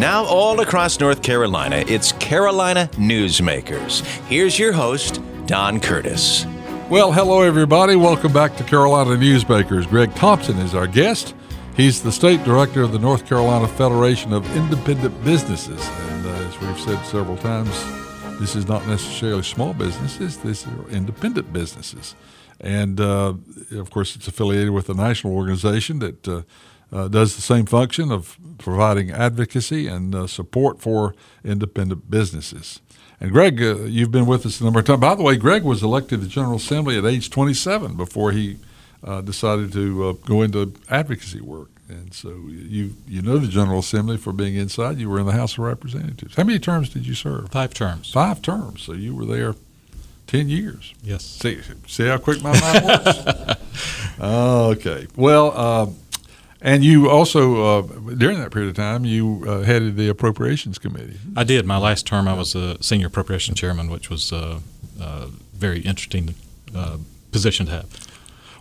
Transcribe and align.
Now, 0.00 0.24
all 0.24 0.58
across 0.60 0.98
North 0.98 1.22
Carolina, 1.22 1.84
it's 1.86 2.12
Carolina 2.12 2.88
Newsmakers. 2.94 4.00
Here's 4.28 4.58
your 4.58 4.72
host, 4.72 5.20
Don 5.44 5.78
Curtis. 5.78 6.46
Well, 6.88 7.12
hello, 7.12 7.42
everybody. 7.42 7.96
Welcome 7.96 8.32
back 8.32 8.56
to 8.56 8.64
Carolina 8.64 9.10
Newsmakers. 9.10 9.86
Greg 9.86 10.14
Thompson 10.14 10.56
is 10.56 10.74
our 10.74 10.86
guest. 10.86 11.34
He's 11.76 12.02
the 12.02 12.10
state 12.10 12.42
director 12.44 12.80
of 12.80 12.92
the 12.92 12.98
North 12.98 13.26
Carolina 13.26 13.68
Federation 13.68 14.32
of 14.32 14.56
Independent 14.56 15.22
Businesses. 15.22 15.86
And 15.86 16.26
uh, 16.26 16.30
as 16.30 16.58
we've 16.62 16.80
said 16.80 17.04
several 17.04 17.36
times, 17.36 17.70
this 18.40 18.56
is 18.56 18.66
not 18.66 18.86
necessarily 18.86 19.42
small 19.42 19.74
businesses, 19.74 20.38
these 20.38 20.66
are 20.66 20.88
independent 20.88 21.52
businesses. 21.52 22.14
And 22.58 23.02
uh, 23.02 23.34
of 23.72 23.90
course, 23.90 24.16
it's 24.16 24.26
affiliated 24.26 24.70
with 24.70 24.88
a 24.88 24.94
national 24.94 25.34
organization 25.34 25.98
that 25.98 26.26
uh, 26.26 26.42
uh, 26.92 27.08
does 27.08 27.36
the 27.36 27.42
same 27.42 27.66
function 27.66 28.10
of 28.10 28.38
providing 28.58 29.10
advocacy 29.10 29.86
and 29.86 30.14
uh, 30.14 30.26
support 30.26 30.80
for 30.80 31.14
independent 31.44 32.10
businesses. 32.10 32.80
And 33.20 33.32
Greg, 33.32 33.62
uh, 33.62 33.82
you've 33.82 34.10
been 34.10 34.26
with 34.26 34.46
us 34.46 34.60
a 34.60 34.64
number 34.64 34.80
of 34.80 34.86
times. 34.86 35.00
By 35.00 35.14
the 35.14 35.22
way, 35.22 35.36
Greg 35.36 35.62
was 35.62 35.82
elected 35.82 36.20
to 36.20 36.26
the 36.26 36.30
General 36.30 36.56
Assembly 36.56 36.96
at 36.96 37.04
age 37.04 37.30
27 37.30 37.96
before 37.96 38.32
he 38.32 38.56
uh, 39.04 39.20
decided 39.20 39.72
to 39.72 40.08
uh, 40.08 40.12
go 40.24 40.42
into 40.42 40.74
advocacy 40.88 41.40
work. 41.40 41.68
And 41.88 42.14
so 42.14 42.28
you 42.46 42.94
you 43.08 43.20
know 43.20 43.38
the 43.38 43.48
General 43.48 43.80
Assembly 43.80 44.16
for 44.16 44.32
being 44.32 44.54
inside. 44.54 44.98
You 44.98 45.10
were 45.10 45.18
in 45.18 45.26
the 45.26 45.32
House 45.32 45.54
of 45.54 45.60
Representatives. 45.60 46.36
How 46.36 46.44
many 46.44 46.60
terms 46.60 46.88
did 46.90 47.04
you 47.04 47.14
serve? 47.14 47.50
Five 47.50 47.74
terms. 47.74 48.12
Five 48.12 48.42
terms. 48.42 48.82
So 48.82 48.92
you 48.92 49.12
were 49.14 49.24
there 49.24 49.56
ten 50.28 50.48
years. 50.48 50.94
Yes. 51.02 51.24
See, 51.24 51.60
see 51.88 52.06
how 52.06 52.18
quick 52.18 52.42
my 52.42 52.58
mind 52.60 52.84
works. 52.84 54.20
okay. 54.20 55.08
Well, 55.16 55.52
uh, 55.52 55.86
and 56.62 56.84
you 56.84 57.08
also 57.08 57.78
uh, 57.78 57.82
during 58.16 58.38
that 58.40 58.50
period 58.52 58.70
of 58.70 58.76
time 58.76 59.04
you 59.04 59.44
uh, 59.46 59.62
headed 59.62 59.96
the 59.96 60.08
Appropriations 60.08 60.78
Committee. 60.78 61.18
I 61.36 61.44
did. 61.44 61.66
My 61.66 61.78
last 61.78 62.06
term, 62.06 62.28
I 62.28 62.34
was 62.34 62.54
a 62.54 62.82
senior 62.82 63.06
appropriation 63.06 63.54
chairman, 63.54 63.90
which 63.90 64.10
was 64.10 64.32
a, 64.32 64.60
a 65.00 65.26
very 65.54 65.80
interesting 65.80 66.34
uh, 66.74 66.98
position 67.32 67.66
to 67.66 67.72
have. 67.72 68.10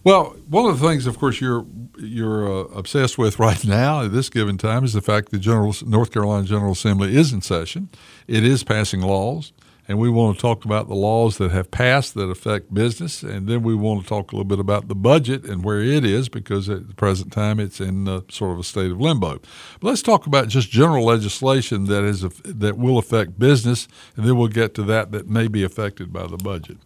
Well, 0.04 0.36
one 0.48 0.66
of 0.66 0.80
the 0.80 0.88
things, 0.88 1.06
of 1.06 1.20
course, 1.20 1.42
you're 1.42 1.66
you're 1.98 2.48
uh, 2.48 2.64
obsessed 2.76 3.18
with 3.18 3.40
right 3.48 3.64
now 3.66 4.04
at 4.04 4.12
this 4.12 4.30
given 4.30 4.58
time 4.58 4.84
is 4.84 4.94
the 4.94 5.02
fact 5.02 5.30
that 5.30 5.38
the 5.38 5.44
General 5.44 5.76
North 5.86 6.12
Carolina 6.12 6.46
General 6.46 6.72
Assembly 6.72 7.16
is 7.16 7.34
in 7.34 7.42
session. 7.42 7.90
It 8.28 8.44
is 8.44 8.64
passing 8.64 9.02
laws, 9.02 9.52
and 9.90 9.98
we 9.98 10.08
want 10.08 10.38
to 10.38 10.42
talk 10.42 10.66
about 10.66 10.88
the 10.88 10.94
laws 10.94 11.40
that 11.40 11.50
have 11.50 11.72
passed 11.72 12.14
that 12.14 12.30
affect 12.30 12.72
business, 12.72 13.24
and 13.24 13.48
then 13.48 13.64
we 13.64 13.74
want 13.74 14.04
to 14.04 14.08
talk 14.08 14.32
a 14.32 14.36
little 14.36 14.48
bit 14.48 14.60
about 14.60 14.88
the 14.88 14.94
budget 14.94 15.46
and 15.46 15.64
where 15.64 15.82
it 15.82 16.06
is 16.06 16.30
because 16.30 16.70
at 16.70 16.88
the 16.88 16.94
present 16.94 17.34
time 17.34 17.60
it's 17.60 17.82
in 17.82 18.08
uh, 18.08 18.22
sort 18.30 18.52
of 18.52 18.60
a 18.60 18.64
state 18.64 18.92
of 18.92 19.02
limbo. 19.02 19.40
But 19.80 19.88
let's 19.88 20.04
talk 20.04 20.28
about 20.28 20.48
just 20.48 20.70
general 20.70 21.06
legislation 21.06 21.86
that 21.86 22.04
is 22.04 22.22
that 22.22 22.78
will 22.78 23.00
affect 23.00 23.40
business, 23.40 23.88
and 24.16 24.28
then 24.28 24.38
we'll 24.38 24.48
get 24.48 24.76
to 24.76 24.84
that 24.84 25.12
that 25.12 25.28
may 25.28 25.48
be 25.48 25.64
affected 25.64 26.14
by 26.14 26.28
the 26.28 26.38
budget. 26.38 26.78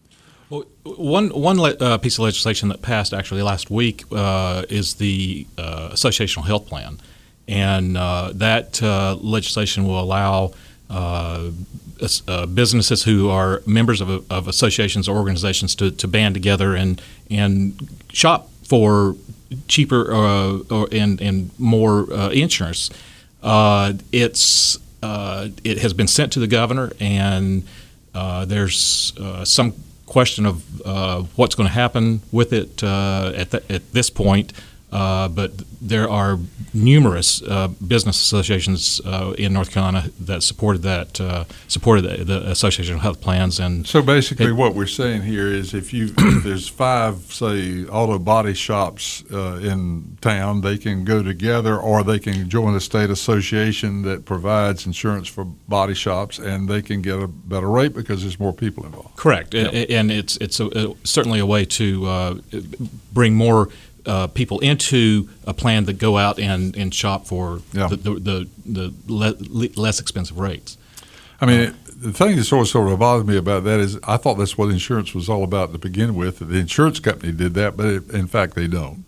Well, 0.50 0.64
one 0.86 1.28
one 1.32 1.60
uh, 1.60 1.98
piece 1.98 2.17
of 2.17 2.23
legislation 2.23 2.70
that 2.70 2.82
passed 2.82 3.14
actually 3.14 3.42
last 3.42 3.70
week 3.70 4.06
uh, 4.14 4.64
is 4.70 4.94
the 4.95 5.45
uh, 5.58 5.90
associational 5.92 6.45
health 6.45 6.67
plan, 6.67 7.02
and 7.50 7.98
uh, 7.98 8.32
that 8.36 8.82
uh, 8.82 9.17
legislation 9.20 9.86
will 9.86 10.00
allow 10.00 10.54
uh, 10.90 11.50
Uh, 12.28 12.46
businesses 12.46 13.04
who 13.04 13.30
are 13.30 13.62
members 13.66 14.02
of, 14.02 14.09
of, 14.32 14.48
associations 14.48 15.08
or 15.08 15.18
organizations 15.18 15.73
to, 15.76 15.90
to 15.90 16.08
band 16.08 16.34
together 16.36 16.76
and 16.76 17.02
and 17.30 17.90
shop 18.12 18.50
for 18.64 19.16
cheaper 19.68 20.14
uh, 20.14 20.58
or 20.70 20.88
and 20.92 21.22
and 21.22 21.52
more 21.58 22.12
uh, 22.12 22.30
insurance. 22.30 22.90
it's 24.12 24.78
it 25.02 25.78
has 25.80 25.94
been 25.94 26.08
sent 26.08 26.34
to 26.34 26.40
the 26.40 26.48
governor 26.48 26.92
and. 27.00 27.64
there's 28.48 29.14
some 29.44 29.73
question 30.14 30.45
of 30.45 30.82
uh, 30.86 31.23
what's 31.36 31.56
going 31.56 31.67
to 31.67 31.73
happen 31.73 32.22
with 32.32 32.54
it 32.54 32.83
uh, 32.83 33.33
at, 33.36 33.50
the, 33.50 33.64
at 33.72 33.94
this 33.94 34.11
point. 34.11 34.54
Uh, 34.93 35.27
but 35.27 35.64
there 35.81 36.08
are 36.08 36.37
numerous 36.71 37.42
uh, 37.42 37.67
business 37.67 38.21
associations 38.21 39.02
uh, 39.05 39.33
in 39.39 39.52
North 39.52 39.71
Carolina 39.71 40.09
that 40.20 40.43
supported 40.43 40.83
that 40.83 41.20
uh, 41.20 41.45
supported 41.67 42.04
the, 42.04 42.23
the, 42.23 42.52
Association 42.52 42.95
of 42.95 43.02
Health 43.02 43.20
Plans, 43.20 43.59
and 43.59 43.87
so 43.87 44.03
basically, 44.03 44.45
it, 44.48 44.52
what 44.52 44.76
we're 44.76 44.86
saying 44.86 45.23
here 45.23 45.48
is, 45.48 45.73
if 45.73 45.93
you 45.93 46.14
if 46.17 46.43
there's 46.43 46.67
five, 46.67 47.17
say, 47.33 47.86
auto 47.86 48.20
body 48.20 48.53
shops 48.53 49.23
uh, 49.32 49.59
in 49.64 50.17
town, 50.21 50.61
they 50.61 50.77
can 50.77 51.03
go 51.03 51.23
together, 51.23 51.76
or 51.76 52.03
they 52.03 52.20
can 52.20 52.48
join 52.48 52.76
a 52.76 52.80
state 52.80 53.09
association 53.09 54.03
that 54.03 54.26
provides 54.26 54.86
insurance 54.86 55.27
for 55.27 55.43
body 55.43 55.95
shops, 55.95 56.37
and 56.37 56.70
they 56.70 56.83
can 56.83 57.02
get 57.02 57.20
a 57.20 57.27
better 57.27 57.67
rate 57.67 57.95
because 57.95 58.21
there's 58.21 58.39
more 58.39 58.53
people 58.53 58.86
involved. 58.86 59.15
Correct, 59.15 59.55
yep. 59.55 59.73
and 59.89 60.11
it's 60.11 60.37
it's 60.37 60.59
a, 60.59 60.93
certainly 61.03 61.39
a 61.39 61.48
way 61.48 61.65
to 61.65 62.05
uh, 62.05 62.36
bring 63.11 63.33
more 63.33 63.70
uh, 64.05 64.27
people 64.27 64.59
into 64.59 65.30
a 65.45 65.53
plan 65.53 65.86
that 65.86 65.97
go 65.97 66.17
out 66.17 66.39
and, 66.39 66.75
and 66.75 66.93
shop 66.93 67.25
for 67.25 67.61
yeah. 67.71 67.87
the, 67.87 67.95
the, 67.95 68.14
the, 68.19 68.49
the 68.65 68.93
le- 69.08 69.81
less 69.81 69.99
expensive 69.99 70.37
rates. 70.37 70.77
I 71.39 71.45
mean, 71.45 71.59
it, 71.59 71.75
the 71.86 72.14
thing 72.14 72.36
that 72.36 72.43
sort 72.43 72.61
of, 72.61 72.67
sort 72.67 72.91
of 72.91 72.99
bothered 72.99 73.27
me 73.27 73.37
about 73.37 73.64
that 73.64 73.80
is 73.80 73.97
I 74.03 74.17
thought 74.17 74.36
that's 74.36 74.58
what 74.58 74.69
insurance 74.69 75.14
was 75.14 75.30
all 75.30 75.43
about 75.43 75.71
to 75.73 75.80
begin 75.80 76.15
with. 76.15 76.39
The 76.39 76.58
insurance 76.58 76.99
company 76.99 77.31
did 77.31 77.53
that, 77.55 77.77
but 77.77 77.86
it, 77.86 78.09
in 78.11 78.27
fact, 78.27 78.55
they 78.55 78.67
don't. 78.67 79.05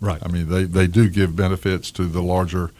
Right. 0.00 0.20
I 0.24 0.28
mean, 0.28 0.48
they, 0.48 0.64
they 0.64 0.86
do 0.86 1.08
give 1.08 1.34
benefits 1.34 1.90
to 1.92 2.04
the 2.06 2.22
larger 2.22 2.70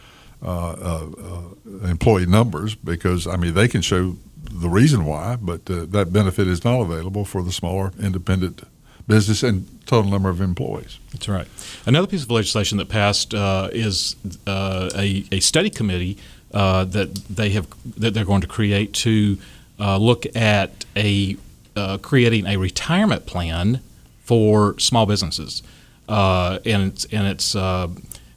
uh, 0.42 0.70
uh, 0.70 1.06
uh, 1.18 1.86
employee 1.86 2.26
numbers 2.26 2.74
because, 2.74 3.26
I 3.26 3.36
mean, 3.36 3.54
they 3.54 3.68
can 3.68 3.82
show 3.82 4.16
the 4.50 4.68
reason 4.68 5.04
why, 5.04 5.36
but 5.36 5.68
uh, 5.70 5.84
that 5.86 6.12
benefit 6.12 6.46
is 6.46 6.64
not 6.64 6.80
available 6.80 7.24
for 7.24 7.42
the 7.42 7.52
smaller 7.52 7.92
independent 8.00 8.62
business 9.08 9.42
and 9.42 9.66
total 9.86 10.10
number 10.10 10.28
of 10.28 10.40
employees. 10.40 10.98
That's 11.12 11.28
right. 11.28 11.48
Another 11.86 12.06
piece 12.06 12.22
of 12.22 12.30
legislation 12.30 12.78
that 12.78 12.88
passed 12.88 13.34
uh, 13.34 13.70
is 13.72 14.14
uh, 14.46 14.90
a, 14.94 15.24
a 15.32 15.40
study 15.40 15.70
committee 15.70 16.18
uh, 16.52 16.84
that 16.84 17.14
they 17.14 17.50
have 17.50 17.66
that 17.96 18.14
they're 18.14 18.24
going 18.24 18.42
to 18.42 18.46
create 18.46 18.92
to 18.92 19.38
uh, 19.80 19.96
look 19.96 20.24
at 20.36 20.84
a 20.94 21.36
uh, 21.74 21.98
creating 21.98 22.46
a 22.46 22.56
retirement 22.56 23.26
plan 23.26 23.80
for 24.24 24.78
small 24.78 25.06
businesses, 25.06 25.62
uh, 26.08 26.58
and 26.64 26.92
it's, 26.92 27.04
and 27.06 27.26
it's 27.26 27.56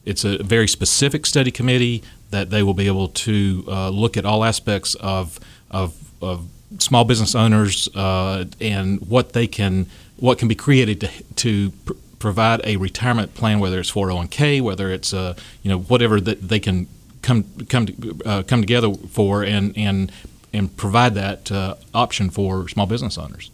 it's 0.03 0.23
a 0.23 0.41
very 0.41 0.67
specific 0.67 1.25
study 1.25 1.51
committee 1.51 2.01
that 2.31 2.49
they 2.49 2.63
will 2.63 2.73
be 2.73 2.87
able 2.87 3.09
to 3.09 3.63
look 3.91 4.15
at 4.17 4.25
all 4.25 4.43
aspects 4.43 4.95
of 4.95 5.39
of, 5.69 5.93
of 6.21 6.47
small 6.79 7.03
business 7.03 7.35
owners 7.35 7.89
and 7.95 9.01
what 9.01 9.33
they 9.33 9.47
can 9.47 9.85
what 10.21 10.37
can 10.37 10.47
be 10.47 10.55
created 10.55 11.01
to, 11.01 11.09
to 11.35 11.71
pr- 11.83 11.93
provide 12.19 12.61
a 12.63 12.77
retirement 12.77 13.33
plan, 13.33 13.59
whether 13.59 13.79
it's 13.79 13.91
401k, 13.91 14.61
whether 14.61 14.89
it's 14.89 15.13
uh, 15.13 15.35
you 15.63 15.69
know 15.69 15.79
whatever 15.79 16.21
that 16.21 16.47
they 16.47 16.59
can 16.59 16.87
come 17.21 17.43
come 17.67 17.87
to, 17.87 18.21
uh, 18.25 18.43
come 18.43 18.61
together 18.61 18.93
for 18.93 19.43
and 19.43 19.75
and 19.75 20.11
and 20.53 20.77
provide 20.77 21.15
that 21.15 21.51
uh, 21.51 21.75
option 21.93 22.29
for 22.29 22.69
small 22.69 22.85
business 22.85 23.17
owners. 23.17 23.51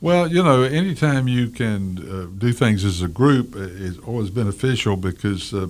Well, 0.00 0.30
you 0.30 0.42
know, 0.42 0.62
anytime 0.62 1.26
you 1.26 1.48
can 1.48 1.98
uh, 1.98 2.26
do 2.36 2.52
things 2.52 2.84
as 2.84 3.00
a 3.00 3.08
group 3.08 3.56
is 3.56 3.98
always 3.98 4.30
beneficial 4.30 4.96
because. 4.96 5.52
Uh, 5.52 5.68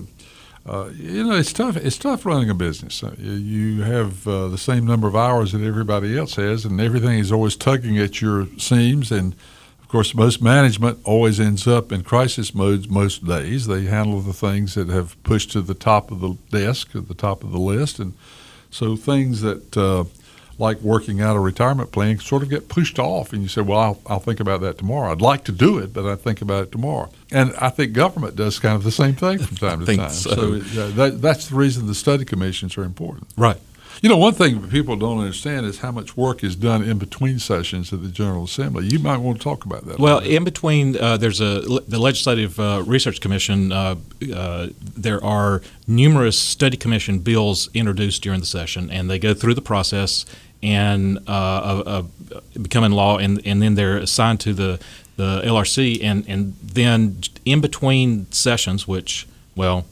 uh, 0.67 0.89
you 0.95 1.23
know, 1.23 1.35
it's 1.35 1.53
tough. 1.53 1.77
It's 1.77 1.95
tough 1.95 2.25
running 2.25 2.49
a 2.49 2.55
business. 2.55 3.03
You 3.19 3.83
have 3.83 4.23
the 4.23 4.57
same 4.57 4.83
number 4.83 5.07
of 5.07 5.15
hours 5.15 5.51
that 5.51 5.61
everybody 5.61 6.17
else 6.17 6.37
has, 6.37 6.65
and 6.65 6.81
everything 6.81 7.19
is 7.19 7.31
always 7.31 7.55
tugging 7.55 7.99
at 7.99 8.19
your 8.19 8.47
seams. 8.57 9.11
And 9.11 9.35
course, 9.95 10.13
most 10.13 10.41
management 10.41 10.99
always 11.05 11.39
ends 11.39 11.65
up 11.65 11.89
in 11.89 12.03
crisis 12.03 12.53
modes 12.53 12.89
most 12.89 13.25
days. 13.25 13.65
They 13.65 13.85
handle 13.85 14.19
the 14.19 14.33
things 14.33 14.75
that 14.75 14.89
have 14.89 15.21
pushed 15.23 15.53
to 15.53 15.61
the 15.61 15.73
top 15.73 16.11
of 16.11 16.19
the 16.19 16.35
desk, 16.51 16.93
at 16.95 17.07
the 17.07 17.13
top 17.13 17.45
of 17.45 17.53
the 17.53 17.59
list, 17.59 17.99
and 17.99 18.13
so 18.69 18.97
things 18.97 19.39
that 19.39 19.77
uh, 19.77 20.03
like 20.59 20.81
working 20.81 21.21
out 21.21 21.37
a 21.37 21.39
retirement 21.39 21.93
plan 21.93 22.19
sort 22.19 22.43
of 22.43 22.49
get 22.49 22.67
pushed 22.67 22.99
off. 22.99 23.31
And 23.31 23.41
you 23.41 23.47
say, 23.47 23.61
"Well, 23.61 23.79
I'll, 23.79 24.01
I'll 24.05 24.19
think 24.19 24.41
about 24.41 24.59
that 24.61 24.77
tomorrow. 24.77 25.13
I'd 25.13 25.21
like 25.21 25.45
to 25.45 25.53
do 25.53 25.77
it, 25.77 25.93
but 25.93 26.05
I 26.05 26.17
think 26.17 26.41
about 26.41 26.63
it 26.63 26.71
tomorrow." 26.73 27.09
And 27.31 27.53
I 27.55 27.69
think 27.69 27.93
government 27.93 28.35
does 28.35 28.59
kind 28.59 28.75
of 28.75 28.83
the 28.83 28.91
same 28.91 29.15
thing 29.15 29.39
from 29.39 29.55
time 29.55 29.85
to 29.85 29.95
time. 29.97 30.09
So, 30.09 30.59
so 30.59 30.81
uh, 30.81 30.87
that, 30.95 31.21
that's 31.21 31.47
the 31.47 31.55
reason 31.55 31.87
the 31.87 31.95
study 31.95 32.25
commissions 32.25 32.77
are 32.77 32.83
important. 32.83 33.29
Right. 33.37 33.61
You 34.01 34.09
know, 34.09 34.17
one 34.17 34.33
thing 34.33 34.67
people 34.67 34.95
don't 34.95 35.19
understand 35.19 35.65
is 35.65 35.79
how 35.79 35.91
much 35.91 36.17
work 36.17 36.43
is 36.43 36.55
done 36.55 36.83
in 36.83 36.97
between 36.97 37.39
sessions 37.39 37.91
of 37.91 38.03
the 38.03 38.09
General 38.09 38.43
Assembly. 38.43 38.87
You 38.87 38.99
might 38.99 39.17
want 39.17 39.37
to 39.37 39.43
talk 39.43 39.65
about 39.65 39.85
that. 39.85 39.99
Well, 39.99 40.19
in 40.19 40.43
between, 40.43 40.97
uh, 40.97 41.17
there's 41.17 41.41
a 41.41 41.61
the 41.61 41.99
Legislative 41.99 42.59
uh, 42.59 42.83
Research 42.85 43.21
Commission. 43.21 43.71
Uh, 43.71 43.95
uh, 44.33 44.67
there 44.81 45.23
are 45.23 45.61
numerous 45.87 46.37
study 46.37 46.77
commission 46.77 47.19
bills 47.19 47.69
introduced 47.73 48.21
during 48.21 48.41
the 48.41 48.45
session, 48.45 48.91
and 48.91 49.09
they 49.09 49.19
go 49.19 49.33
through 49.33 49.53
the 49.53 49.61
process 49.61 50.25
and 50.61 51.19
uh, 51.27 52.03
become 52.61 52.83
in 52.83 52.91
law, 52.91 53.17
and 53.17 53.41
and 53.45 53.61
then 53.61 53.75
they're 53.75 53.97
assigned 53.97 54.39
to 54.41 54.53
the 54.53 54.79
the 55.15 55.41
LRC, 55.41 56.03
and 56.03 56.25
and 56.27 56.55
then 56.61 57.19
in 57.45 57.61
between 57.61 58.29
sessions, 58.31 58.87
which 58.87 59.27
well 59.55 59.85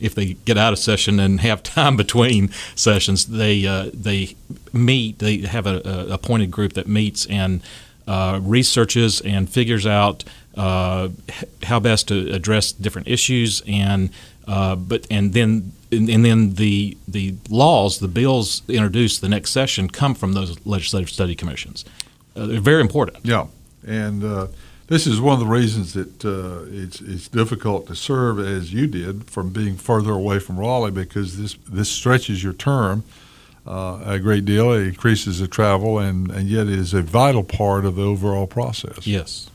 if 0.00 0.14
they 0.14 0.34
get 0.44 0.56
out 0.56 0.72
of 0.72 0.78
session 0.78 1.20
and 1.20 1.40
have 1.40 1.62
time 1.62 1.96
between 2.04 2.50
sessions, 2.74 3.26
they 3.26 3.66
uh, 3.66 3.90
they 3.92 4.36
meet. 4.72 5.18
They 5.18 5.38
have 5.38 5.66
a, 5.66 5.80
a, 5.84 6.14
appointed 6.14 6.50
group 6.50 6.74
that 6.74 6.86
meets 6.86 7.26
and 7.26 7.62
uh, 8.06 8.40
researches 8.42 9.20
and 9.20 9.48
figures 9.48 9.86
out 9.86 10.24
uh, 10.56 11.08
how 11.64 11.80
best 11.80 12.08
to 12.08 12.30
address 12.32 12.72
different 12.72 13.08
issues 13.08 13.62
and 13.66 14.10
uh, 14.46 14.76
but 14.76 15.06
and 15.10 15.32
then 15.32 15.72
and, 15.90 16.08
and, 16.08 16.24
then 16.24 16.54
the 16.54 16.96
the 17.08 17.34
laws, 17.48 17.98
the 17.98 18.08
bills 18.08 18.62
introduced 18.68 19.20
the 19.20 19.28
next 19.28 19.50
session 19.50 19.88
come 19.88 20.14
from 20.14 20.32
those 20.32 20.64
legislative 20.64 21.10
study 21.10 21.34
commissions. 21.34 21.84
Uh, 22.34 22.46
they're 22.46 22.60
very 22.60 22.80
important. 22.80 23.18
Yeah, 23.24 23.46
and 23.86 24.22
uh, 24.22 24.46
this 24.88 25.06
is 25.06 25.20
one 25.20 25.34
of 25.34 25.40
the 25.40 25.46
reasons 25.46 25.94
that 25.94 26.24
uh, 26.24 26.64
it's 26.70 27.00
it's 27.00 27.28
difficult 27.28 27.86
to 27.88 27.96
serve 27.96 28.38
as 28.38 28.72
you 28.72 28.86
did 28.86 29.28
from 29.28 29.50
being 29.50 29.76
further 29.76 30.12
away 30.12 30.38
from 30.38 30.58
Raleigh 30.58 30.90
because 30.90 31.38
this 31.38 31.56
this 31.68 31.90
stretches 31.90 32.42
your 32.42 32.52
term. 32.52 33.04
Uh, 33.66 34.00
a 34.04 34.18
great 34.20 34.44
deal. 34.44 34.72
It 34.72 34.86
increases 34.86 35.40
the 35.40 35.48
travel, 35.48 35.98
and, 35.98 36.30
and 36.30 36.48
yet 36.48 36.68
is 36.68 36.94
a 36.94 37.02
vital 37.02 37.42
part 37.42 37.84
of 37.84 37.96
the 37.96 38.04
overall 38.04 38.46
process. 38.46 39.08
Yes. 39.08 39.50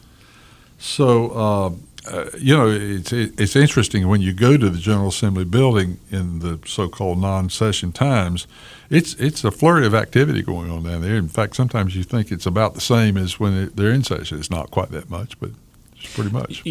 So, 0.77 1.29
uh, 1.29 1.69
uh, 2.07 2.25
you 2.37 2.55
know, 2.55 2.67
it's 2.67 3.13
it's 3.13 3.55
interesting 3.55 4.07
when 4.07 4.21
you 4.21 4.33
go 4.33 4.57
to 4.57 4.69
the 4.69 4.79
General 4.79 5.09
Assembly 5.09 5.43
building 5.43 5.99
in 6.09 6.39
the 6.39 6.59
so-called 6.65 7.19
non-session 7.19 7.91
times. 7.91 8.47
It's 8.89 9.13
it's 9.15 9.43
a 9.43 9.51
flurry 9.51 9.85
of 9.85 9.93
activity 9.93 10.41
going 10.41 10.71
on 10.71 10.83
down 10.83 11.01
there. 11.01 11.15
In 11.15 11.27
fact, 11.27 11.55
sometimes 11.55 11.95
you 11.95 12.03
think 12.03 12.31
it's 12.31 12.45
about 12.47 12.73
the 12.73 12.81
same 12.81 13.17
as 13.17 13.39
when 13.39 13.71
they're 13.75 13.91
in 13.91 14.03
session. 14.03 14.39
It's 14.39 14.49
not 14.49 14.71
quite 14.71 14.89
that 14.91 15.09
much, 15.09 15.39
but 15.39 15.51
it's 15.95 16.13
pretty 16.13 16.31
much. 16.31 16.63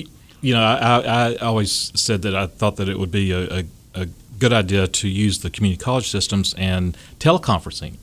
You 0.42 0.54
know, 0.54 0.62
I, 0.62 1.00
I 1.00 1.36
always 1.36 1.92
said 2.00 2.22
that 2.22 2.34
I 2.34 2.46
thought 2.46 2.76
that 2.76 2.88
it 2.88 2.98
would 2.98 3.12
be 3.12 3.30
a, 3.30 3.60
a, 3.60 3.64
a 3.94 4.06
good 4.38 4.52
idea 4.52 4.88
to 4.88 5.08
use 5.08 5.40
the 5.40 5.50
community 5.50 5.82
college 5.82 6.08
systems 6.08 6.54
and 6.54 6.96
teleconferencing 7.18 7.98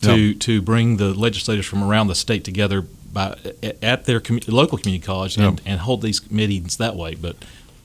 to 0.00 0.34
to 0.34 0.60
bring 0.60 0.96
the 0.96 1.14
legislators 1.14 1.64
from 1.64 1.84
around 1.84 2.08
the 2.08 2.16
state 2.16 2.42
together 2.42 2.86
by, 3.12 3.36
at 3.82 4.04
their 4.04 4.22
local 4.48 4.78
community 4.78 5.04
college 5.04 5.36
and, 5.36 5.60
and 5.66 5.80
hold 5.80 6.02
these 6.02 6.30
meetings 6.30 6.76
that 6.78 6.96
way. 6.96 7.14
But 7.14 7.36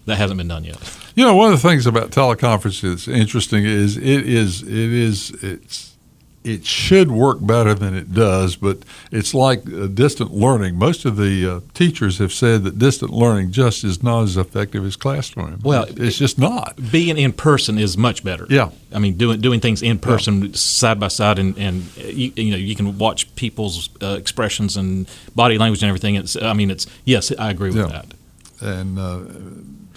that 0.06 0.18
hasn't 0.18 0.38
been 0.38 0.48
done 0.48 0.64
yet. 0.64 0.78
You 1.16 1.26
know, 1.26 1.36
one 1.36 1.52
of 1.52 1.62
the 1.62 1.68
things 1.68 1.86
about 1.86 2.12
teleconference 2.12 2.82
that's 2.82 3.08
interesting 3.08 3.66
is 3.66 3.98
it 3.98 4.04
is 4.04 4.62
it 4.62 4.70
is 4.70 5.32
it's 5.44 5.97
it 6.44 6.66
should 6.66 7.12
work 7.12 7.40
better 7.42 7.74
than 7.74 7.94
it 7.94 8.14
does, 8.14 8.56
but 8.56 8.80
it's 9.12 9.34
like 9.34 9.68
uh, 9.68 9.88
distant 9.88 10.32
learning. 10.32 10.76
Most 10.76 11.04
of 11.04 11.18
the 11.18 11.56
uh, 11.56 11.60
teachers 11.74 12.20
have 12.20 12.32
said 12.32 12.64
that 12.64 12.80
distant 12.80 13.12
learning 13.12 13.52
just 13.52 13.84
is 13.84 14.02
not 14.02 14.24
as 14.24 14.38
effective 14.38 14.86
as 14.86 14.96
classroom. 14.96 15.60
Well, 15.64 15.86
it's 15.90 16.18
just 16.18 16.40
not. 16.40 16.76
Being 16.92 17.18
in 17.18 17.34
person 17.34 17.78
is 17.78 17.98
much 17.98 18.24
better. 18.24 18.46
Yeah, 18.50 18.70
I 18.94 19.00
mean, 19.00 19.18
doing 19.18 19.42
doing 19.42 19.60
things 19.60 19.82
in 19.82 20.00
person, 20.00 20.44
yeah. 20.44 20.52
side 20.54 21.00
by 21.00 21.10
side, 21.10 21.40
and 21.40 21.58
and 21.58 21.98
you, 21.98 22.32
you, 22.36 22.52
know 22.52 22.58
you 22.58 22.76
can 22.76 22.98
watch 22.98 23.34
people's 23.36 23.90
uh, 24.02 24.16
expressions 24.18 24.78
and 24.78 25.10
body 25.36 25.58
language 25.58 25.84
and 25.84 25.90
everything. 25.90 26.16
It's 26.16 26.36
I 26.42 26.54
mean, 26.54 26.72
it's 26.72 26.88
yes, 27.04 27.32
I 27.38 27.50
agree 27.52 27.70
with 27.72 27.78
yeah. 27.78 27.88
that. 27.88 28.06
And 28.62 28.98
uh, 28.98 29.20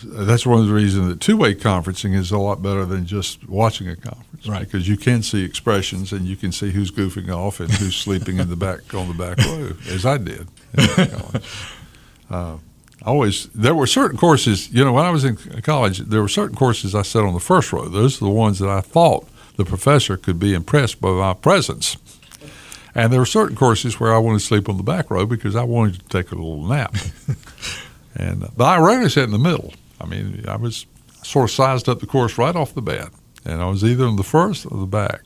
that's 0.03 0.47
one 0.47 0.61
of 0.61 0.67
the 0.67 0.75
reasons 0.75 1.09
that 1.09 1.21
two-way 1.21 1.55
conferencing 1.55 2.15
is 2.15 2.31
a 2.31 2.39
lot 2.39 2.63
better 2.63 2.85
than 2.85 3.07
just 3.07 3.49
watching 3.49 3.89
a 3.89 3.97
conference, 3.97 4.47
right? 4.47 4.61
Because 4.61 4.89
you 4.89 4.97
can 4.97 5.23
see 5.23 5.45
expressions 5.45 6.13
and 6.13 6.27
you 6.27 6.37
can 6.37 6.53
see 6.53 6.71
who's 6.71 6.91
goofing 6.91 7.35
off 7.35 7.61
and 7.61 7.71
who's 7.71 7.97
sleeping 7.97 8.39
in 8.39 8.51
the 8.51 8.57
back 8.57 8.95
on 8.95 9.09
the 9.09 9.15
back 9.15 9.39
row, 9.39 9.73
as 9.93 10.07
I 10.07 10.19
did. 10.19 10.49
Uh, 12.31 12.59
always 13.03 13.47
there 13.49 13.75
were 13.75 13.87
certain 13.87 14.17
courses. 14.17 14.71
You 14.73 14.85
know, 14.85 14.93
when 14.93 15.05
I 15.05 15.11
was 15.11 15.25
in 15.25 15.37
college, 15.63 15.99
there 15.99 16.23
were 16.23 16.29
certain 16.29 16.57
courses 16.57 16.95
I 16.95 17.03
sat 17.03 17.25
on 17.25 17.35
the 17.35 17.41
first 17.41 17.73
row. 17.73 17.89
Those 17.89 18.21
are 18.21 18.25
the 18.25 18.31
ones 18.31 18.59
that 18.61 18.69
I 18.69 18.81
thought 18.81 19.27
the 19.57 19.65
professor 19.65 20.17
could 20.17 20.39
be 20.39 20.55
impressed 20.55 21.01
by 21.01 21.11
my 21.11 21.35
presence. 21.35 21.97
And 22.95 23.13
there 23.13 23.21
were 23.21 23.27
certain 23.27 23.57
courses 23.57 24.01
where 24.01 24.15
I 24.15 24.19
wanted 24.19 24.41
to 24.41 24.45
sleep 24.45 24.69
on 24.69 24.77
the 24.77 24.83
back 24.83 25.11
row 25.11 25.27
because 25.27 25.55
I 25.55 25.63
wanted 25.63 26.01
to 26.01 26.09
take 26.09 26.33
a 26.33 26.35
little 26.35 26.67
nap. 26.67 26.95
and 28.17 28.49
but 28.57 28.65
I 28.65 28.79
rarely 28.79 29.09
sat 29.09 29.25
in 29.25 29.31
the 29.31 29.39
middle. 29.39 29.73
I 30.01 30.07
mean, 30.07 30.45
I 30.49 30.57
was 30.57 30.87
sort 31.23 31.51
of 31.51 31.55
sized 31.55 31.89
up 31.89 32.01
the 32.01 32.07
course 32.07 32.39
right 32.39 32.55
off 32.55 32.75
the 32.75 32.83
bat, 32.83 33.11
and 33.45 33.61
I 33.61 33.69
was 33.69 33.85
either 33.85 34.07
in 34.07 34.17
the 34.17 34.25
first 34.25 34.67
or 34.67 34.79
the 34.79 34.87
back. 34.87 35.23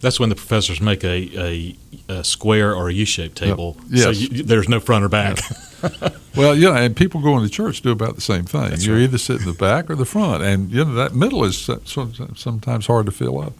That's 0.00 0.20
when 0.20 0.28
the 0.28 0.34
professors 0.34 0.80
make 0.80 1.04
a, 1.04 1.40
a, 1.40 1.76
a 2.08 2.24
square 2.24 2.74
or 2.74 2.90
a 2.90 2.92
U-shaped 2.92 3.36
table. 3.36 3.78
Yes. 3.88 4.04
So 4.04 4.10
you, 4.10 4.42
there's 4.42 4.68
no 4.68 4.78
front 4.78 5.04
or 5.04 5.08
back. 5.08 5.38
Yeah. 5.82 6.10
well, 6.36 6.54
yeah, 6.54 6.76
and 6.76 6.94
people 6.94 7.22
going 7.22 7.42
to 7.44 7.50
church 7.50 7.80
do 7.80 7.92
about 7.92 8.14
the 8.14 8.20
same 8.20 8.44
thing. 8.44 8.70
That's 8.70 8.84
You're 8.84 8.96
right. 8.96 9.04
either 9.04 9.16
sitting 9.16 9.46
in 9.46 9.52
the 9.52 9.58
back 9.58 9.88
or 9.88 9.94
the 9.94 10.04
front, 10.04 10.42
and 10.42 10.70
you 10.70 10.84
know 10.84 10.94
that 10.94 11.14
middle 11.14 11.44
is 11.44 11.70
sometimes 11.86 12.86
hard 12.86 13.06
to 13.06 13.12
fill 13.12 13.40
up. 13.40 13.54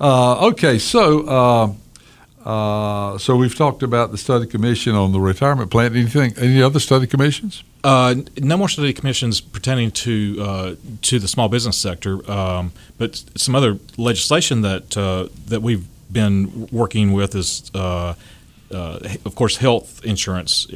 Uh, 0.00 0.48
okay, 0.48 0.78
so 0.78 1.26
uh, 1.26 1.72
uh, 2.46 3.18
so 3.18 3.34
we've 3.34 3.56
talked 3.56 3.82
about 3.82 4.12
the 4.12 4.18
study 4.18 4.46
commission 4.46 4.94
on 4.94 5.10
the 5.10 5.18
retirement 5.18 5.68
plan. 5.68 5.96
Anything? 5.96 6.32
Any 6.38 6.62
other 6.62 6.78
study 6.78 7.08
commissions? 7.08 7.64
Uh, 7.82 8.14
no 8.38 8.56
more 8.56 8.68
study 8.68 8.92
commissions 8.92 9.40
pertaining 9.40 9.90
to 9.90 10.36
uh, 10.40 10.74
to 11.02 11.18
the 11.18 11.26
small 11.26 11.48
business 11.48 11.76
sector, 11.76 12.30
um, 12.30 12.70
but 12.98 13.24
some 13.34 13.56
other 13.56 13.80
legislation 13.96 14.60
that 14.62 14.96
uh, 14.96 15.26
that 15.48 15.60
we've 15.60 15.86
been 16.10 16.68
working 16.70 17.12
with 17.12 17.34
is. 17.34 17.68
Uh, 17.74 18.14
of 19.24 19.34
course, 19.36 19.58
health 19.58 20.04
insurance 20.04 20.66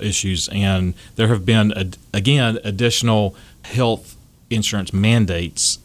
issues, 0.00 0.48
and 0.48 0.94
there 1.16 1.28
have 1.28 1.44
been 1.44 1.94
again 2.14 2.58
additional 2.64 3.36
health 3.64 4.16
insurance 4.48 4.94
mandates 4.94 5.76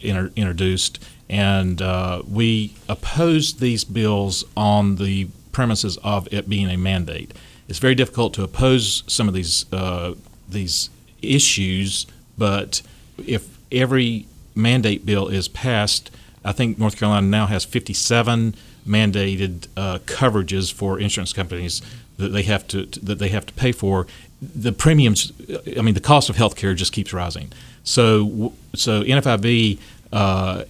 inter- 0.00 0.32
introduced 0.34 0.98
and 1.28 1.80
uh, 1.80 2.22
we 2.28 2.74
opposed 2.88 3.60
these 3.60 3.84
bills 3.84 4.44
on 4.56 4.96
the 4.96 5.28
premises 5.52 5.96
of 5.98 6.32
it 6.32 6.48
being 6.48 6.68
a 6.68 6.76
mandate. 6.76 7.32
It's 7.68 7.78
very 7.78 7.94
difficult 7.94 8.34
to 8.34 8.42
oppose 8.42 9.04
some 9.06 9.28
of 9.28 9.34
these 9.34 9.72
uh, 9.72 10.14
these 10.48 10.90
issues, 11.22 12.06
but 12.36 12.82
if 13.26 13.58
every 13.72 14.26
mandate 14.54 15.06
bill 15.06 15.28
is 15.28 15.48
passed, 15.48 16.10
I 16.44 16.52
think 16.52 16.78
North 16.78 16.96
Carolina 16.98 17.26
now 17.26 17.46
has 17.46 17.64
57 17.64 18.54
mandated 18.86 19.66
uh, 19.76 19.98
coverages 20.00 20.72
for 20.72 21.00
insurance 21.00 21.32
companies 21.32 21.80
that 22.18 22.28
they 22.28 22.42
have 22.42 22.68
to 22.68 22.84
that 23.02 23.18
they 23.18 23.28
have 23.28 23.46
to 23.46 23.52
pay 23.54 23.72
for. 23.72 24.06
The 24.42 24.72
premiums, 24.72 25.32
I 25.76 25.80
mean, 25.80 25.94
the 25.94 26.00
cost 26.00 26.28
of 26.28 26.36
health 26.36 26.54
care 26.54 26.74
just 26.74 26.92
keeps 26.92 27.14
rising. 27.14 27.50
So, 27.82 28.52
so 28.74 29.02
NFIB 29.02 29.78
uh, 30.14 30.64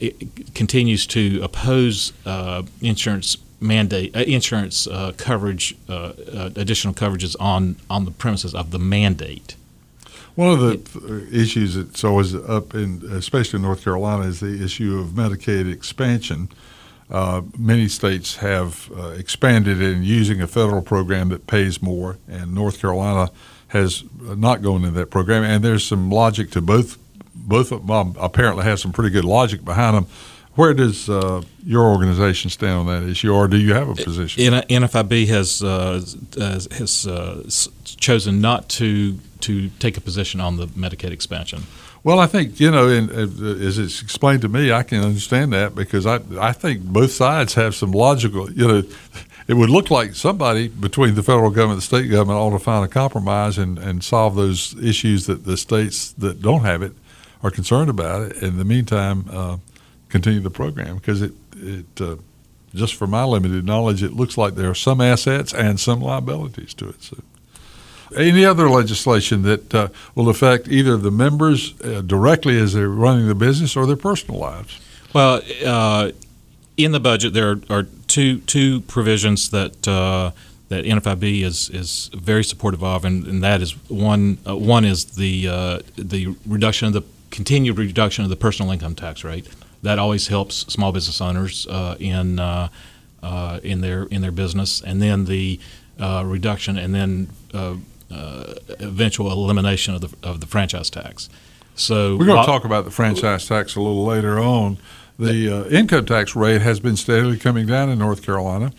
continues 0.55 1.06
to 1.06 1.41
oppose 1.43 2.14
uh, 2.25 2.62
insurance 2.80 3.37
mandate, 3.61 4.16
uh, 4.16 4.21
insurance 4.21 4.87
uh, 4.87 5.12
coverage, 5.18 5.76
uh, 5.87 5.92
uh, 5.92 6.50
additional 6.57 6.95
coverages 6.95 7.37
on 7.38 7.76
on 7.90 8.07
the 8.07 8.11
premises 8.11 8.54
of 8.54 8.71
the 8.71 8.78
mandate. 8.78 9.54
One 10.35 10.50
of 10.50 10.61
the 10.61 11.28
issues 11.30 11.75
that's 11.75 12.02
always 12.02 12.35
up 12.35 12.75
in, 12.75 13.02
especially 13.12 13.59
in 13.59 13.62
North 13.62 13.85
Carolina, 13.85 14.25
is 14.25 14.40
the 14.40 14.64
issue 14.64 14.99
of 14.99 15.09
Medicaid 15.09 15.71
expansion. 15.71 16.49
many 17.57 17.87
states 17.87 18.37
have 18.37 18.90
expanded 19.16 19.80
in 19.80 20.02
using 20.02 20.40
a 20.40 20.49
federal 20.49 20.83
program 20.83 21.28
that 21.28 21.47
pays 21.47 21.80
more, 21.80 22.16
and 22.26 22.52
North 22.52 22.80
Carolina 22.80 23.30
has 23.68 24.04
not 24.18 24.62
gone 24.62 24.85
in 24.85 24.95
that 24.95 25.11
program. 25.11 25.45
And 25.45 25.62
there's 25.62 25.85
some 25.85 26.11
logic 26.11 26.50
to 26.52 26.61
both 26.61 26.99
both 27.46 27.72
of 27.72 27.86
them 27.86 28.14
apparently 28.18 28.64
have 28.64 28.80
some 28.80 28.92
pretty 28.92 29.10
good 29.10 29.24
logic 29.24 29.64
behind 29.64 29.96
them. 29.96 30.06
Where 30.54 30.72
does 30.72 31.08
uh, 31.08 31.42
your 31.64 31.84
organization 31.84 32.48
stand 32.48 32.78
on 32.78 32.86
that 32.86 33.08
issue, 33.08 33.34
or 33.34 33.48
do 33.48 33.56
you 33.56 33.74
have 33.74 33.88
a 33.88 33.94
position? 33.94 34.40
NFIB 34.42 35.26
has 35.26 35.62
uh, 35.64 36.00
has 36.76 37.06
uh, 37.06 37.42
chosen 37.84 38.40
not 38.40 38.68
to 38.70 39.18
to 39.40 39.68
take 39.80 39.96
a 39.96 40.00
position 40.00 40.40
on 40.40 40.56
the 40.56 40.66
Medicaid 40.68 41.10
expansion. 41.10 41.64
Well, 42.04 42.20
I 42.20 42.26
think 42.26 42.60
you 42.60 42.70
know, 42.70 42.88
in, 42.88 43.10
uh, 43.10 43.66
as 43.66 43.78
it's 43.78 44.00
explained 44.00 44.42
to 44.42 44.48
me, 44.48 44.70
I 44.70 44.84
can 44.84 45.02
understand 45.02 45.52
that 45.54 45.74
because 45.74 46.06
I 46.06 46.20
I 46.38 46.52
think 46.52 46.82
both 46.82 47.10
sides 47.10 47.54
have 47.54 47.74
some 47.74 47.90
logical. 47.90 48.48
You 48.52 48.68
know, 48.68 48.82
it 49.48 49.54
would 49.54 49.70
look 49.70 49.90
like 49.90 50.14
somebody 50.14 50.68
between 50.68 51.16
the 51.16 51.22
federal 51.24 51.50
government 51.50 51.72
and 51.72 51.82
the 51.82 51.86
state 51.86 52.10
government 52.10 52.38
ought 52.38 52.50
to 52.50 52.58
find 52.58 52.84
a 52.84 52.88
compromise 52.88 53.58
and, 53.58 53.78
and 53.78 54.04
solve 54.04 54.36
those 54.36 54.76
issues 54.82 55.26
that 55.26 55.44
the 55.44 55.56
states 55.56 56.12
that 56.12 56.40
don't 56.40 56.62
have 56.62 56.80
it 56.80 56.92
are 57.44 57.50
concerned 57.50 57.90
about 57.90 58.22
it. 58.22 58.42
In 58.42 58.56
the 58.58 58.64
meantime, 58.64 59.26
uh, 59.30 59.58
continue 60.08 60.40
the 60.40 60.50
program 60.50 60.96
because 60.96 61.22
it 61.22 61.32
it 61.56 62.00
uh, 62.00 62.16
just 62.74 62.94
from 62.94 63.10
my 63.10 63.24
limited 63.24 63.64
knowledge, 63.64 64.02
it 64.02 64.14
looks 64.14 64.36
like 64.36 64.56
there 64.56 64.70
are 64.70 64.74
some 64.74 65.00
assets 65.00 65.54
and 65.54 65.78
some 65.78 66.00
liabilities 66.00 66.74
to 66.74 66.88
it. 66.88 67.02
So, 67.02 67.18
any 68.16 68.44
other 68.44 68.68
legislation 68.68 69.42
that 69.42 69.74
uh, 69.74 69.88
will 70.14 70.28
affect 70.28 70.68
either 70.68 70.96
the 70.96 71.10
members 71.10 71.80
uh, 71.80 72.00
directly 72.00 72.58
as 72.58 72.72
they're 72.72 72.88
running 72.88 73.28
the 73.28 73.34
business 73.34 73.76
or 73.76 73.86
their 73.86 73.96
personal 73.96 74.40
lives? 74.40 74.80
Well, 75.12 75.42
uh, 75.64 76.10
in 76.76 76.92
the 76.92 77.00
budget, 77.00 77.34
there 77.34 77.60
are 77.70 77.84
two 78.08 78.38
two 78.40 78.80
provisions 78.82 79.50
that 79.50 79.86
uh, 79.86 80.32
that 80.68 80.84
NFIB 80.84 81.42
is 81.42 81.70
is 81.70 82.10
very 82.14 82.42
supportive 82.42 82.82
of, 82.82 83.04
and, 83.04 83.26
and 83.26 83.42
that 83.44 83.62
is 83.62 83.72
one 83.88 84.38
uh, 84.46 84.56
one 84.56 84.84
is 84.84 85.04
the 85.04 85.48
uh, 85.48 85.78
the 85.96 86.34
reduction 86.46 86.88
of 86.88 86.94
the 86.94 87.04
continued 87.35 87.76
reduction 87.76 88.23
of 88.23 88.31
the 88.31 88.37
personal 88.37 88.71
income 88.71 88.95
tax 88.95 89.25
rate. 89.25 89.49
That 89.83 89.99
always 89.99 90.29
helps 90.29 90.55
small 90.73 90.93
business 90.93 91.21
owners 91.21 91.67
uh, 91.67 91.97
in 91.99 92.38
uh, 92.38 92.69
uh, 93.23 93.61
in 93.62 93.81
their 93.81 94.05
in 94.05 94.23
their 94.23 94.33
business, 94.33 94.81
and 94.81 95.03
then 95.03 95.26
the 95.26 95.61
uh, 96.00 96.23
reduction, 96.25 96.79
and 96.79 96.95
then 96.95 97.29
uh, 97.53 97.76
uh, 98.11 98.55
eventual 98.79 99.31
elimination 99.31 99.95
of 99.95 100.00
the 100.00 100.11
of 100.23 100.41
the 100.41 100.47
franchise 100.47 100.88
tax. 100.88 101.29
So 101.75 102.17
we're 102.17 102.26
going 102.26 102.41
to 102.41 102.47
talk 102.47 102.64
about 102.64 102.85
the 102.85 102.93
franchise 102.93 103.49
tax 103.49 103.75
a 103.75 103.81
little 103.81 104.05
later 104.05 104.38
on. 104.38 104.79
The 105.19 105.67
income 105.71 106.07
tax 106.07 106.37
rate 106.37 106.62
has 106.62 106.81
been 106.81 106.97
steadily 106.97 107.37
coming 107.37 107.67
down 107.67 107.91
in 107.91 107.99
North 107.99 108.23
Carolina. 108.23 108.73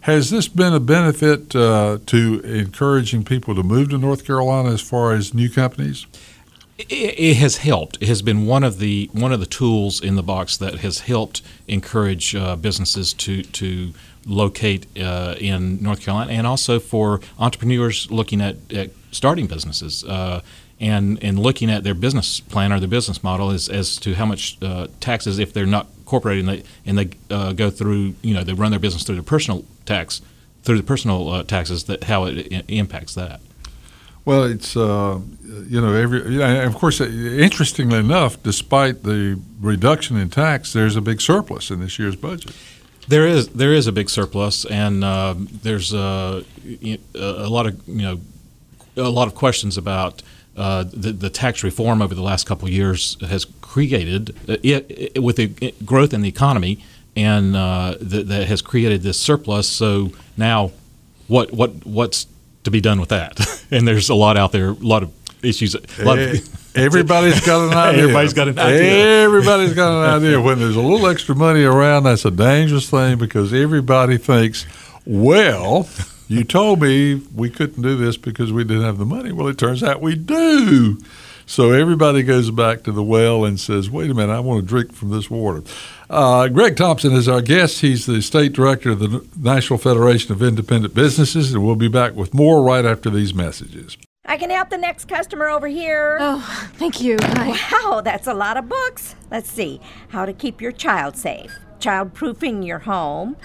Has 0.00 0.28
this 0.28 0.48
been 0.48 0.74
a 0.74 0.80
benefit 0.80 1.56
uh, 1.56 1.98
to 2.06 2.40
encouraging 2.40 3.24
people 3.24 3.54
to 3.54 3.62
move 3.62 3.88
to 3.88 3.98
North 3.98 4.26
Carolina 4.26 4.70
as 4.70 4.82
far 4.82 5.14
as 5.14 5.32
new 5.32 5.48
companies? 5.48 6.06
It, 6.76 7.36
has 7.36 7.58
helped. 7.58 7.98
It 8.00 8.08
has 8.08 8.20
been 8.20 8.46
one 8.46 8.64
of 8.64 8.78
the 8.80 9.08
one 9.12 9.32
of 9.32 9.38
the 9.38 9.46
tools 9.46 10.00
in 10.00 10.16
the 10.16 10.24
box 10.24 10.56
that 10.56 10.76
has 10.80 11.00
helped 11.00 11.40
encourage 11.68 12.34
uh, 12.34 12.56
businesses 12.56 13.12
to 13.14 13.44
to 13.44 13.92
locate 14.26 14.86
uh, 14.98 15.36
in 15.38 15.80
North 15.80 16.00
Carolina, 16.00 16.32
and 16.32 16.48
also 16.48 16.80
for 16.80 17.20
entrepreneurs 17.38 18.10
looking 18.10 18.40
at, 18.40 18.56
at 18.72 18.90
starting 19.12 19.46
businesses 19.46 20.02
uh, 20.02 20.40
and 20.80 21.22
and 21.22 21.38
looking 21.38 21.70
at 21.70 21.84
their 21.84 21.94
business 21.94 22.40
plan 22.40 22.72
or 22.72 22.80
their 22.80 22.88
business 22.88 23.22
model 23.22 23.50
as, 23.50 23.68
as 23.68 23.96
to 23.98 24.14
how 24.14 24.26
much 24.26 24.60
uh, 24.60 24.88
taxes 24.98 25.38
if 25.38 25.52
they're 25.52 25.66
not 25.66 25.86
incorporated 25.98 26.48
and 26.48 26.58
they 26.58 26.64
and 26.86 26.98
they 26.98 27.10
uh, 27.34 27.52
go 27.52 27.70
through 27.70 28.14
you 28.22 28.34
know 28.34 28.42
they 28.42 28.52
run 28.52 28.72
their 28.72 28.80
business 28.80 29.04
through 29.04 29.14
their 29.14 29.22
personal 29.22 29.64
tax 29.86 30.22
through 30.64 30.78
the 30.78 30.82
personal 30.82 31.28
uh, 31.28 31.42
taxes 31.44 31.84
that 31.84 32.04
how 32.04 32.24
it, 32.24 32.38
it 32.52 32.64
impacts 32.68 33.14
that. 33.14 33.40
Well, 34.24 34.44
it's 34.44 34.76
uh, 34.76 35.20
you 35.68 35.80
know 35.80 35.92
every 35.92 36.42
of 36.42 36.74
course 36.74 37.00
interestingly 37.00 37.98
enough, 37.98 38.42
despite 38.42 39.02
the 39.02 39.38
reduction 39.60 40.16
in 40.16 40.30
tax, 40.30 40.72
there's 40.72 40.96
a 40.96 41.02
big 41.02 41.20
surplus 41.20 41.70
in 41.70 41.80
this 41.80 41.98
year's 41.98 42.16
budget. 42.16 42.54
There 43.06 43.26
is 43.26 43.48
there 43.48 43.74
is 43.74 43.86
a 43.86 43.92
big 43.92 44.08
surplus, 44.08 44.64
and 44.64 45.04
uh, 45.04 45.34
there's 45.36 45.92
uh, 45.92 46.42
a 47.14 47.48
lot 47.48 47.66
of 47.66 47.86
you 47.86 48.02
know 48.02 48.20
a 48.96 49.10
lot 49.10 49.28
of 49.28 49.34
questions 49.34 49.76
about 49.76 50.22
uh, 50.56 50.84
the, 50.84 51.12
the 51.12 51.30
tax 51.30 51.62
reform 51.62 52.00
over 52.00 52.14
the 52.14 52.22
last 52.22 52.46
couple 52.46 52.66
of 52.66 52.72
years 52.72 53.18
has 53.28 53.44
created 53.60 54.30
uh, 54.48 54.56
it, 54.62 54.86
it, 55.16 55.22
with 55.22 55.36
the 55.36 55.74
growth 55.84 56.14
in 56.14 56.22
the 56.22 56.28
economy, 56.28 56.82
and 57.16 57.56
uh, 57.56 57.96
that, 58.00 58.28
that 58.28 58.46
has 58.46 58.62
created 58.62 59.02
this 59.02 59.20
surplus. 59.20 59.68
So 59.68 60.12
now, 60.36 60.72
what 61.28 61.52
what 61.52 61.84
what's 61.84 62.26
to 62.64 62.70
be 62.70 62.80
done 62.80 63.00
with 63.00 63.10
that. 63.10 63.38
and 63.70 63.86
there's 63.86 64.08
a 64.08 64.14
lot 64.14 64.36
out 64.36 64.52
there, 64.52 64.70
a 64.70 64.72
lot 64.72 65.02
of 65.02 65.12
issues. 65.42 65.74
Lot 65.98 66.18
of, 66.18 66.34
eh, 66.34 66.40
Everybody's 66.74 67.40
got 67.44 67.68
an 67.68 67.76
idea. 67.76 68.02
Everybody's 68.02 68.32
got 68.32 68.48
an 68.48 68.58
idea. 68.58 69.24
Everybody's 69.24 69.74
got 69.74 69.92
an 69.92 70.22
idea. 70.22 70.40
When 70.40 70.58
there's 70.58 70.76
a 70.76 70.80
little 70.80 71.06
extra 71.06 71.34
money 71.34 71.62
around, 71.62 72.04
that's 72.04 72.24
a 72.24 72.30
dangerous 72.30 72.90
thing 72.90 73.18
because 73.18 73.52
everybody 73.54 74.16
thinks, 74.16 74.66
well, 75.06 75.88
you 76.26 76.42
told 76.42 76.80
me 76.80 77.22
we 77.34 77.48
couldn't 77.48 77.82
do 77.82 77.96
this 77.96 78.16
because 78.16 78.52
we 78.52 78.64
didn't 78.64 78.82
have 78.82 78.98
the 78.98 79.04
money. 79.04 79.30
Well, 79.30 79.46
it 79.48 79.58
turns 79.58 79.82
out 79.82 80.00
we 80.00 80.16
do. 80.16 80.98
So 81.46 81.72
everybody 81.72 82.22
goes 82.22 82.50
back 82.50 82.84
to 82.84 82.92
the 82.92 83.02
well 83.02 83.44
and 83.44 83.60
says, 83.60 83.90
wait 83.90 84.10
a 84.10 84.14
minute, 84.14 84.32
I 84.32 84.40
want 84.40 84.62
to 84.62 84.66
drink 84.66 84.92
from 84.94 85.10
this 85.10 85.30
water. 85.30 85.62
Uh, 86.10 86.48
Greg 86.48 86.76
Thompson 86.76 87.12
is 87.12 87.28
our 87.28 87.40
guest. 87.40 87.80
He's 87.80 88.06
the 88.06 88.20
state 88.20 88.52
director 88.52 88.90
of 88.90 88.98
the 89.00 89.26
National 89.38 89.78
Federation 89.78 90.32
of 90.32 90.42
Independent 90.42 90.94
Businesses, 90.94 91.52
and 91.52 91.64
we'll 91.64 91.76
be 91.76 91.88
back 91.88 92.14
with 92.14 92.34
more 92.34 92.62
right 92.62 92.84
after 92.84 93.10
these 93.10 93.34
messages. 93.34 93.96
I 94.26 94.36
can 94.38 94.50
help 94.50 94.70
the 94.70 94.78
next 94.78 95.06
customer 95.06 95.48
over 95.48 95.66
here. 95.66 96.18
Oh, 96.20 96.70
thank 96.74 97.00
you. 97.00 97.16
Hi. 97.20 97.58
Wow, 97.72 98.00
that's 98.00 98.26
a 98.26 98.34
lot 98.34 98.56
of 98.56 98.68
books. 98.68 99.14
Let's 99.30 99.50
see. 99.50 99.80
How 100.08 100.24
to 100.24 100.32
keep 100.32 100.60
your 100.60 100.72
child 100.72 101.16
safe, 101.16 101.54
child 101.78 102.14
proofing 102.14 102.62
your 102.62 102.78
home, 102.80 103.36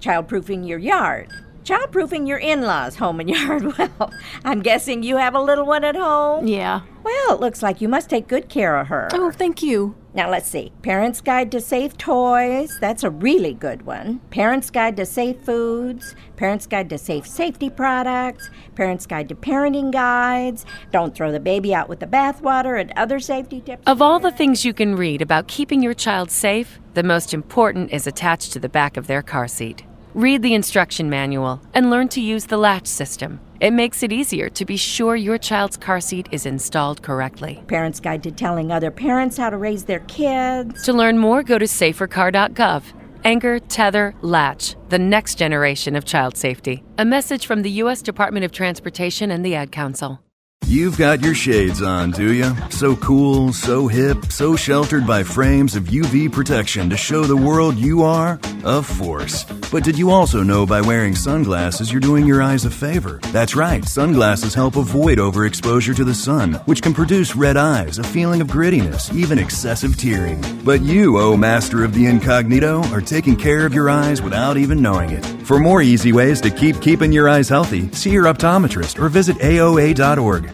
child 0.00 0.26
proofing 0.28 0.64
your 0.64 0.78
yard, 0.78 1.28
Childproofing 1.64 2.28
your 2.28 2.38
in 2.38 2.62
laws' 2.62 2.96
home 2.96 3.20
and 3.20 3.30
yard. 3.30 3.76
Well, 3.78 4.12
I'm 4.44 4.60
guessing 4.60 5.02
you 5.02 5.16
have 5.16 5.34
a 5.34 5.40
little 5.40 5.64
one 5.64 5.82
at 5.82 5.96
home? 5.96 6.46
Yeah. 6.46 6.82
Well, 7.02 7.34
it 7.34 7.40
looks 7.40 7.62
like 7.62 7.80
you 7.80 7.88
must 7.88 8.08
take 8.10 8.28
good 8.28 8.48
care 8.48 8.76
of 8.78 8.88
her. 8.88 9.08
Oh, 9.12 9.30
thank 9.30 9.62
you. 9.62 9.94
Now, 10.14 10.30
let's 10.30 10.48
see. 10.48 10.72
Parents' 10.82 11.20
Guide 11.20 11.50
to 11.52 11.60
Safe 11.60 11.96
Toys. 11.98 12.78
That's 12.80 13.02
a 13.02 13.10
really 13.10 13.52
good 13.52 13.82
one. 13.84 14.20
Parents' 14.30 14.70
Guide 14.70 14.96
to 14.98 15.04
Safe 15.06 15.40
Foods. 15.40 16.14
Parents' 16.36 16.66
Guide 16.66 16.88
to 16.90 16.98
Safe 16.98 17.26
Safety 17.26 17.68
Products. 17.68 18.48
Parents' 18.74 19.06
Guide 19.06 19.28
to 19.30 19.34
Parenting 19.34 19.90
Guides. 19.90 20.64
Don't 20.92 21.14
throw 21.14 21.32
the 21.32 21.40
baby 21.40 21.74
out 21.74 21.88
with 21.88 22.00
the 22.00 22.06
bathwater 22.06 22.80
and 22.80 22.92
other 22.96 23.18
safety 23.18 23.60
tips. 23.60 23.82
Of 23.86 24.00
all 24.00 24.20
the 24.20 24.30
things 24.30 24.64
you 24.64 24.72
can 24.72 24.96
read 24.96 25.20
about 25.20 25.48
keeping 25.48 25.82
your 25.82 25.94
child 25.94 26.30
safe, 26.30 26.78
the 26.94 27.02
most 27.02 27.34
important 27.34 27.90
is 27.90 28.06
attached 28.06 28.52
to 28.52 28.60
the 28.60 28.68
back 28.68 28.96
of 28.96 29.08
their 29.08 29.22
car 29.22 29.48
seat. 29.48 29.84
Read 30.14 30.42
the 30.42 30.54
instruction 30.54 31.10
manual 31.10 31.60
and 31.74 31.90
learn 31.90 32.08
to 32.10 32.20
use 32.20 32.46
the 32.46 32.56
latch 32.56 32.86
system. 32.86 33.40
It 33.58 33.72
makes 33.72 34.04
it 34.04 34.12
easier 34.12 34.48
to 34.50 34.64
be 34.64 34.76
sure 34.76 35.16
your 35.16 35.38
child's 35.38 35.76
car 35.76 36.00
seat 36.00 36.28
is 36.30 36.46
installed 36.46 37.02
correctly. 37.02 37.64
Parents 37.66 37.98
Guide 37.98 38.22
to 38.22 38.30
Telling 38.30 38.70
Other 38.70 38.92
Parents 38.92 39.36
How 39.36 39.50
to 39.50 39.56
Raise 39.56 39.84
Their 39.84 40.00
Kids. 40.00 40.84
To 40.84 40.92
learn 40.92 41.18
more, 41.18 41.42
go 41.42 41.58
to 41.58 41.64
safercar.gov. 41.64 42.84
Anchor, 43.24 43.58
Tether, 43.58 44.14
Latch, 44.20 44.76
the 44.88 45.00
next 45.00 45.34
generation 45.36 45.96
of 45.96 46.04
child 46.04 46.36
safety. 46.36 46.84
A 46.96 47.04
message 47.04 47.46
from 47.46 47.62
the 47.62 47.70
U.S. 47.82 48.00
Department 48.00 48.44
of 48.44 48.52
Transportation 48.52 49.32
and 49.32 49.44
the 49.44 49.56
Ad 49.56 49.72
Council. 49.72 50.20
You've 50.66 50.96
got 50.96 51.20
your 51.20 51.34
shades 51.34 51.82
on, 51.82 52.10
do 52.10 52.32
you? 52.32 52.54
So 52.70 52.96
cool, 52.96 53.52
so 53.52 53.86
hip, 53.86 54.32
so 54.32 54.56
sheltered 54.56 55.06
by 55.06 55.22
frames 55.22 55.76
of 55.76 55.84
UV 55.84 56.32
protection 56.32 56.88
to 56.88 56.96
show 56.96 57.24
the 57.24 57.36
world 57.36 57.76
you 57.76 58.02
are 58.02 58.40
a 58.64 58.82
force. 58.82 59.44
But 59.70 59.84
did 59.84 59.98
you 59.98 60.10
also 60.10 60.42
know 60.42 60.64
by 60.64 60.80
wearing 60.80 61.14
sunglasses 61.14 61.92
you're 61.92 62.00
doing 62.00 62.26
your 62.26 62.42
eyes 62.42 62.64
a 62.64 62.70
favor? 62.70 63.20
That's 63.24 63.54
right, 63.54 63.84
sunglasses 63.84 64.54
help 64.54 64.76
avoid 64.76 65.18
overexposure 65.18 65.94
to 65.96 66.04
the 66.04 66.14
sun, 66.14 66.54
which 66.64 66.80
can 66.80 66.94
produce 66.94 67.36
red 67.36 67.58
eyes, 67.58 67.98
a 67.98 68.04
feeling 68.04 68.40
of 68.40 68.48
grittiness, 68.48 69.14
even 69.14 69.38
excessive 69.38 69.98
tearing. 69.98 70.42
But 70.64 70.80
you, 70.80 71.18
oh 71.18 71.36
master 71.36 71.84
of 71.84 71.92
the 71.92 72.06
incognito, 72.06 72.82
are 72.84 73.02
taking 73.02 73.36
care 73.36 73.66
of 73.66 73.74
your 73.74 73.90
eyes 73.90 74.22
without 74.22 74.56
even 74.56 74.80
knowing 74.80 75.10
it. 75.10 75.24
For 75.44 75.58
more 75.58 75.82
easy 75.82 76.12
ways 76.12 76.40
to 76.40 76.50
keep 76.50 76.80
keeping 76.80 77.12
your 77.12 77.28
eyes 77.28 77.50
healthy, 77.50 77.92
see 77.92 78.10
your 78.10 78.24
optometrist 78.24 78.98
or 78.98 79.10
visit 79.10 79.36
AOA.org. 79.36 80.53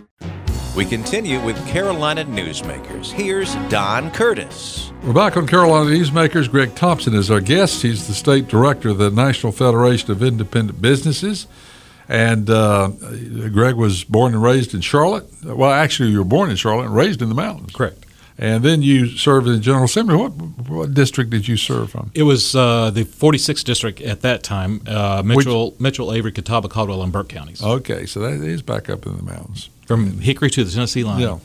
We 0.76 0.84
continue 0.84 1.44
with 1.44 1.66
Carolina 1.66 2.24
Newsmakers. 2.24 3.10
Here's 3.10 3.56
Don 3.68 4.08
Curtis. 4.12 4.92
We're 5.02 5.12
back 5.12 5.36
on 5.36 5.48
Carolina 5.48 5.90
Newsmakers. 5.90 6.48
Greg 6.48 6.76
Thompson 6.76 7.12
is 7.12 7.28
our 7.28 7.40
guest. 7.40 7.82
He's 7.82 8.06
the 8.06 8.14
state 8.14 8.46
director 8.46 8.90
of 8.90 8.98
the 8.98 9.10
National 9.10 9.50
Federation 9.50 10.12
of 10.12 10.22
Independent 10.22 10.80
Businesses. 10.80 11.48
And 12.08 12.48
uh, 12.48 12.90
Greg 13.52 13.74
was 13.74 14.04
born 14.04 14.32
and 14.32 14.42
raised 14.42 14.72
in 14.72 14.80
Charlotte. 14.80 15.26
Well, 15.42 15.72
actually, 15.72 16.10
you 16.10 16.18
were 16.18 16.24
born 16.24 16.50
in 16.50 16.56
Charlotte 16.56 16.86
and 16.86 16.94
raised 16.94 17.20
in 17.20 17.30
the 17.30 17.34
mountains. 17.34 17.72
Correct. 17.74 18.06
And 18.38 18.62
then 18.64 18.80
you 18.80 19.06
served 19.08 19.48
in 19.48 19.54
the 19.54 19.60
General 19.60 19.84
Assembly. 19.84 20.16
What, 20.16 20.30
what 20.68 20.94
district 20.94 21.30
did 21.30 21.48
you 21.48 21.56
serve 21.56 21.90
from? 21.90 22.12
It 22.14 22.22
was 22.22 22.54
uh, 22.54 22.90
the 22.90 23.04
46th 23.04 23.64
district 23.64 24.00
at 24.02 24.20
that 24.20 24.44
time, 24.44 24.82
uh, 24.86 25.22
Mitchell, 25.24 25.72
Which, 25.72 25.80
Mitchell, 25.80 26.12
Avery, 26.12 26.30
Catawba, 26.30 26.68
Caldwell, 26.68 27.02
and 27.02 27.12
Burke 27.12 27.28
counties. 27.28 27.60
Okay, 27.60 28.06
so 28.06 28.20
that 28.20 28.34
is 28.34 28.62
back 28.62 28.88
up 28.88 29.04
in 29.04 29.16
the 29.16 29.22
mountains 29.24 29.68
from 29.90 30.20
Hickory 30.20 30.50
to 30.50 30.62
the 30.62 30.70
Tennessee 30.70 31.02
line. 31.02 31.18
Yeah. 31.18 31.38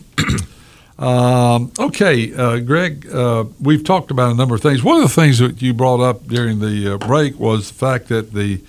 um, 0.99 1.71
okay, 1.79 2.31
uh, 2.31 2.59
Greg, 2.59 3.07
uh, 3.11 3.45
we've 3.59 3.83
talked 3.83 4.11
about 4.11 4.33
a 4.33 4.35
number 4.35 4.53
of 4.53 4.61
things. 4.61 4.83
One 4.83 4.97
of 4.97 5.01
the 5.01 5.09
things 5.09 5.39
that 5.39 5.63
you 5.63 5.73
brought 5.73 5.99
up 5.99 6.27
during 6.27 6.59
the 6.59 6.93
uh, 6.93 6.97
break 6.99 7.39
was 7.39 7.69
the 7.69 7.73
fact 7.73 8.07
that 8.09 8.33
the 8.33 8.61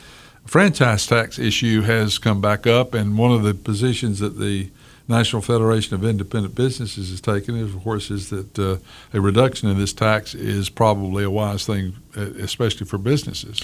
franchise 0.46 1.06
tax 1.06 1.38
issue 1.38 1.82
has 1.82 2.16
come 2.16 2.40
back 2.40 2.66
up, 2.66 2.94
and 2.94 3.18
one 3.18 3.32
of 3.32 3.42
the 3.42 3.52
positions 3.52 4.18
that 4.20 4.38
the 4.38 4.70
National 5.08 5.42
Federation 5.42 5.94
of 5.94 6.06
Independent 6.06 6.54
Businesses 6.54 7.10
has 7.10 7.20
taken, 7.20 7.54
is, 7.54 7.74
of 7.74 7.82
course, 7.82 8.10
is 8.10 8.30
that 8.30 8.58
uh, 8.58 8.78
a 9.12 9.20
reduction 9.20 9.68
in 9.68 9.76
this 9.76 9.92
tax 9.92 10.34
is 10.34 10.70
probably 10.70 11.22
a 11.22 11.30
wise 11.30 11.66
thing, 11.66 11.96
uh, 12.16 12.22
especially 12.40 12.86
for 12.86 12.96
businesses. 12.96 13.60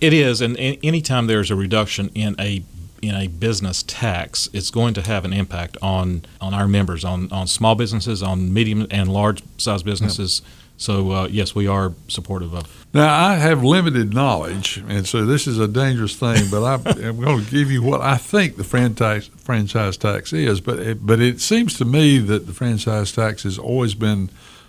It 0.00 0.12
is, 0.12 0.40
and 0.40 0.56
anytime 0.58 1.28
there's 1.28 1.52
a 1.52 1.56
reduction 1.56 2.10
in 2.16 2.34
a 2.40 2.64
in 3.02 3.14
a 3.14 3.26
business 3.26 3.82
tax, 3.82 4.48
it's 4.52 4.70
going 4.70 4.94
to 4.94 5.02
have 5.02 5.24
an 5.24 5.32
impact 5.32 5.76
on, 5.82 6.22
on 6.40 6.54
our 6.54 6.68
members, 6.68 7.04
on, 7.04 7.30
on 7.32 7.46
small 7.46 7.74
businesses, 7.74 8.22
on 8.22 8.52
medium 8.52 8.86
and 8.90 9.12
large 9.12 9.42
size 9.58 9.82
businesses. 9.82 10.42
Yep. 10.42 10.52
So, 10.78 11.10
uh, 11.12 11.28
yes, 11.28 11.54
we 11.54 11.66
are 11.66 11.94
supportive 12.08 12.54
of. 12.54 12.86
Now, 12.92 13.14
I 13.14 13.36
have 13.36 13.64
limited 13.64 14.12
knowledge, 14.12 14.82
and 14.88 15.06
so 15.06 15.24
this 15.24 15.46
is 15.46 15.58
a 15.58 15.66
dangerous 15.66 16.16
thing, 16.16 16.50
but 16.50 16.62
I, 16.62 17.06
am 17.06 17.20
going 17.20 17.44
to 17.44 17.50
give 17.50 17.70
you 17.70 17.82
what 17.82 18.02
I 18.02 18.16
think 18.16 18.56
the 18.56 18.64
franchise, 18.64 19.28
franchise 19.36 19.96
tax 19.96 20.32
is. 20.32 20.60
But 20.60 20.78
it, 20.80 21.06
but 21.06 21.20
it 21.20 21.40
seems 21.40 21.78
to 21.78 21.86
me 21.86 22.18
that 22.18 22.46
the 22.46 22.52
franchise 22.52 23.12
tax 23.12 23.44
has 23.44 23.58
always 23.58 23.94
been 23.94 24.28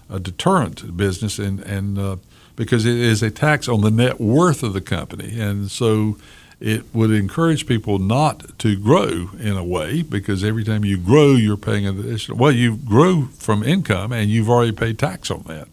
a 0.09 0.19
deterrent 0.19 0.77
to 0.79 0.85
business, 0.87 1.39
and, 1.39 1.59
and 1.61 1.99
uh, 1.99 2.15
because 2.55 2.85
it 2.85 2.97
is 2.97 3.21
a 3.21 3.29
tax 3.29 3.67
on 3.67 3.81
the 3.81 3.91
net 3.91 4.19
worth 4.19 4.63
of 4.63 4.73
the 4.73 4.81
company. 4.81 5.39
And 5.39 5.69
so 5.69 6.17
it 6.59 6.83
would 6.93 7.11
encourage 7.11 7.67
people 7.67 7.99
not 7.99 8.57
to 8.59 8.75
grow 8.75 9.29
in 9.39 9.55
a 9.55 9.63
way 9.63 10.01
because 10.01 10.43
every 10.43 10.63
time 10.63 10.83
you 10.83 10.97
grow, 10.97 11.35
you're 11.35 11.57
paying 11.57 11.85
an 11.85 11.99
additional. 11.99 12.37
Well, 12.37 12.51
you 12.51 12.77
grow 12.77 13.25
from 13.37 13.63
income 13.63 14.11
and 14.11 14.29
you've 14.29 14.49
already 14.49 14.71
paid 14.71 14.97
tax 14.97 15.29
on 15.29 15.43
that. 15.43 15.67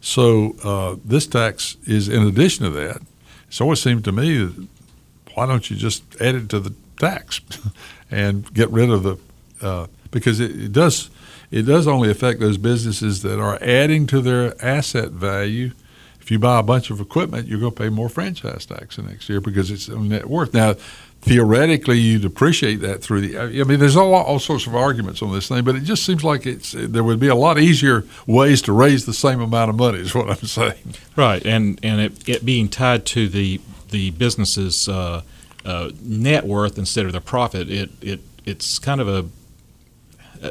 So 0.00 0.56
uh, 0.64 0.96
this 1.04 1.26
tax 1.26 1.76
is 1.86 2.08
in 2.08 2.22
addition 2.26 2.64
to 2.64 2.70
that. 2.70 3.00
It's 3.46 3.60
always 3.60 3.80
seemed 3.80 4.04
to 4.04 4.12
me 4.12 4.50
why 5.34 5.46
don't 5.46 5.70
you 5.70 5.76
just 5.76 6.02
add 6.20 6.34
it 6.34 6.48
to 6.48 6.58
the 6.58 6.74
tax 6.98 7.40
and 8.10 8.52
get 8.52 8.68
rid 8.70 8.90
of 8.90 9.04
the 9.04 9.16
uh, 9.62 9.86
because 10.10 10.40
it, 10.40 10.50
it 10.50 10.72
does 10.72 11.10
it 11.50 11.62
does 11.62 11.86
only 11.86 12.10
affect 12.10 12.40
those 12.40 12.58
businesses 12.58 13.22
that 13.22 13.40
are 13.40 13.58
adding 13.62 14.06
to 14.08 14.20
their 14.20 14.54
asset 14.64 15.10
value 15.10 15.70
if 16.28 16.32
you 16.32 16.38
buy 16.38 16.58
a 16.58 16.62
bunch 16.62 16.90
of 16.90 17.00
equipment, 17.00 17.48
you're 17.48 17.58
going 17.58 17.72
to 17.72 17.82
pay 17.82 17.88
more 17.88 18.10
franchise 18.10 18.66
tax 18.66 18.96
the 18.96 19.02
next 19.02 19.30
year 19.30 19.40
because 19.40 19.70
it's 19.70 19.88
net 19.88 20.28
worth. 20.28 20.52
Now, 20.52 20.74
theoretically, 21.22 21.98
you 22.00 22.18
depreciate 22.18 22.82
that 22.82 23.02
through 23.02 23.22
the. 23.22 23.38
I 23.38 23.64
mean, 23.64 23.80
there's 23.80 23.96
all, 23.96 24.12
all 24.12 24.38
sorts 24.38 24.66
of 24.66 24.76
arguments 24.76 25.22
on 25.22 25.32
this 25.32 25.48
thing, 25.48 25.64
but 25.64 25.74
it 25.74 25.84
just 25.84 26.04
seems 26.04 26.22
like 26.22 26.44
it's 26.44 26.72
there 26.72 27.02
would 27.02 27.18
be 27.18 27.28
a 27.28 27.34
lot 27.34 27.58
easier 27.58 28.04
ways 28.26 28.60
to 28.62 28.74
raise 28.74 29.06
the 29.06 29.14
same 29.14 29.40
amount 29.40 29.70
of 29.70 29.76
money. 29.76 30.00
Is 30.00 30.14
what 30.14 30.28
I'm 30.28 30.46
saying. 30.46 30.96
Right, 31.16 31.42
and 31.46 31.80
and 31.82 31.98
it, 31.98 32.28
it 32.28 32.44
being 32.44 32.68
tied 32.68 33.06
to 33.06 33.26
the 33.26 33.62
the 33.88 34.10
business's 34.10 34.86
uh, 34.86 35.22
uh, 35.64 35.92
net 36.02 36.44
worth 36.44 36.76
instead 36.76 37.06
of 37.06 37.12
their 37.12 37.22
profit, 37.22 37.70
it 37.70 37.88
it 38.02 38.20
it's 38.44 38.78
kind 38.78 39.00
of 39.00 39.08
a 39.08 39.24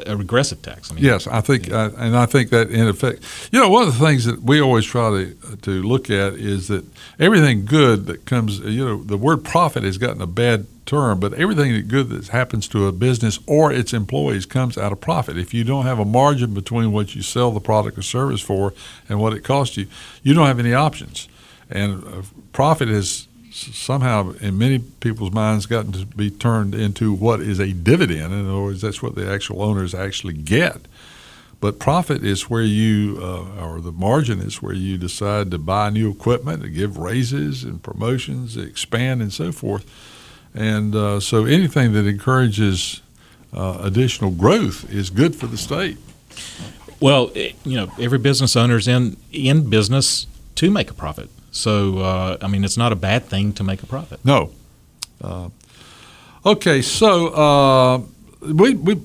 a 0.06 0.16
regressive 0.16 0.62
tax. 0.62 0.90
I 0.90 0.94
mean, 0.94 1.04
yes, 1.04 1.26
I 1.26 1.40
think, 1.40 1.68
yeah. 1.68 1.76
uh, 1.76 1.90
and 1.96 2.16
I 2.16 2.26
think 2.26 2.50
that 2.50 2.70
in 2.70 2.86
effect, 2.88 3.22
you 3.52 3.60
know, 3.60 3.68
one 3.68 3.86
of 3.86 3.98
the 3.98 4.04
things 4.04 4.24
that 4.24 4.42
we 4.42 4.60
always 4.60 4.84
try 4.84 5.10
to 5.10 5.56
to 5.62 5.82
look 5.82 6.10
at 6.10 6.34
is 6.34 6.68
that 6.68 6.84
everything 7.18 7.64
good 7.64 8.06
that 8.06 8.24
comes, 8.24 8.60
you 8.60 8.84
know, 8.84 9.02
the 9.02 9.16
word 9.16 9.44
profit 9.44 9.84
has 9.84 9.98
gotten 9.98 10.20
a 10.22 10.26
bad 10.26 10.66
term, 10.86 11.20
but 11.20 11.34
everything 11.34 11.72
that 11.74 11.86
good 11.86 12.08
that 12.08 12.28
happens 12.28 12.66
to 12.68 12.86
a 12.86 12.92
business 12.92 13.38
or 13.46 13.70
its 13.70 13.92
employees 13.92 14.46
comes 14.46 14.78
out 14.78 14.90
of 14.90 15.00
profit. 15.00 15.36
If 15.36 15.52
you 15.52 15.62
don't 15.62 15.84
have 15.84 15.98
a 15.98 16.04
margin 16.04 16.54
between 16.54 16.92
what 16.92 17.14
you 17.14 17.22
sell 17.22 17.50
the 17.50 17.60
product 17.60 17.98
or 17.98 18.02
service 18.02 18.40
for 18.40 18.72
and 19.08 19.20
what 19.20 19.34
it 19.34 19.44
costs 19.44 19.76
you, 19.76 19.86
you 20.22 20.34
don't 20.34 20.46
have 20.46 20.58
any 20.58 20.74
options. 20.74 21.28
And 21.70 22.02
uh, 22.04 22.22
profit 22.52 22.88
is 22.88 23.27
somehow 23.58 24.32
in 24.40 24.58
many 24.58 24.78
people's 24.78 25.32
minds 25.32 25.66
gotten 25.66 25.92
to 25.92 26.06
be 26.06 26.30
turned 26.30 26.74
into 26.74 27.12
what 27.12 27.40
is 27.40 27.58
a 27.58 27.72
dividend. 27.72 28.32
In 28.32 28.48
other 28.48 28.62
words, 28.62 28.80
that's 28.80 29.02
what 29.02 29.14
the 29.14 29.30
actual 29.30 29.62
owners 29.62 29.94
actually 29.94 30.34
get. 30.34 30.82
But 31.60 31.80
profit 31.80 32.22
is 32.24 32.48
where 32.48 32.62
you, 32.62 33.18
uh, 33.20 33.64
or 33.66 33.80
the 33.80 33.90
margin 33.92 34.40
is 34.40 34.62
where 34.62 34.72
you 34.72 34.96
decide 34.96 35.50
to 35.50 35.58
buy 35.58 35.90
new 35.90 36.10
equipment, 36.10 36.62
to 36.62 36.68
give 36.68 36.98
raises 36.98 37.64
and 37.64 37.82
promotions, 37.82 38.56
expand, 38.56 39.22
and 39.22 39.32
so 39.32 39.50
forth. 39.50 39.84
And 40.54 40.94
uh, 40.94 41.20
so 41.20 41.44
anything 41.44 41.92
that 41.94 42.06
encourages 42.06 43.02
uh, 43.52 43.78
additional 43.82 44.30
growth 44.30 44.90
is 44.92 45.10
good 45.10 45.34
for 45.34 45.46
the 45.46 45.58
state. 45.58 45.98
Well, 47.00 47.32
you 47.34 47.76
know, 47.76 47.90
every 47.98 48.18
business 48.18 48.56
owner 48.56 48.76
is 48.76 48.88
in 48.88 49.16
in 49.32 49.68
business 49.68 50.26
to 50.56 50.70
make 50.70 50.90
a 50.90 50.94
profit. 50.94 51.30
So, 51.58 51.98
uh, 51.98 52.38
I 52.40 52.46
mean, 52.46 52.64
it's 52.64 52.76
not 52.76 52.92
a 52.92 52.96
bad 52.96 53.24
thing 53.24 53.52
to 53.54 53.64
make 53.64 53.82
a 53.82 53.86
profit. 53.86 54.24
No. 54.24 54.52
Uh, 55.20 55.48
okay, 56.46 56.80
so 56.82 57.28
uh, 57.34 57.98
we, 58.40 58.74
we, 58.74 59.00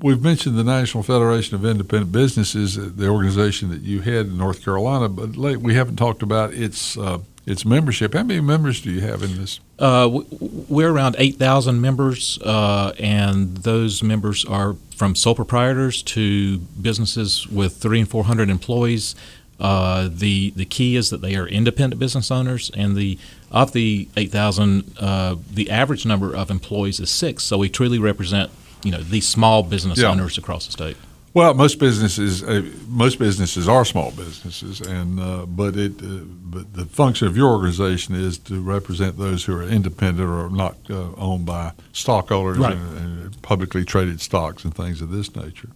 we've 0.00 0.22
mentioned 0.22 0.56
the 0.56 0.64
National 0.64 1.02
Federation 1.02 1.54
of 1.54 1.64
Independent 1.64 2.10
Businesses, 2.10 2.78
uh, 2.78 2.90
the 2.94 3.08
organization 3.08 3.68
that 3.70 3.82
you 3.82 4.00
had 4.00 4.26
in 4.26 4.38
North 4.38 4.64
Carolina, 4.64 5.08
but 5.08 5.36
we 5.36 5.74
haven't 5.74 5.96
talked 5.96 6.22
about 6.22 6.54
its 6.54 6.96
uh, 6.96 7.18
its 7.44 7.64
membership. 7.64 8.14
How 8.14 8.22
many 8.22 8.40
members 8.40 8.80
do 8.80 8.90
you 8.90 9.00
have 9.00 9.22
in 9.22 9.36
this? 9.36 9.58
Uh, 9.78 10.22
we're 10.68 10.90
around 10.90 11.16
8,000 11.18 11.80
members, 11.80 12.38
uh, 12.42 12.92
and 13.00 13.56
those 13.58 14.00
members 14.02 14.44
are 14.44 14.76
from 14.94 15.16
sole 15.16 15.34
proprietors 15.34 16.02
to 16.02 16.58
businesses 16.58 17.48
with 17.48 17.78
three 17.78 17.98
and 17.98 18.08
400 18.08 18.48
employees. 18.48 19.16
Uh, 19.62 20.08
the 20.10 20.50
the 20.56 20.64
key 20.64 20.96
is 20.96 21.10
that 21.10 21.20
they 21.20 21.36
are 21.36 21.46
independent 21.46 22.00
business 22.00 22.32
owners, 22.32 22.68
and 22.74 22.96
the 22.96 23.16
of 23.52 23.72
the 23.72 24.08
eight 24.16 24.32
thousand, 24.32 24.92
uh, 24.98 25.36
the 25.48 25.70
average 25.70 26.04
number 26.04 26.34
of 26.34 26.50
employees 26.50 26.98
is 26.98 27.10
six. 27.10 27.44
So 27.44 27.58
we 27.58 27.68
truly 27.68 28.00
represent 28.00 28.50
you 28.82 28.90
know 28.90 28.98
these 28.98 29.28
small 29.28 29.62
business 29.62 30.00
yeah. 30.00 30.08
owners 30.08 30.36
across 30.36 30.66
the 30.66 30.72
state. 30.72 30.96
Well, 31.32 31.54
most 31.54 31.78
businesses 31.78 32.42
uh, 32.42 32.68
most 32.88 33.20
businesses 33.20 33.68
are 33.68 33.84
small 33.84 34.10
businesses, 34.10 34.80
and 34.80 35.20
uh, 35.20 35.46
but 35.46 35.76
it 35.76 35.92
uh, 36.02 36.24
but 36.24 36.74
the 36.74 36.84
function 36.84 37.28
of 37.28 37.36
your 37.36 37.52
organization 37.52 38.16
is 38.16 38.38
to 38.38 38.60
represent 38.60 39.16
those 39.16 39.44
who 39.44 39.56
are 39.56 39.62
independent 39.62 40.28
or 40.28 40.50
not 40.50 40.76
uh, 40.90 41.14
owned 41.16 41.46
by 41.46 41.70
stockholders 41.92 42.58
right. 42.58 42.74
and, 42.74 42.98
and, 42.98 43.42
publicly 43.42 43.84
traded 43.84 44.20
stocks 44.20 44.64
and 44.64 44.74
things 44.74 45.00
of 45.00 45.10
this 45.10 45.34
nature, 45.36 45.70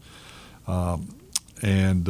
um, 0.67 1.09
and 1.63 2.09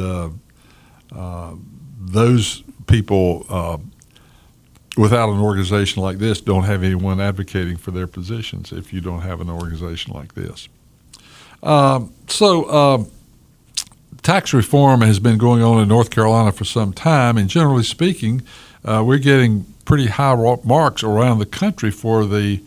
uh, 1.15 1.53
those 1.99 2.63
people, 2.87 3.45
uh, 3.49 3.77
without 4.97 5.29
an 5.29 5.39
organization 5.39 6.01
like 6.01 6.17
this, 6.17 6.41
don't 6.41 6.63
have 6.63 6.83
anyone 6.83 7.19
advocating 7.19 7.77
for 7.77 7.91
their 7.91 8.07
positions 8.07 8.71
if 8.71 8.93
you 8.93 9.01
don't 9.01 9.21
have 9.21 9.41
an 9.41 9.49
organization 9.49 10.13
like 10.13 10.33
this. 10.33 10.67
Um, 11.63 12.13
so, 12.27 12.69
um, 12.69 13.11
tax 14.21 14.53
reform 14.53 15.01
has 15.01 15.19
been 15.19 15.37
going 15.37 15.61
on 15.61 15.81
in 15.81 15.87
North 15.87 16.09
Carolina 16.09 16.51
for 16.51 16.65
some 16.65 16.93
time, 16.93 17.37
and 17.37 17.49
generally 17.49 17.83
speaking, 17.83 18.41
uh, 18.85 19.03
we're 19.05 19.17
getting 19.17 19.65
pretty 19.85 20.07
high 20.07 20.35
marks 20.63 21.03
around 21.03 21.39
the 21.39 21.45
country 21.45 21.91
for 21.91 22.25
the 22.25 22.61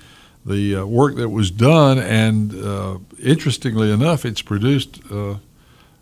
the 0.44 0.76
uh, 0.76 0.87
work 0.87 1.16
that 1.16 1.29
was 1.29 1.50
done. 1.50 1.98
And 1.98 2.55
uh, 2.64 2.98
interestingly 3.22 3.92
enough, 3.92 4.24
it's 4.24 4.42
produced 4.42 5.00
uh, 5.11 5.35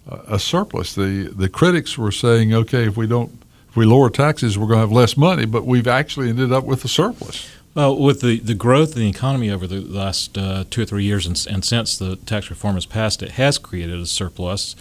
a 0.08 0.38
surplus. 0.38 0.94
The 0.94 1.32
the 1.34 1.48
critics 1.48 1.98
were 1.98 2.12
saying, 2.12 2.54
okay, 2.54 2.86
if 2.86 2.96
we 2.96 3.06
don't 3.06 3.42
if 3.68 3.76
we 3.76 3.84
lower 3.84 4.10
taxes, 4.10 4.58
we're 4.58 4.66
going 4.66 4.78
to 4.78 4.80
have 4.80 4.92
less 4.92 5.16
money, 5.16 5.44
but 5.44 5.66
we've 5.66 5.86
actually 5.86 6.30
ended 6.30 6.52
up 6.52 6.64
with 6.64 6.84
a 6.84 6.88
surplus. 6.88 7.48
Well, 7.74 7.96
with 7.96 8.22
the, 8.22 8.40
the 8.40 8.54
growth 8.54 8.96
in 8.96 9.02
the 9.02 9.08
economy 9.08 9.50
over 9.50 9.66
the 9.66 9.80
last 9.80 10.36
uh, 10.36 10.64
two 10.70 10.82
or 10.82 10.84
three 10.84 11.04
years, 11.04 11.26
and, 11.26 11.46
and, 11.48 11.64
since 11.64 11.96
the 11.96 12.16
tax 12.16 12.50
reform 12.50 12.74
has 12.74 12.86
passed, 12.86 13.22
it 13.22 13.32
has 13.32 13.58
created 13.58 14.00
a 14.00 14.06
surplus. 14.06 14.74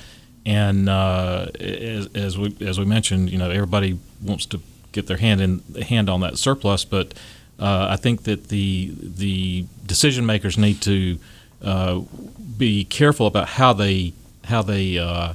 And 0.46 0.88
uh, 0.88 1.48
as, 1.60 2.08
as, 2.16 2.38
we 2.38 2.56
as 2.62 2.80
we 2.80 2.86
mentioned, 2.86 3.30
you 3.30 3.38
know, 3.38 3.52
everybody 3.52 4.00
wants 4.24 4.46
to 4.48 4.62
get 4.94 5.08
their 5.08 5.18
hand 5.18 5.42
in 5.42 5.60
hand 5.84 6.10
on 6.10 6.22
that 6.22 6.38
surplus, 6.38 6.86
but 6.86 7.13
uh, 7.60 7.88
I 7.90 7.98
think 7.98 8.24
that 8.24 8.48
the 8.48 8.94
the 8.98 9.66
decision 9.86 10.26
makers 10.26 10.58
need 10.58 10.82
to 10.84 11.20
uh, 11.62 12.02
be 12.58 12.86
careful 12.86 13.28
about 13.28 13.50
how 13.50 13.74
they 13.74 14.13
how 14.47 14.62
they 14.62 14.97
uh, 14.97 15.33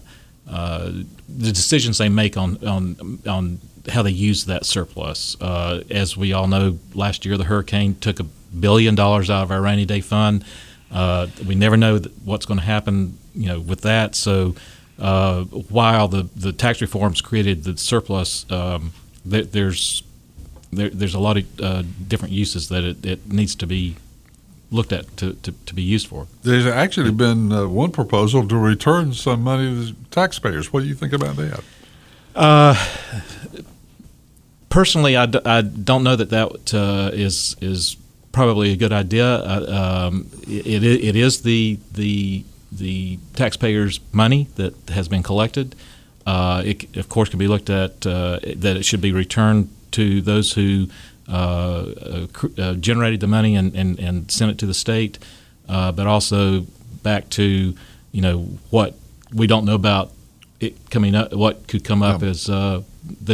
uh, 0.49 0.91
the 1.29 1.53
decisions 1.53 1.99
they 1.99 2.09
make 2.09 2.37
on 2.37 2.67
on 2.67 3.19
on 3.27 3.61
how 3.89 4.03
they 4.03 4.11
use 4.11 4.45
that 4.47 4.65
surplus. 4.65 5.37
Uh, 5.41 5.83
as 5.91 6.17
we 6.17 6.33
all 6.33 6.47
know, 6.47 6.79
last 6.95 7.25
year 7.25 7.37
the 7.37 7.45
hurricane 7.45 7.95
took 7.97 8.21
a 8.21 8.25
billion 8.25 8.95
dollars 8.95 9.31
out 9.31 9.45
of 9.45 9.51
our 9.51 9.61
rainy 9.61 9.85
day 9.85 10.01
fund. 10.01 10.45
Uh, 10.91 11.27
we 11.47 11.55
never 11.55 11.77
know 11.77 11.99
what's 12.25 12.45
going 12.45 12.61
to 12.61 12.67
happen, 12.67 13.19
you 13.35 13.47
know, 13.47 13.61
with 13.61 13.81
that. 13.81 14.15
So 14.15 14.55
uh, 14.99 15.45
while 15.45 16.09
the 16.09 16.29
the 16.37 16.53
tax 16.53 16.81
reforms 16.81 17.21
created 17.21 17.65
the 17.65 17.77
surplus, 17.77 18.51
um, 18.51 18.93
there's 19.25 20.03
there, 20.73 20.91
there's 20.91 21.15
a 21.15 21.21
lot 21.21 21.37
of 21.37 21.61
uh, 21.61 21.83
different 22.09 22.33
uses 22.35 22.69
that 22.69 22.85
it, 22.85 23.05
it 23.05 23.33
needs 23.33 23.55
to 23.57 23.67
be 23.67 23.97
looked 24.73 24.93
at 24.93 25.17
to, 25.19 25.35
to, 25.35 25.53
to 25.53 25.75
be 25.75 25.83
used 25.83 26.07
for. 26.07 26.27
There's 26.43 26.67
actually 26.67 27.13
been 27.13 27.53
uh, 27.53 27.69
one 27.69 27.93
proposal 27.93 28.49
to 28.49 28.57
return 28.57 29.13
some 29.13 29.43
money 29.43 29.69
to 29.69 29.93
the 29.93 29.95
taxpayers. 30.11 30.73
What 30.73 30.81
do 30.83 30.87
you 30.87 30.95
think 30.95 31.13
about 31.13 31.37
that? 31.37 31.63
Uh, 32.35 32.75
personally, 34.69 35.17
I 35.17 35.27
d- 35.27 35.41
I 35.45 35.61
don't 35.61 36.03
know 36.03 36.17
that 36.17 36.31
that 36.31 36.75
uh, 36.75 37.11
is 37.13 37.57
is 37.61 37.97
probably 38.33 38.73
a 38.73 38.77
good 38.77 38.93
idea. 38.93 39.27
Uh, 39.27 40.09
um, 40.09 40.27
it, 40.49 40.83
it 40.83 41.17
is 41.17 41.43
the 41.43 41.79
the 41.93 42.45
the 42.71 43.19
taxpayers' 43.35 44.01
money 44.13 44.49
that 44.57 44.75
has 44.89 45.09
been 45.09 45.23
collected. 45.23 45.75
Uh, 46.25 46.63
it, 46.65 46.97
of 46.97 47.09
course, 47.09 47.29
can 47.29 47.39
be 47.39 47.49
looked 47.49 47.69
at 47.69 48.07
uh, 48.07 48.39
that 48.57 48.77
it 48.77 48.85
should 48.85 49.03
be 49.03 49.13
returned 49.13 49.69
to 49.93 50.23
those 50.23 50.53
who 50.53 50.89
generated 51.29 53.21
the 53.21 53.27
money 53.27 53.57
and, 53.57 53.75
and, 53.75 53.99
and 53.99 54.31
sent 54.31 54.51
it 54.51 54.59
to 54.59 54.67
the 54.67 54.75
state, 54.75 55.19
uh, 55.69 55.93
but 55.93 56.07
also 56.07 56.67
back 57.03 57.29
to 57.31 57.75
you 58.13 58.21
know 58.21 58.41
what 58.71 58.95
we 59.33 59.47
don't 59.47 59.65
know 59.65 59.75
about 59.75 60.13
it 60.61 60.91
coming 60.91 61.15
up, 61.15 61.33
what 61.33 61.67
could 61.69 61.85
come 61.85 62.03
up 62.03 62.23
yeah. 62.23 62.29
as 62.29 62.47
the 62.47 62.85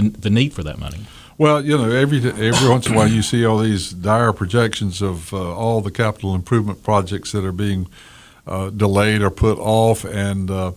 the 0.01 0.31
need 0.31 0.53
for 0.53 0.63
that 0.63 0.79
money. 0.79 1.07
Well, 1.39 1.65
you 1.65 1.79
know, 1.79 1.91
every 1.91 2.19
every 2.19 2.69
once 2.69 2.89
in 2.89 2.95
a 2.95 2.97
while 2.97 3.09
you 3.09 3.23
see 3.23 3.45
all 3.47 3.59
these 3.59 3.93
dire 3.93 4.33
projections 4.33 5.01
of 5.01 5.33
uh, 5.33 5.55
all 5.55 5.81
the 5.81 5.93
capital 5.93 6.35
improvement 6.35 6.83
projects 6.83 7.31
that 7.31 7.45
are 7.45 7.53
being 7.53 7.87
uh, 8.45 8.71
delayed 8.71 9.23
or 9.23 9.31
put 9.31 9.57
off, 9.59 10.05
and 10.05 10.51
uh, 10.51 10.73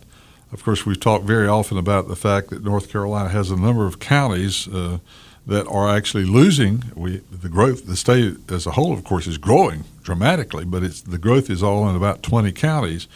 of 0.52 0.62
course, 0.62 0.86
we've 0.86 1.00
talked 1.00 1.24
very 1.24 1.48
often 1.48 1.78
about 1.78 2.06
the 2.06 2.14
fact 2.14 2.50
that 2.50 2.62
North 2.62 2.90
Carolina 2.90 3.30
has 3.30 3.50
a 3.50 3.56
number 3.56 3.86
of 3.86 3.98
counties 3.98 4.68
uh, 4.68 4.98
that 5.46 5.66
are 5.66 5.88
actually 5.88 6.24
losing. 6.24 6.84
We 6.94 7.18
the 7.30 7.48
growth, 7.48 7.86
the 7.86 7.96
state 7.96 8.50
as 8.50 8.66
a 8.66 8.72
whole, 8.72 8.92
of 8.92 9.04
course, 9.04 9.26
is 9.26 9.38
growing 9.38 9.84
dramatically, 10.02 10.64
but 10.64 10.82
it's 10.82 11.00
the 11.00 11.18
growth 11.18 11.50
is 11.50 11.62
all 11.62 11.88
in 11.88 11.96
about 11.96 12.22
20 12.22 12.52
counties. 12.52 13.08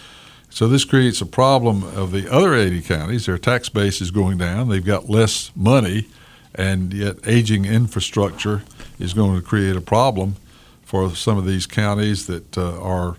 So 0.50 0.68
this 0.68 0.84
creates 0.84 1.20
a 1.20 1.26
problem 1.26 1.82
of 1.82 2.12
the 2.12 2.32
other 2.32 2.54
80 2.54 2.82
counties. 2.82 3.26
Their 3.26 3.38
tax 3.38 3.68
base 3.68 4.00
is 4.00 4.10
going 4.10 4.38
down. 4.38 4.68
They've 4.68 4.84
got 4.84 5.08
less 5.08 5.50
money, 5.54 6.08
and 6.54 6.92
yet 6.92 7.16
aging 7.26 7.64
infrastructure 7.64 8.62
is 8.98 9.12
going 9.12 9.38
to 9.38 9.46
create 9.46 9.76
a 9.76 9.80
problem 9.80 10.36
for 10.82 11.14
some 11.14 11.36
of 11.36 11.44
these 11.44 11.66
counties 11.66 12.26
that 12.26 12.56
uh, 12.56 12.80
are 12.80 13.16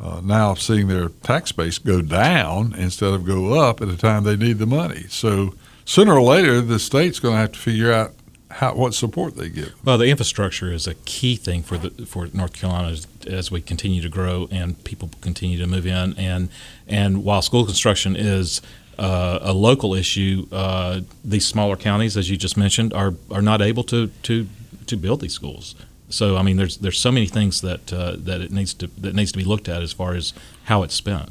uh, 0.00 0.20
now 0.24 0.54
seeing 0.54 0.88
their 0.88 1.10
tax 1.10 1.52
base 1.52 1.78
go 1.78 2.00
down 2.00 2.74
instead 2.76 3.12
of 3.12 3.24
go 3.24 3.54
up 3.60 3.82
at 3.82 3.88
a 3.88 3.96
time 3.96 4.24
they 4.24 4.36
need 4.36 4.58
the 4.58 4.66
money. 4.66 5.04
So 5.08 5.54
sooner 5.84 6.14
or 6.14 6.22
later, 6.22 6.60
the 6.60 6.78
state's 6.78 7.20
going 7.20 7.34
to 7.34 7.40
have 7.40 7.52
to 7.52 7.58
figure 7.58 7.92
out 7.92 8.14
how, 8.50 8.74
what 8.74 8.94
support 8.94 9.36
they 9.36 9.48
give. 9.48 9.74
Well, 9.84 9.98
the 9.98 10.06
infrastructure 10.06 10.72
is 10.72 10.86
a 10.86 10.94
key 10.94 11.36
thing 11.36 11.62
for 11.62 11.78
the 11.78 12.06
for 12.06 12.28
North 12.32 12.52
Carolina 12.52 12.88
as, 12.88 13.06
as, 13.26 13.50
we 13.50 13.60
continue 13.60 14.02
to 14.02 14.08
grow 14.08 14.48
and 14.50 14.82
people 14.84 15.10
continue 15.20 15.58
to 15.58 15.66
move 15.66 15.86
in. 15.86 16.14
And 16.18 16.48
and 16.88 17.24
while 17.24 17.42
school 17.42 17.64
construction 17.64 18.16
is 18.16 18.60
uh, 18.98 19.38
a 19.40 19.52
local 19.52 19.94
issue, 19.94 20.46
uh, 20.52 21.00
these 21.24 21.46
smaller 21.46 21.76
counties, 21.76 22.16
as 22.16 22.28
you 22.28 22.36
just 22.36 22.56
mentioned, 22.56 22.92
are 22.92 23.14
are 23.30 23.42
not 23.42 23.62
able 23.62 23.84
to 23.84 24.08
to 24.08 24.46
to 24.86 24.96
build 24.96 25.20
these 25.20 25.32
schools. 25.32 25.74
So 26.08 26.36
I 26.36 26.42
mean, 26.42 26.56
there's 26.56 26.78
there's 26.78 26.98
so 26.98 27.12
many 27.12 27.26
things 27.26 27.60
that 27.60 27.92
uh, 27.92 28.16
that 28.18 28.40
it 28.40 28.50
needs 28.50 28.74
to 28.74 28.88
that 28.98 29.14
needs 29.14 29.32
to 29.32 29.38
be 29.38 29.44
looked 29.44 29.68
at 29.68 29.80
as 29.82 29.92
far 29.92 30.14
as 30.14 30.32
how 30.64 30.82
it's 30.82 30.94
spent. 30.94 31.30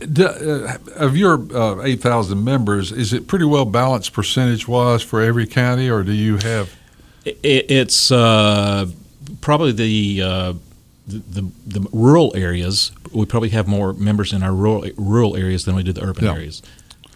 Uh, 0.00 0.78
of 0.94 1.16
your 1.16 1.34
uh, 1.54 1.82
8,000 1.82 2.42
members, 2.42 2.92
is 2.92 3.12
it 3.12 3.26
pretty 3.26 3.44
well 3.44 3.64
balanced 3.64 4.12
percentage 4.12 4.68
wise 4.68 5.02
for 5.02 5.20
every 5.20 5.46
county, 5.46 5.90
or 5.90 6.04
do 6.04 6.12
you 6.12 6.36
have? 6.36 6.72
It, 7.24 7.70
it's 7.70 8.12
uh, 8.12 8.86
probably 9.40 9.72
the, 9.72 10.22
uh, 10.22 10.52
the, 11.06 11.18
the, 11.18 11.80
the 11.80 11.88
rural 11.92 12.32
areas. 12.36 12.92
We 13.12 13.26
probably 13.26 13.48
have 13.50 13.66
more 13.66 13.92
members 13.92 14.32
in 14.32 14.42
our 14.42 14.54
rural 14.54 14.88
rural 14.96 15.36
areas 15.36 15.64
than 15.64 15.74
we 15.74 15.82
do 15.82 15.92
the 15.92 16.04
urban 16.04 16.24
yeah. 16.24 16.32
areas. 16.32 16.62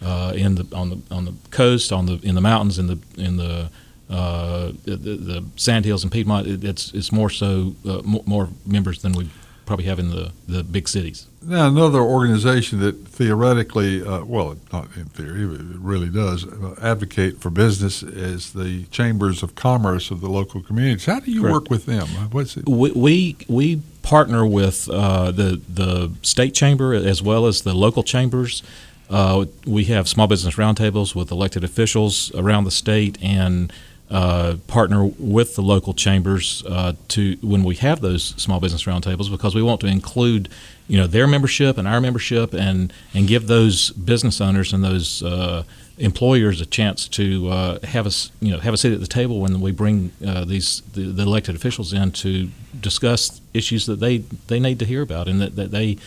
Uh, 0.01 0.33
in 0.35 0.55
the 0.55 0.67
on 0.75 0.89
the 0.89 1.01
on 1.09 1.23
the 1.23 1.33
coast, 1.51 1.93
on 1.93 2.05
the 2.07 2.19
in 2.23 2.35
the 2.35 2.41
mountains, 2.41 2.77
in 2.77 2.87
the 2.87 2.99
in 3.17 3.37
the 3.37 3.69
uh, 4.09 4.73
the, 4.83 4.97
the 4.97 5.45
Sandhills 5.55 6.03
and 6.03 6.11
Piedmont, 6.11 6.45
it's 6.47 6.93
it's 6.93 7.11
more 7.11 7.29
so 7.29 7.75
uh, 7.87 8.01
more 8.03 8.49
members 8.65 9.01
than 9.01 9.13
we 9.13 9.29
probably 9.65 9.85
have 9.85 9.99
in 9.99 10.09
the, 10.09 10.31
the 10.47 10.63
big 10.63 10.87
cities. 10.87 11.27
Now, 11.41 11.67
another 11.67 11.99
organization 11.99 12.79
that 12.79 13.07
theoretically, 13.07 14.05
uh, 14.05 14.23
well, 14.23 14.57
not 14.71 14.95
in 14.95 15.05
theory, 15.05 15.45
but 15.45 15.59
it 15.59 15.79
really 15.79 16.09
does 16.09 16.45
uh, 16.45 16.75
advocate 16.81 17.41
for 17.41 17.49
business 17.49 18.01
is 18.01 18.53
the 18.53 18.85
chambers 18.85 19.43
of 19.43 19.55
commerce 19.55 20.09
of 20.11 20.21
the 20.21 20.29
local 20.29 20.61
communities. 20.61 21.05
How 21.05 21.19
do 21.19 21.31
you 21.31 21.41
Correct. 21.41 21.53
work 21.53 21.69
with 21.69 21.85
them? 21.85 22.07
What's 22.31 22.55
it? 22.57 22.67
We 22.67 22.91
we, 22.91 23.37
we 23.47 23.81
partner 24.03 24.45
with 24.45 24.89
uh, 24.89 25.31
the 25.31 25.61
the 25.67 26.11
state 26.21 26.53
chamber 26.53 26.93
as 26.93 27.21
well 27.21 27.45
as 27.45 27.63
the 27.63 27.73
local 27.73 28.03
chambers. 28.03 28.63
Uh, 29.09 29.45
we 29.67 29.85
have 29.85 30.07
small 30.07 30.27
business 30.27 30.55
roundtables 30.55 31.13
with 31.13 31.29
elected 31.29 31.63
officials 31.63 32.33
around 32.35 32.63
the 32.63 32.71
state 32.71 33.21
and 33.21 33.71
uh, 34.13 34.57
partner 34.67 35.05
with 35.17 35.55
the 35.55 35.61
local 35.63 35.91
chambers 35.91 36.63
uh, 36.67 36.93
to 37.07 37.35
when 37.41 37.63
we 37.63 37.73
have 37.73 37.99
those 37.99 38.35
small 38.37 38.59
business 38.59 38.83
roundtables 38.83 39.31
because 39.31 39.55
we 39.55 39.63
want 39.63 39.81
to 39.81 39.87
include 39.87 40.49
you 40.87 40.97
know 40.97 41.07
their 41.07 41.25
membership 41.25 41.79
and 41.79 41.87
our 41.87 41.99
membership 41.99 42.53
and 42.53 42.93
and 43.15 43.27
give 43.27 43.47
those 43.47 43.89
business 43.89 44.39
owners 44.39 44.71
and 44.71 44.83
those 44.83 45.23
uh, 45.23 45.63
employers 45.97 46.61
a 46.61 46.65
chance 46.67 47.07
to 47.07 47.49
uh, 47.49 47.79
have 47.87 48.05
us 48.05 48.31
you 48.39 48.51
know 48.51 48.59
have 48.59 48.75
a 48.75 48.77
seat 48.77 48.93
at 48.93 48.99
the 48.99 49.07
table 49.07 49.39
when 49.41 49.59
we 49.59 49.71
bring 49.71 50.11
uh, 50.23 50.45
these 50.45 50.81
the, 50.93 51.05
the, 51.05 51.23
elected 51.23 51.55
officials 51.55 51.91
in 51.91 52.11
to 52.11 52.51
discuss 52.79 53.41
issues 53.51 53.87
that 53.87 53.99
they 53.99 54.19
they 54.45 54.59
need 54.59 54.77
to 54.77 54.85
hear 54.85 55.01
about 55.01 55.27
and 55.27 55.41
that, 55.41 55.55
that 55.55 55.71
they 55.71 55.97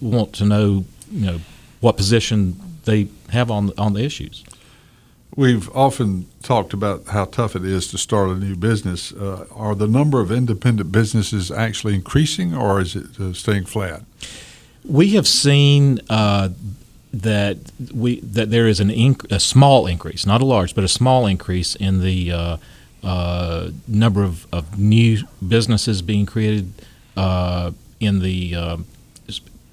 want 0.00 0.32
to 0.32 0.44
know 0.44 0.84
you 1.10 1.26
know 1.26 1.40
what 1.80 1.96
position 1.96 2.60
they 2.84 3.08
have 3.30 3.50
on 3.50 3.72
on 3.76 3.94
the 3.94 4.04
issues. 4.04 4.44
We've 5.36 5.74
often 5.76 6.26
talked 6.42 6.72
about 6.72 7.06
how 7.08 7.24
tough 7.26 7.54
it 7.54 7.64
is 7.64 7.86
to 7.88 7.98
start 7.98 8.30
a 8.30 8.34
new 8.34 8.56
business. 8.56 9.12
Uh, 9.12 9.46
are 9.52 9.76
the 9.76 9.86
number 9.86 10.20
of 10.20 10.32
independent 10.32 10.90
businesses 10.90 11.52
actually 11.52 11.94
increasing, 11.94 12.54
or 12.54 12.80
is 12.80 12.96
it 12.96 13.20
uh, 13.20 13.32
staying 13.32 13.66
flat? 13.66 14.02
We 14.84 15.10
have 15.10 15.28
seen 15.28 16.00
uh, 16.10 16.48
that 17.12 17.58
we 17.94 18.20
that 18.20 18.50
there 18.50 18.66
is 18.66 18.80
an 18.80 18.88
inc- 18.88 19.30
a 19.30 19.38
small 19.38 19.86
increase, 19.86 20.26
not 20.26 20.40
a 20.40 20.44
large, 20.44 20.74
but 20.74 20.82
a 20.82 20.88
small 20.88 21.26
increase 21.26 21.76
in 21.76 22.00
the 22.00 22.32
uh, 22.32 22.56
uh, 23.04 23.70
number 23.86 24.24
of, 24.24 24.52
of 24.52 24.78
new 24.78 25.18
businesses 25.46 26.02
being 26.02 26.26
created 26.26 26.72
uh, 27.16 27.70
in 28.00 28.18
the 28.18 28.78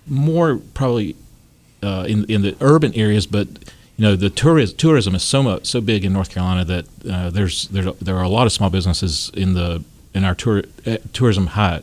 more 0.06 0.62
probably 0.76 1.15
in 1.82 2.26
in 2.26 2.43
the 2.43 2.56
urban 2.62 2.93
areas, 2.93 3.26
but 3.26 3.48
you 3.97 4.03
know 4.03 4.15
the 4.15 4.29
tourism 4.29 4.77
tourism 4.77 5.15
is 5.15 5.23
so 5.23 5.43
much 5.43 5.65
so 5.65 5.81
big 5.81 6.05
in 6.05 6.13
North 6.13 6.29
Carolina 6.29 6.63
that 6.65 6.86
uh, 7.10 7.29
there's 7.31 7.67
there 7.69 7.91
there 7.93 8.15
are 8.15 8.23
a 8.23 8.29
lot 8.29 8.45
of 8.45 8.53
small 8.53 8.69
businesses 8.69 9.31
in 9.33 9.53
the 9.53 9.83
in 10.13 10.23
our 10.23 10.36
tour, 10.36 10.63
uh, 10.86 10.97
tourism 11.13 11.47
high 11.47 11.81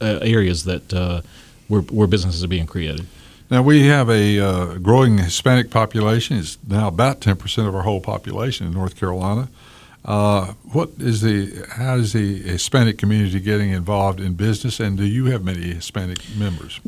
uh, 0.00 0.18
areas 0.22 0.64
that 0.64 0.92
uh, 0.92 1.22
where 1.68 1.82
where 1.82 2.06
businesses 2.06 2.42
are 2.42 2.48
being 2.48 2.66
created. 2.66 3.06
Now 3.50 3.62
we 3.62 3.86
have 3.86 4.10
a 4.10 4.38
uh, 4.38 4.74
growing 4.78 5.18
Hispanic 5.18 5.70
population. 5.70 6.36
It's 6.38 6.58
now 6.66 6.88
about 6.88 7.20
ten 7.20 7.36
percent 7.36 7.68
of 7.68 7.74
our 7.74 7.82
whole 7.82 8.00
population 8.00 8.66
in 8.66 8.72
North 8.72 8.96
Carolina. 8.96 9.48
Uh, 10.04 10.54
what 10.72 10.90
is 10.98 11.20
the 11.20 11.66
how 11.70 11.96
is 11.96 12.12
the 12.12 12.42
Hispanic 12.42 12.98
community 12.98 13.38
getting 13.38 13.70
involved 13.70 14.20
in 14.20 14.34
business, 14.34 14.80
and 14.80 14.96
do 14.96 15.04
you 15.04 15.26
have 15.26 15.44
many 15.44 15.72
Hispanic 15.72 16.18
members? 16.36 16.80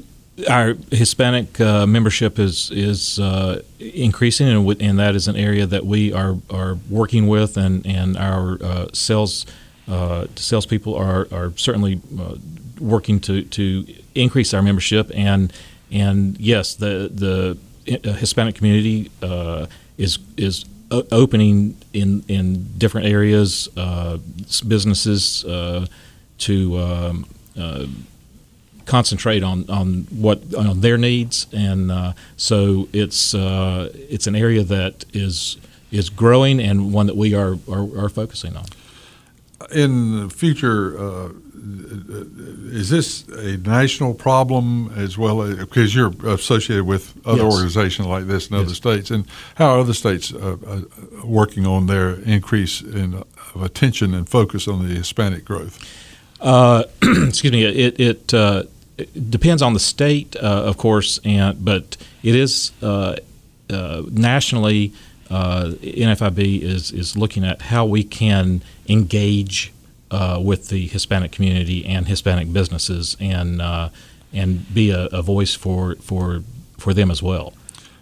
Our 0.48 0.74
Hispanic 0.90 1.60
uh, 1.60 1.86
membership 1.86 2.38
is 2.38 2.70
is 2.70 3.18
uh, 3.18 3.62
increasing, 3.78 4.48
and, 4.48 4.66
w- 4.66 4.78
and 4.80 4.98
that 4.98 5.14
is 5.14 5.28
an 5.28 5.36
area 5.36 5.66
that 5.66 5.84
we 5.84 6.12
are 6.12 6.36
are 6.50 6.78
working 6.88 7.26
with, 7.26 7.56
and 7.56 7.86
and 7.86 8.16
our 8.16 8.58
uh, 8.62 8.86
sales 8.92 9.46
uh, 9.88 10.26
salespeople 10.36 10.94
are 10.94 11.26
are 11.32 11.52
certainly 11.56 12.00
uh, 12.18 12.36
working 12.80 13.20
to 13.20 13.42
to 13.44 13.86
increase 14.14 14.54
our 14.54 14.62
membership, 14.62 15.10
and 15.14 15.52
and 15.90 16.38
yes, 16.38 16.74
the 16.74 17.10
the 17.12 17.58
uh, 18.08 18.12
Hispanic 18.14 18.54
community 18.54 19.10
is 19.98 20.18
is 20.36 20.64
opening 20.90 21.76
in 21.92 22.24
in 22.28 22.66
different 22.78 23.06
areas, 23.06 23.68
businesses 24.66 25.44
to. 26.38 26.78
Um, 26.78 27.26
concentrate 28.90 29.44
on, 29.44 29.70
on 29.70 30.08
what 30.10 30.52
on 30.54 30.80
their 30.80 30.98
needs, 30.98 31.46
and 31.52 31.92
uh, 31.92 32.12
so 32.36 32.88
it's 32.92 33.34
uh, 33.34 33.90
it's 33.94 34.26
an 34.26 34.34
area 34.34 34.64
that 34.64 35.04
is 35.12 35.56
is 35.92 36.10
growing 36.10 36.60
and 36.60 36.92
one 36.92 37.06
that 37.06 37.16
we 37.16 37.32
are 37.34 37.56
are, 37.70 38.04
are 38.04 38.08
focusing 38.08 38.56
on. 38.56 38.66
In 39.70 40.22
the 40.22 40.30
future, 40.30 40.98
uh, 40.98 41.28
is 42.72 42.90
this 42.90 43.28
a 43.28 43.58
national 43.58 44.14
problem 44.14 44.92
as 44.96 45.16
well 45.16 45.42
as 45.42 45.56
because 45.56 45.94
you're 45.94 46.12
associated 46.26 46.84
with 46.84 47.14
other 47.24 47.44
yes. 47.44 47.54
organizations 47.54 48.08
like 48.08 48.26
this 48.26 48.48
in 48.48 48.56
yes. 48.56 48.64
other 48.64 48.74
states, 48.74 49.10
and 49.12 49.24
how 49.54 49.70
are 49.70 49.78
other 49.78 49.94
states 49.94 50.34
uh, 50.34 50.56
uh, 50.66 50.80
working 51.24 51.64
on 51.64 51.86
their 51.86 52.14
increase 52.22 52.80
in 52.82 53.22
of 53.54 53.62
attention 53.62 54.14
and 54.14 54.28
focus 54.28 54.66
on 54.66 54.88
the 54.88 54.94
Hispanic 54.94 55.44
growth? 55.44 55.78
Uh, 56.40 56.84
excuse 57.02 57.52
me. 57.52 57.64
It, 57.64 58.00
it 58.00 58.34
uh, 58.34 58.64
it 59.00 59.30
depends 59.30 59.62
on 59.62 59.74
the 59.74 59.80
state, 59.80 60.36
uh, 60.36 60.64
of 60.64 60.76
course, 60.76 61.20
and 61.24 61.64
but 61.64 61.96
it 62.22 62.34
is 62.34 62.72
uh, 62.82 63.16
uh, 63.70 64.02
nationally. 64.10 64.92
Uh, 65.30 65.72
NFIB 65.80 66.60
is 66.60 66.90
is 66.90 67.16
looking 67.16 67.44
at 67.44 67.62
how 67.62 67.86
we 67.86 68.02
can 68.02 68.62
engage 68.88 69.72
uh, 70.10 70.40
with 70.42 70.68
the 70.68 70.86
Hispanic 70.88 71.30
community 71.30 71.86
and 71.86 72.08
Hispanic 72.08 72.52
businesses, 72.52 73.16
and 73.20 73.62
uh, 73.62 73.90
and 74.32 74.72
be 74.74 74.90
a, 74.90 75.06
a, 75.06 75.22
voice 75.22 75.54
for 75.54 75.94
for 75.96 76.42
for 76.78 76.92
them 76.92 77.10
as 77.10 77.22
well. 77.22 77.54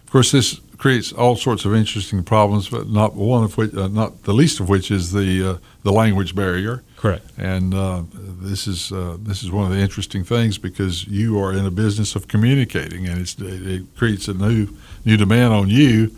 Of 0.05 0.11
course, 0.11 0.31
this 0.31 0.59
creates 0.77 1.11
all 1.11 1.35
sorts 1.35 1.65
of 1.65 1.75
interesting 1.75 2.23
problems, 2.23 2.69
but 2.69 2.89
not 2.89 3.13
one 3.15 3.43
of 3.43 3.57
which, 3.57 3.73
not 3.73 4.23
the 4.23 4.33
least 4.33 4.59
of 4.59 4.69
which, 4.69 4.89
is 4.89 5.11
the 5.11 5.59
the 5.83 5.91
language 5.91 6.33
barrier. 6.35 6.83
Correct. 6.99 7.25
And 7.37 7.73
uh, 7.73 8.03
this 8.11 8.67
is 8.67 8.91
uh, 8.91 9.15
this 9.21 9.41
is 9.41 9.49
one 9.51 9.63
of 9.63 9.71
the 9.71 9.81
interesting 9.81 10.25
things 10.25 10.57
because 10.57 11.07
you 11.07 11.41
are 11.41 11.53
in 11.53 11.65
a 11.65 11.71
business 11.71 12.13
of 12.13 12.27
communicating, 12.27 13.07
and 13.07 13.21
it 13.39 13.83
creates 13.95 14.27
a 14.27 14.33
new 14.33 14.67
new 15.05 15.15
demand 15.15 15.53
on 15.53 15.69
you 15.69 16.11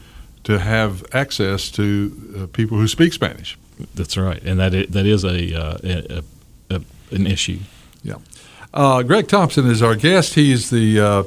to 0.44 0.58
have 0.58 1.06
access 1.14 1.70
to 1.70 1.86
uh, 2.36 2.48
people 2.48 2.80
who 2.80 2.88
speak 2.88 3.14
Spanish. 3.14 3.60
That's 3.94 4.18
right, 4.18 4.42
and 4.42 4.60
that 4.60 4.74
is, 4.74 4.88
that 4.88 5.06
is 5.06 5.24
a, 5.24 5.56
uh, 5.56 5.78
a, 5.84 6.24
a 6.72 6.82
an 7.12 7.28
issue. 7.28 7.60
Yeah. 8.04 8.16
Uh, 8.74 9.04
Greg 9.04 9.28
Thompson 9.28 9.68
is 9.68 9.84
our 9.84 9.96
guest. 9.96 10.34
He's 10.34 10.72
the 10.72 11.00
uh, 11.00 11.24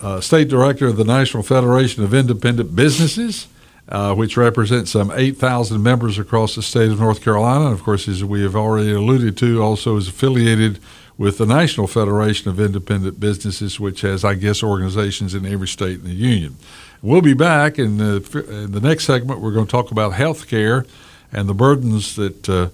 uh, 0.00 0.20
state 0.20 0.48
director 0.48 0.86
of 0.86 0.96
the 0.96 1.04
National 1.04 1.42
Federation 1.42 2.04
of 2.04 2.14
Independent 2.14 2.76
Businesses, 2.76 3.48
uh, 3.88 4.14
which 4.14 4.36
represents 4.36 4.90
some 4.90 5.10
8,000 5.10 5.82
members 5.82 6.18
across 6.18 6.54
the 6.54 6.62
state 6.62 6.90
of 6.90 7.00
North 7.00 7.22
Carolina. 7.22 7.66
And 7.66 7.74
of 7.74 7.82
course, 7.82 8.06
as 8.08 8.22
we 8.22 8.42
have 8.42 8.54
already 8.54 8.92
alluded 8.92 9.36
to, 9.38 9.62
also 9.62 9.96
is 9.96 10.08
affiliated 10.08 10.78
with 11.16 11.38
the 11.38 11.46
National 11.46 11.86
Federation 11.86 12.50
of 12.50 12.60
Independent 12.60 13.18
Businesses, 13.18 13.80
which 13.80 14.02
has, 14.02 14.24
I 14.24 14.34
guess, 14.34 14.62
organizations 14.62 15.34
in 15.34 15.46
every 15.46 15.66
state 15.66 16.00
in 16.00 16.04
the 16.04 16.10
union. 16.10 16.56
We'll 17.02 17.22
be 17.22 17.34
back 17.34 17.78
in 17.78 17.96
the, 17.98 18.44
in 18.48 18.72
the 18.72 18.80
next 18.80 19.04
segment. 19.04 19.40
We're 19.40 19.52
going 19.52 19.66
to 19.66 19.70
talk 19.70 19.90
about 19.90 20.12
health 20.12 20.48
care 20.48 20.84
and 21.32 21.48
the 21.48 21.54
burdens 21.54 22.16
that 22.16 22.48
uh, 22.48 22.68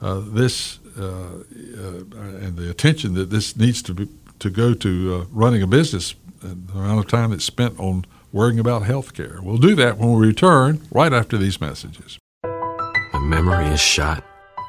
uh, 0.00 0.20
this 0.26 0.78
uh, 0.98 1.02
uh, 1.02 2.18
and 2.40 2.56
the 2.56 2.70
attention 2.70 3.14
that 3.14 3.30
this 3.30 3.56
needs 3.56 3.82
to 3.82 3.94
be 3.94 4.08
to 4.38 4.50
go 4.50 4.74
to 4.74 5.14
uh, 5.14 5.24
running 5.32 5.62
a 5.62 5.66
business 5.66 6.14
the 6.40 6.78
amount 6.78 6.98
of 6.98 7.08
time 7.08 7.30
that's 7.30 7.44
spent 7.44 7.78
on 7.80 8.04
worrying 8.36 8.60
about 8.60 8.82
health 8.82 9.14
care. 9.14 9.38
We'll 9.42 9.56
do 9.56 9.74
that 9.76 9.96
when 9.96 10.12
we 10.12 10.26
return 10.26 10.82
right 10.92 11.12
after 11.12 11.38
these 11.38 11.58
messages. 11.58 12.18
My 12.44 13.18
memory 13.18 13.66
is 13.68 13.80
shot. 13.80 14.22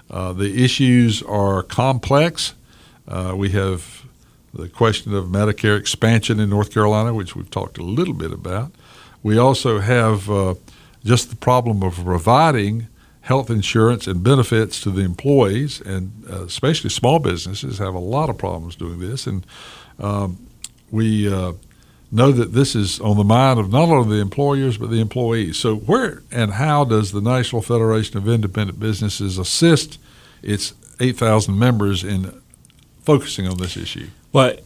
Uh, 0.09 0.33
the 0.33 0.63
issues 0.63 1.21
are 1.25 1.65
complex. 1.65 2.55
Uh, 3.09 3.35
we 3.37 3.49
have 3.49 4.05
the 4.53 4.69
question 4.69 5.15
of 5.15 5.27
Medicare 5.27 5.79
expansion 5.79 6.41
in 6.41 6.51
North 6.51 6.73
Carolina, 6.73 7.15
which 7.15 7.37
we've 7.37 7.51
talked 7.51 7.79
a 7.79 7.83
little 7.83 8.15
bit 8.15 8.33
about. 8.33 8.73
We 9.23 9.39
also 9.39 9.81
have 9.81 10.31
uh, 10.31 10.55
just 11.05 11.31
the 11.31 11.37
problem 11.37 11.83
of 11.83 11.95
providing 11.95 12.89
health 13.23 13.51
insurance 13.51 14.07
and 14.07 14.25
benefits 14.25 14.81
to 14.81 14.91
the 14.91 15.03
employees, 15.03 15.81
and 15.81 16.25
uh, 16.29 16.45
especially 16.45 16.91
small 16.91 17.19
businesses 17.19 17.79
have 17.79 17.95
a 17.95 17.99
lot 17.99 18.31
of 18.31 18.39
problems 18.39 18.75
doing 18.75 18.99
this. 18.99 19.27
And 19.27 19.47
um, 19.99 20.49
we 20.91 21.33
uh, 21.33 21.53
know 22.11 22.33
that 22.33 22.53
this 22.53 22.75
is 22.75 22.99
on 23.01 23.17
the 23.17 23.25
mind 23.25 23.61
of 23.61 23.71
not 23.71 23.89
only 23.89 24.17
the 24.17 24.23
employers 24.23 24.79
but 24.79 24.91
the 24.91 25.01
employees. 25.01 25.59
So, 25.59 25.77
where 25.77 26.23
and 26.31 26.53
how 26.53 26.85
does 26.85 27.13
the 27.13 27.21
National 27.21 27.63
Federation 27.63 28.17
of 28.17 28.29
Independent 28.29 28.81
Businesses 28.81 29.39
assist 29.39 29.99
its 30.43 30.75
8,000 30.99 31.59
members 31.59 32.03
in 32.03 32.41
focusing 33.03 33.47
on 33.47 33.59
this 33.59 33.77
issue? 33.77 34.09
Well, 34.33 34.57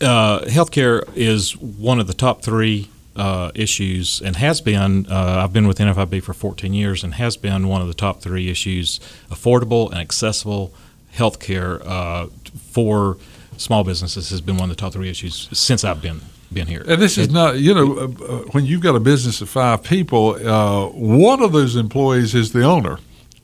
uh, 0.00 0.40
healthcare 0.40 1.02
is 1.14 1.56
one 1.56 1.98
of 1.98 2.06
the 2.06 2.14
top 2.14 2.42
three 2.42 2.90
uh, 3.16 3.50
issues 3.54 4.20
and 4.20 4.36
has 4.36 4.60
been. 4.60 5.06
Uh, 5.10 5.40
I've 5.42 5.52
been 5.52 5.66
with 5.66 5.78
NFIB 5.78 6.22
for 6.22 6.32
14 6.32 6.72
years 6.72 7.02
and 7.02 7.14
has 7.14 7.36
been 7.36 7.68
one 7.68 7.80
of 7.82 7.88
the 7.88 7.94
top 7.94 8.20
three 8.20 8.48
issues 8.48 9.00
affordable 9.30 9.90
and 9.90 9.98
accessible 9.98 10.72
healthcare 11.14 11.84
uh, 11.84 12.26
for 12.70 13.16
small 13.56 13.82
businesses 13.82 14.30
has 14.30 14.40
been 14.40 14.56
one 14.56 14.70
of 14.70 14.76
the 14.76 14.80
top 14.80 14.92
three 14.92 15.10
issues 15.10 15.48
since 15.52 15.84
I've 15.84 16.00
been 16.00 16.20
been 16.52 16.66
here. 16.66 16.82
And 16.86 17.02
this 17.02 17.18
is 17.18 17.30
not, 17.30 17.58
you 17.58 17.74
know, 17.74 17.98
uh, 17.98 18.04
uh, 18.24 18.38
when 18.52 18.64
you've 18.64 18.80
got 18.80 18.94
a 18.94 19.00
business 19.00 19.42
of 19.42 19.50
five 19.50 19.82
people, 19.82 20.34
uh, 20.36 20.86
one 20.88 21.42
of 21.42 21.52
those 21.52 21.76
employees 21.76 22.34
is 22.34 22.52
the 22.52 22.64
owner. 22.64 22.98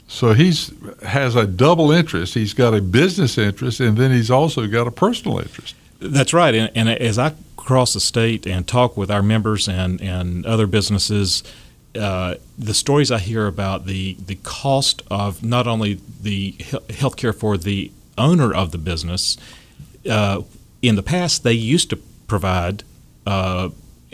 So 0.07 0.35
he's 0.35 0.73
has 1.03 1.35
a 1.35 1.47
double 1.47 1.91
interest. 1.91 2.35
He's 2.35 2.55
got 2.55 2.75
a 2.75 2.81
business 2.81 3.39
interest, 3.39 3.81
and 3.81 3.97
then 3.97 4.11
he's 4.11 4.31
also 4.31 4.67
got 4.67 4.87
a 4.87 4.91
personal 4.91 5.39
interest. 5.39 5.75
That's 6.01 6.35
right. 6.35 6.55
And, 6.55 6.71
and 6.75 6.89
as 6.89 7.19
I 7.19 7.35
cross 7.57 7.95
the 7.95 8.01
state 8.01 8.47
and 8.47 8.67
talk 8.67 8.97
with 8.97 9.11
our 9.11 9.23
members 9.23 9.69
and, 9.69 10.01
and 10.03 10.45
other 10.45 10.67
businesses, 10.67 11.43
uh, 11.99 12.35
the 12.59 12.75
stories 12.75 13.11
I 13.11 13.19
hear 13.19 13.47
about 13.47 13.87
the 13.87 14.17
the 14.27 14.37
cost 14.37 15.03
of 15.11 15.43
not 15.43 15.67
only 15.67 16.01
the 16.21 16.57
health 16.91 17.17
care 17.17 17.33
for 17.33 17.57
the 17.57 17.91
owner 18.19 18.53
of 18.53 18.73
the 18.73 18.79
business. 18.79 19.37
Uh, 20.09 20.43
in 20.83 20.97
the 20.97 21.03
past, 21.03 21.45
they 21.45 21.53
used 21.53 21.89
to 21.91 21.97
provide 22.27 22.83
uh, 23.27 23.71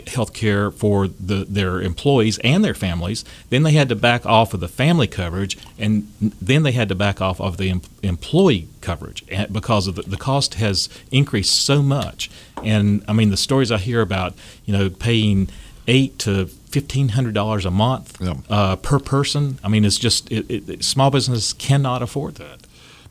health 0.09 0.33
care 0.33 0.71
for 0.71 1.07
the, 1.07 1.45
their 1.47 1.81
employees 1.81 2.37
and 2.39 2.63
their 2.63 2.73
families. 2.73 3.25
Then 3.49 3.63
they 3.63 3.73
had 3.73 3.89
to 3.89 3.95
back 3.95 4.25
off 4.25 4.53
of 4.53 4.59
the 4.59 4.67
family 4.67 5.07
coverage, 5.07 5.57
and 5.77 6.11
then 6.19 6.63
they 6.63 6.71
had 6.71 6.89
to 6.89 6.95
back 6.95 7.21
off 7.21 7.39
of 7.39 7.57
the 7.57 7.69
em- 7.69 7.81
employee 8.03 8.67
coverage 8.81 9.23
because 9.51 9.87
of 9.87 9.95
the, 9.95 10.03
the 10.03 10.17
cost 10.17 10.55
has 10.55 10.89
increased 11.11 11.55
so 11.55 11.81
much. 11.81 12.29
And 12.63 13.03
I 13.07 13.13
mean, 13.13 13.29
the 13.29 13.37
stories 13.37 13.71
I 13.71 13.77
hear 13.77 14.01
about, 14.01 14.33
you 14.65 14.73
know, 14.73 14.89
paying 14.89 15.49
eight 15.87 16.19
to 16.19 16.45
fifteen 16.45 17.09
hundred 17.09 17.33
dollars 17.33 17.65
a 17.65 17.71
month 17.71 18.17
yeah. 18.21 18.35
uh, 18.49 18.75
per 18.77 18.99
person. 18.99 19.59
I 19.63 19.67
mean, 19.67 19.83
it's 19.83 19.97
just 19.97 20.31
it, 20.31 20.69
it, 20.69 20.83
small 20.83 21.11
business 21.11 21.53
cannot 21.53 22.01
afford 22.01 22.35
that. 22.35 22.59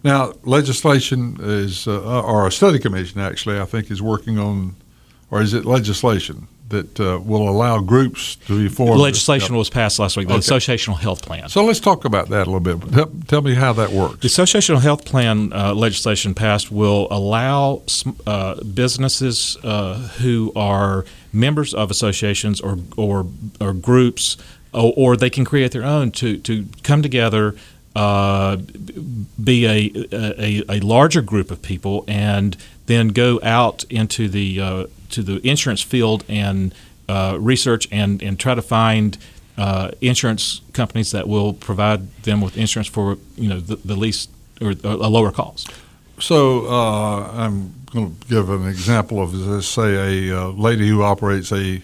Now, 0.02 0.32
legislation 0.44 1.36
is, 1.40 1.86
uh, 1.86 2.22
or 2.22 2.46
a 2.46 2.52
study 2.52 2.78
commission 2.78 3.20
actually, 3.20 3.60
I 3.60 3.66
think, 3.66 3.90
is 3.90 4.00
working 4.00 4.38
on, 4.38 4.76
or 5.30 5.42
is 5.42 5.52
it 5.52 5.66
legislation? 5.66 6.48
That 6.70 6.98
uh, 6.98 7.20
will 7.22 7.48
allow 7.48 7.80
groups 7.80 8.36
to 8.36 8.58
be 8.58 8.68
formed. 8.68 8.94
The 8.94 9.02
legislation 9.02 9.56
was 9.56 9.68
passed 9.68 9.98
last 9.98 10.16
week, 10.16 10.28
the 10.28 10.34
okay. 10.34 10.40
Associational 10.40 10.98
Health 10.98 11.22
Plan. 11.22 11.48
So 11.48 11.64
let's 11.64 11.80
talk 11.80 12.04
about 12.04 12.28
that 12.30 12.46
a 12.46 12.50
little 12.50 12.60
bit. 12.60 12.92
Tell, 12.92 13.12
tell 13.26 13.42
me 13.42 13.54
how 13.54 13.72
that 13.74 13.90
works. 13.90 14.20
The 14.20 14.28
Associational 14.28 14.80
Health 14.80 15.04
Plan 15.04 15.52
uh, 15.52 15.74
legislation 15.74 16.34
passed 16.34 16.72
will 16.72 17.08
allow 17.10 17.82
uh, 18.26 18.62
businesses 18.62 19.56
uh, 19.62 19.94
who 20.20 20.52
are 20.56 21.04
members 21.32 21.74
of 21.74 21.90
associations 21.90 22.60
or, 22.60 22.78
or, 22.96 23.26
or 23.60 23.72
groups, 23.72 24.36
or, 24.72 24.92
or, 24.96 25.16
they 25.16 25.30
can 25.30 25.44
create 25.44 25.72
their 25.72 25.84
own, 25.84 26.10
to, 26.12 26.38
to 26.38 26.66
come 26.82 27.02
together. 27.02 27.54
Uh, 27.96 28.56
be 29.42 29.66
a, 29.66 30.06
a, 30.12 30.62
a 30.76 30.80
larger 30.80 31.20
group 31.20 31.50
of 31.50 31.60
people 31.60 32.04
and 32.06 32.56
then 32.86 33.08
go 33.08 33.40
out 33.42 33.82
into 33.90 34.28
the 34.28 34.60
uh, 34.60 34.86
to 35.10 35.22
the 35.22 35.46
insurance 35.46 35.82
field 35.82 36.24
and 36.28 36.74
uh, 37.08 37.36
research 37.40 37.88
and, 37.90 38.22
and 38.22 38.38
try 38.38 38.54
to 38.54 38.62
find 38.62 39.18
uh, 39.58 39.90
insurance 40.00 40.62
companies 40.72 41.10
that 41.10 41.28
will 41.28 41.52
provide 41.52 42.14
them 42.22 42.40
with 42.40 42.56
insurance 42.56 42.88
for 42.88 43.18
you 43.36 43.48
know 43.48 43.60
the, 43.60 43.76
the 43.76 43.96
least 43.96 44.30
or 44.60 44.70
a 44.84 45.08
lower 45.08 45.30
cost. 45.30 45.70
So 46.18 46.66
uh, 46.66 47.30
I'm 47.32 47.74
going 47.92 48.14
to 48.14 48.28
give 48.28 48.50
an 48.50 48.66
example 48.66 49.22
of, 49.22 49.34
let's 49.34 49.66
say, 49.66 50.28
a 50.28 50.38
uh, 50.38 50.48
lady 50.50 50.86
who 50.86 51.02
operates 51.02 51.50
a 51.50 51.82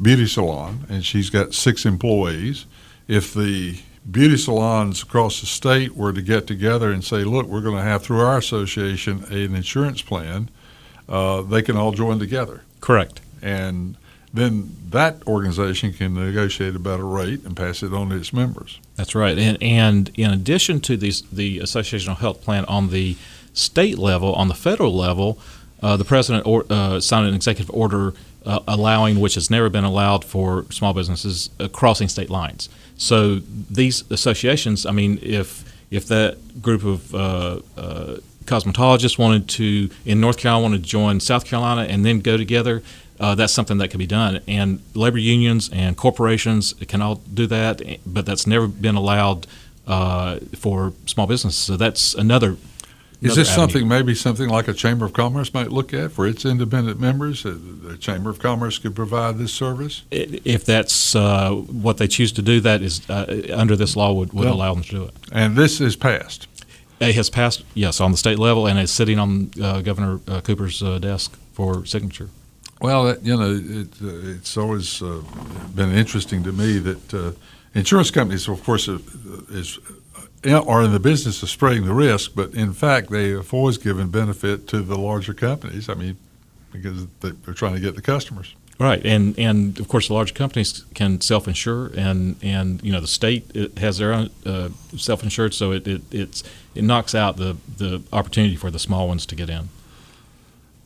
beauty 0.00 0.26
salon, 0.26 0.86
and 0.88 1.04
she's 1.04 1.30
got 1.30 1.52
six 1.52 1.84
employees. 1.84 2.66
If 3.08 3.34
the 3.34 3.80
beauty 4.08 4.36
salons 4.36 5.02
across 5.02 5.40
the 5.40 5.46
state 5.46 5.96
were 5.96 6.12
to 6.12 6.22
get 6.22 6.46
together 6.46 6.90
and 6.92 7.04
say, 7.04 7.24
"Look, 7.24 7.46
we're 7.46 7.60
going 7.60 7.76
to 7.76 7.82
have 7.82 8.02
through 8.02 8.20
our 8.20 8.38
association 8.38 9.24
an 9.30 9.54
insurance 9.54 10.00
plan," 10.02 10.48
uh, 11.08 11.42
they 11.42 11.62
can 11.62 11.76
all 11.76 11.92
join 11.92 12.18
together. 12.18 12.62
Correct. 12.80 13.20
And 13.40 13.96
then 14.32 14.76
that 14.90 15.26
organization 15.26 15.92
can 15.92 16.14
negotiate 16.14 16.74
a 16.74 16.78
better 16.78 17.04
rate 17.04 17.44
and 17.44 17.56
pass 17.56 17.82
it 17.82 17.92
on 17.92 18.10
to 18.10 18.16
its 18.16 18.32
members. 18.32 18.80
That's 18.96 19.14
right. 19.14 19.36
And, 19.38 19.62
and 19.62 20.10
in 20.16 20.30
addition 20.30 20.80
to 20.80 20.96
these, 20.96 21.22
the 21.22 21.58
associational 21.58 22.18
health 22.18 22.42
plan 22.42 22.64
on 22.66 22.90
the 22.90 23.16
state 23.52 23.98
level, 23.98 24.32
on 24.34 24.48
the 24.48 24.54
federal 24.54 24.94
level, 24.94 25.38
uh, 25.82 25.96
the 25.96 26.04
president 26.04 26.46
or, 26.46 26.64
uh, 26.70 27.00
signed 27.00 27.28
an 27.28 27.34
executive 27.34 27.74
order 27.74 28.14
uh, 28.46 28.60
allowing, 28.66 29.20
which 29.20 29.34
has 29.34 29.50
never 29.50 29.68
been 29.68 29.84
allowed 29.84 30.24
for 30.24 30.64
small 30.70 30.94
businesses, 30.94 31.50
uh, 31.60 31.68
crossing 31.68 32.08
state 32.08 32.30
lines. 32.30 32.68
So 32.96 33.40
these 33.70 34.04
associations, 34.10 34.86
I 34.86 34.92
mean, 34.92 35.18
if 35.22 35.64
if 35.90 36.06
that 36.06 36.62
group 36.62 36.84
of 36.84 37.14
uh, 37.14 37.60
uh, 37.76 38.16
cosmetologists 38.44 39.18
wanted 39.18 39.48
to 39.50 39.90
in 40.04 40.20
North 40.20 40.38
Carolina 40.38 40.62
wanted 40.62 40.82
to 40.84 40.88
join 40.88 41.20
South 41.20 41.44
Carolina 41.44 41.82
and 41.82 42.04
then 42.04 42.20
go 42.20 42.36
together, 42.36 42.82
uh, 43.20 43.34
that's 43.34 43.52
something 43.52 43.78
that 43.78 43.88
can 43.88 43.98
be 43.98 44.06
done. 44.06 44.40
And 44.48 44.82
labor 44.94 45.18
unions 45.18 45.70
and 45.72 45.96
corporations 45.96 46.74
can 46.88 47.00
all 47.02 47.16
do 47.16 47.46
that, 47.46 47.80
but 48.06 48.26
that's 48.26 48.46
never 48.46 48.66
been 48.66 48.96
allowed 48.96 49.46
uh, 49.86 50.38
for 50.56 50.92
small 51.06 51.26
businesses. 51.26 51.60
So 51.60 51.76
that's 51.76 52.14
another. 52.14 52.56
Is 53.20 53.26
another 53.36 53.40
this 53.40 53.50
avenue. 53.50 53.60
something 53.62 53.88
maybe 53.88 54.14
something 54.16 54.48
like 54.48 54.66
a 54.66 54.72
chamber 54.72 55.04
of 55.04 55.12
commerce 55.12 55.54
might 55.54 55.70
look 55.70 55.94
at 55.94 56.10
for 56.10 56.26
its 56.26 56.44
independent 56.44 56.98
members? 56.98 57.44
The 57.44 57.96
chamber 58.00 58.30
of 58.30 58.40
commerce 58.40 58.78
could 58.78 58.96
provide 58.96 59.38
this 59.38 59.52
service. 59.52 60.02
If 60.10 60.64
that's 60.64 61.14
uh, 61.14 61.52
what 61.52 61.98
they 61.98 62.08
choose 62.08 62.32
to 62.32 62.42
do, 62.42 62.60
that 62.62 62.82
is 62.82 63.08
uh, 63.08 63.54
under 63.54 63.76
this 63.76 63.94
law 63.94 64.12
would, 64.12 64.32
would 64.32 64.46
Well- 64.46 64.54
allow 64.54 64.74
them 64.74 64.82
to 64.82 64.90
do 64.90 65.04
it. 65.04 65.14
And 65.30 65.54
this 65.54 65.80
is 65.80 65.94
passed. 65.94 66.48
It 67.02 67.16
has 67.16 67.30
passed, 67.30 67.64
yes, 67.74 68.00
on 68.00 68.12
the 68.12 68.16
state 68.16 68.38
level, 68.38 68.66
and 68.68 68.78
it's 68.78 68.92
sitting 68.92 69.18
on 69.18 69.50
uh, 69.60 69.80
Governor 69.80 70.20
uh, 70.28 70.40
Cooper's 70.40 70.82
uh, 70.82 70.98
desk 70.98 71.36
for 71.52 71.84
signature. 71.84 72.28
Well, 72.80 73.16
you 73.22 73.36
know, 73.36 73.54
it, 73.54 73.88
uh, 74.00 74.36
it's 74.36 74.56
always 74.56 75.02
uh, 75.02 75.22
been 75.74 75.92
interesting 75.92 76.44
to 76.44 76.52
me 76.52 76.78
that 76.78 77.34
insurance 77.74 78.10
companies, 78.10 78.48
of 78.48 78.62
course, 78.62 78.86
is 78.88 79.78
are 80.44 80.82
in 80.82 80.92
the 80.92 81.00
business 81.00 81.42
of 81.42 81.50
spreading 81.50 81.86
the 81.86 81.94
risk, 81.94 82.32
but 82.34 82.52
in 82.54 82.72
fact, 82.72 83.10
they 83.10 83.30
have 83.30 83.52
always 83.54 83.78
given 83.78 84.08
benefit 84.08 84.66
to 84.68 84.82
the 84.82 84.98
larger 84.98 85.34
companies. 85.34 85.88
I 85.88 85.94
mean, 85.94 86.16
because 86.72 87.06
they're 87.20 87.54
trying 87.54 87.74
to 87.74 87.80
get 87.80 87.94
the 87.94 88.02
customers. 88.02 88.54
Right, 88.82 89.06
and 89.06 89.38
and 89.38 89.78
of 89.78 89.86
course 89.86 90.08
the 90.08 90.14
large 90.14 90.34
companies 90.34 90.84
can 90.92 91.20
self-insure, 91.20 91.92
and 91.96 92.34
and 92.42 92.82
you 92.82 92.90
know 92.90 93.00
the 93.00 93.06
state 93.06 93.78
has 93.78 93.98
their 93.98 94.12
own 94.12 94.30
uh, 94.44 94.70
self-insured, 94.96 95.54
so 95.54 95.70
it, 95.70 95.86
it 95.86 96.02
it's 96.10 96.42
it 96.74 96.82
knocks 96.82 97.14
out 97.14 97.36
the 97.36 97.56
the 97.76 98.02
opportunity 98.12 98.56
for 98.56 98.72
the 98.72 98.80
small 98.80 99.06
ones 99.06 99.24
to 99.26 99.36
get 99.36 99.48
in. 99.48 99.68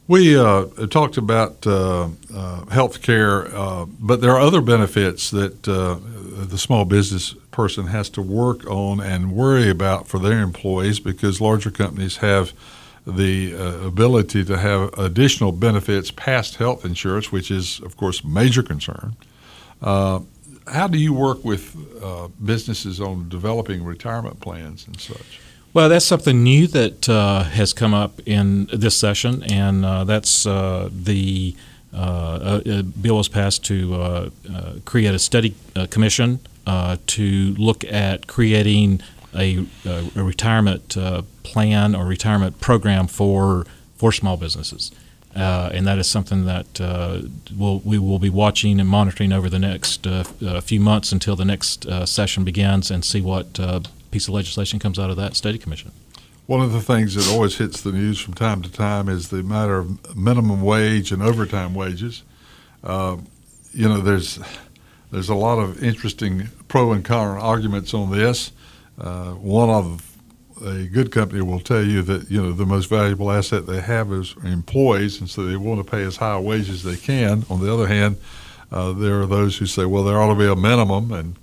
We 0.09 0.39
uh, 0.39 0.67
talked 0.91 1.17
about 1.17 1.67
uh, 1.67 2.11
uh, 2.33 2.67
health 2.67 3.01
care, 3.01 3.47
uh, 3.57 3.87
but 3.87 4.21
there 4.21 4.33
are 4.33 4.41
other 4.41 4.61
benefits 4.61 5.31
that 5.31 5.67
uh, 5.67 5.97
the 6.45 6.59
small 6.59 6.85
business 6.85 7.33
person 7.51 7.87
has 7.87 8.11
to 8.11 8.21
work 8.21 8.67
on 8.67 9.01
and 9.01 9.33
worry 9.33 9.71
about 9.71 10.07
for 10.07 10.19
their 10.19 10.43
employees 10.43 11.01
because 11.01 11.41
larger 11.41 11.71
companies 11.71 12.19
have 12.19 12.53
the 13.07 13.55
uh, 13.55 13.87
ability 13.87 14.45
to 14.45 14.59
have 14.59 14.93
additional 14.99 15.53
benefits 15.53 16.11
past 16.11 16.57
health 16.57 16.85
insurance, 16.85 17.31
which 17.31 17.51
is, 17.51 17.81
of 17.81 17.97
course, 17.97 18.25
major 18.25 18.63
concern. 18.63 19.15
Uh, 19.81 20.21
how 20.67 20.89
do 20.89 20.99
you 20.99 21.13
work 21.13 21.45
with 21.45 21.77
uh, 22.03 22.29
businesses 22.45 23.01
on 23.01 23.29
developing 23.29 23.85
retirement 23.85 24.41
plans 24.41 24.87
and 24.87 25.01
such? 25.01 25.41
Well, 25.73 25.89
that's 25.89 26.05
something 26.05 26.43
new 26.43 26.67
that 26.69 27.09
uh, 27.09 27.45
has 27.45 27.73
come 27.73 27.95
up 27.95 28.21
in 28.27 28.67
this 28.73 28.97
session, 28.97 29.43
and 29.45 29.85
uh, 29.85 30.05
that's 30.05 30.47
uh, 30.47 30.89
the 30.91 31.55
bill 31.93 33.17
was 33.17 33.29
passed 33.29 33.65
to 33.67 34.33
create 34.85 35.15
a 35.15 35.19
study 35.19 35.55
commission 35.91 36.41
to 37.07 37.55
look 37.59 37.85
at 37.85 38.27
creating 38.27 39.01
a, 39.37 39.67
a, 39.85 40.23
retirement 40.23 40.97
uh, 40.97 41.23
plan 41.43 41.95
or 41.95 42.05
retirement 42.05 42.61
program 42.61 43.07
for 43.07 43.67
for 43.97 44.13
small 44.13 44.37
businesses. 44.37 44.93
Uh, 45.37 45.71
and 45.75 45.87
that 45.87 45.99
is 45.99 46.09
something 46.09 46.47
that 46.47 46.81
uh, 46.81 47.21
we'll, 47.55 47.81
we 47.81 47.99
will 47.99 48.19
be 48.19 48.31
watching 48.31 48.81
and 48.81 48.89
monitoring 48.89 49.33
over 49.33 49.51
the 49.51 49.59
next 49.59 50.07
uh, 50.07 50.25
uh, 50.45 50.61
few 50.63 50.81
months 50.81 51.13
until 51.13 51.37
the 51.37 51.45
next 51.45 51.85
uh, 51.87 52.07
session 52.07 52.43
begins 52.43 52.91
and 52.91 53.05
see 53.05 53.21
what 53.21 53.59
piece 54.11 54.29
of 54.29 54.35
legislation 54.35 54.79
comes 54.79 54.99
out 54.99 55.11
of 55.11 55.17
that 55.17 55.37
study 55.37 55.59
commission. 55.59 55.93
One 56.47 56.63
of 56.63 56.73
the 56.73 56.81
things 56.81 57.15
that 57.17 57.31
always 57.31 57.59
hits 57.59 57.83
the 57.83 57.93
news 57.93 58.19
from 58.19 58.33
time 58.33 58.63
to 58.63 58.73
time 58.73 59.11
is 59.11 59.29
the 59.29 59.43
matter 59.43 59.77
of 59.77 60.17
minimum 60.17 60.63
wage 60.63 61.13
and 61.13 61.23
overtime 61.23 61.75
wages. 61.75 62.23
You 62.83 63.89
know, 63.89 64.01
there's 64.01 64.39
there's 65.11 65.29
a 65.29 65.35
lot 65.35 65.59
of 65.59 65.83
interesting 65.83 66.49
pro 66.69 66.93
and 66.93 67.05
con 67.05 67.37
arguments 67.39 67.93
on 67.93 68.11
this. 68.11 68.53
Uh, 68.99 69.33
one 69.33 69.69
of 69.69 70.03
a 70.65 70.87
good 70.87 71.13
company 71.13 71.43
will 71.43 71.61
tell 71.61 71.85
you 71.85 72.03
that 72.03 72.31
you 72.31 72.43
know 72.43 72.53
the 72.53 72.65
most 72.65 72.87
valuable 72.89 73.31
asset 73.31 73.67
they 73.67 73.81
have 73.81 74.11
is 74.13 74.35
employees, 74.43 75.21
and 75.21 75.29
so 75.29 75.45
they 75.45 75.57
want 75.57 75.85
to 75.85 75.91
pay 75.91 76.03
as 76.03 76.17
high 76.17 76.35
a 76.35 76.41
wage 76.41 76.71
as 76.71 76.83
they 76.83 76.97
can. 76.97 77.45
On 77.51 77.61
the 77.61 77.73
other 77.73 77.87
hand, 77.87 78.17
uh, 78.73 78.93
there 78.93 79.21
are 79.21 79.27
those 79.27 79.59
who 79.59 79.67
say, 79.67 79.85
well, 79.85 80.03
there 80.03 80.21
ought 80.21 80.33
to 80.33 80.39
be 80.39 80.47
a 80.47 80.57
minimum, 80.57 81.13
and 81.13 81.37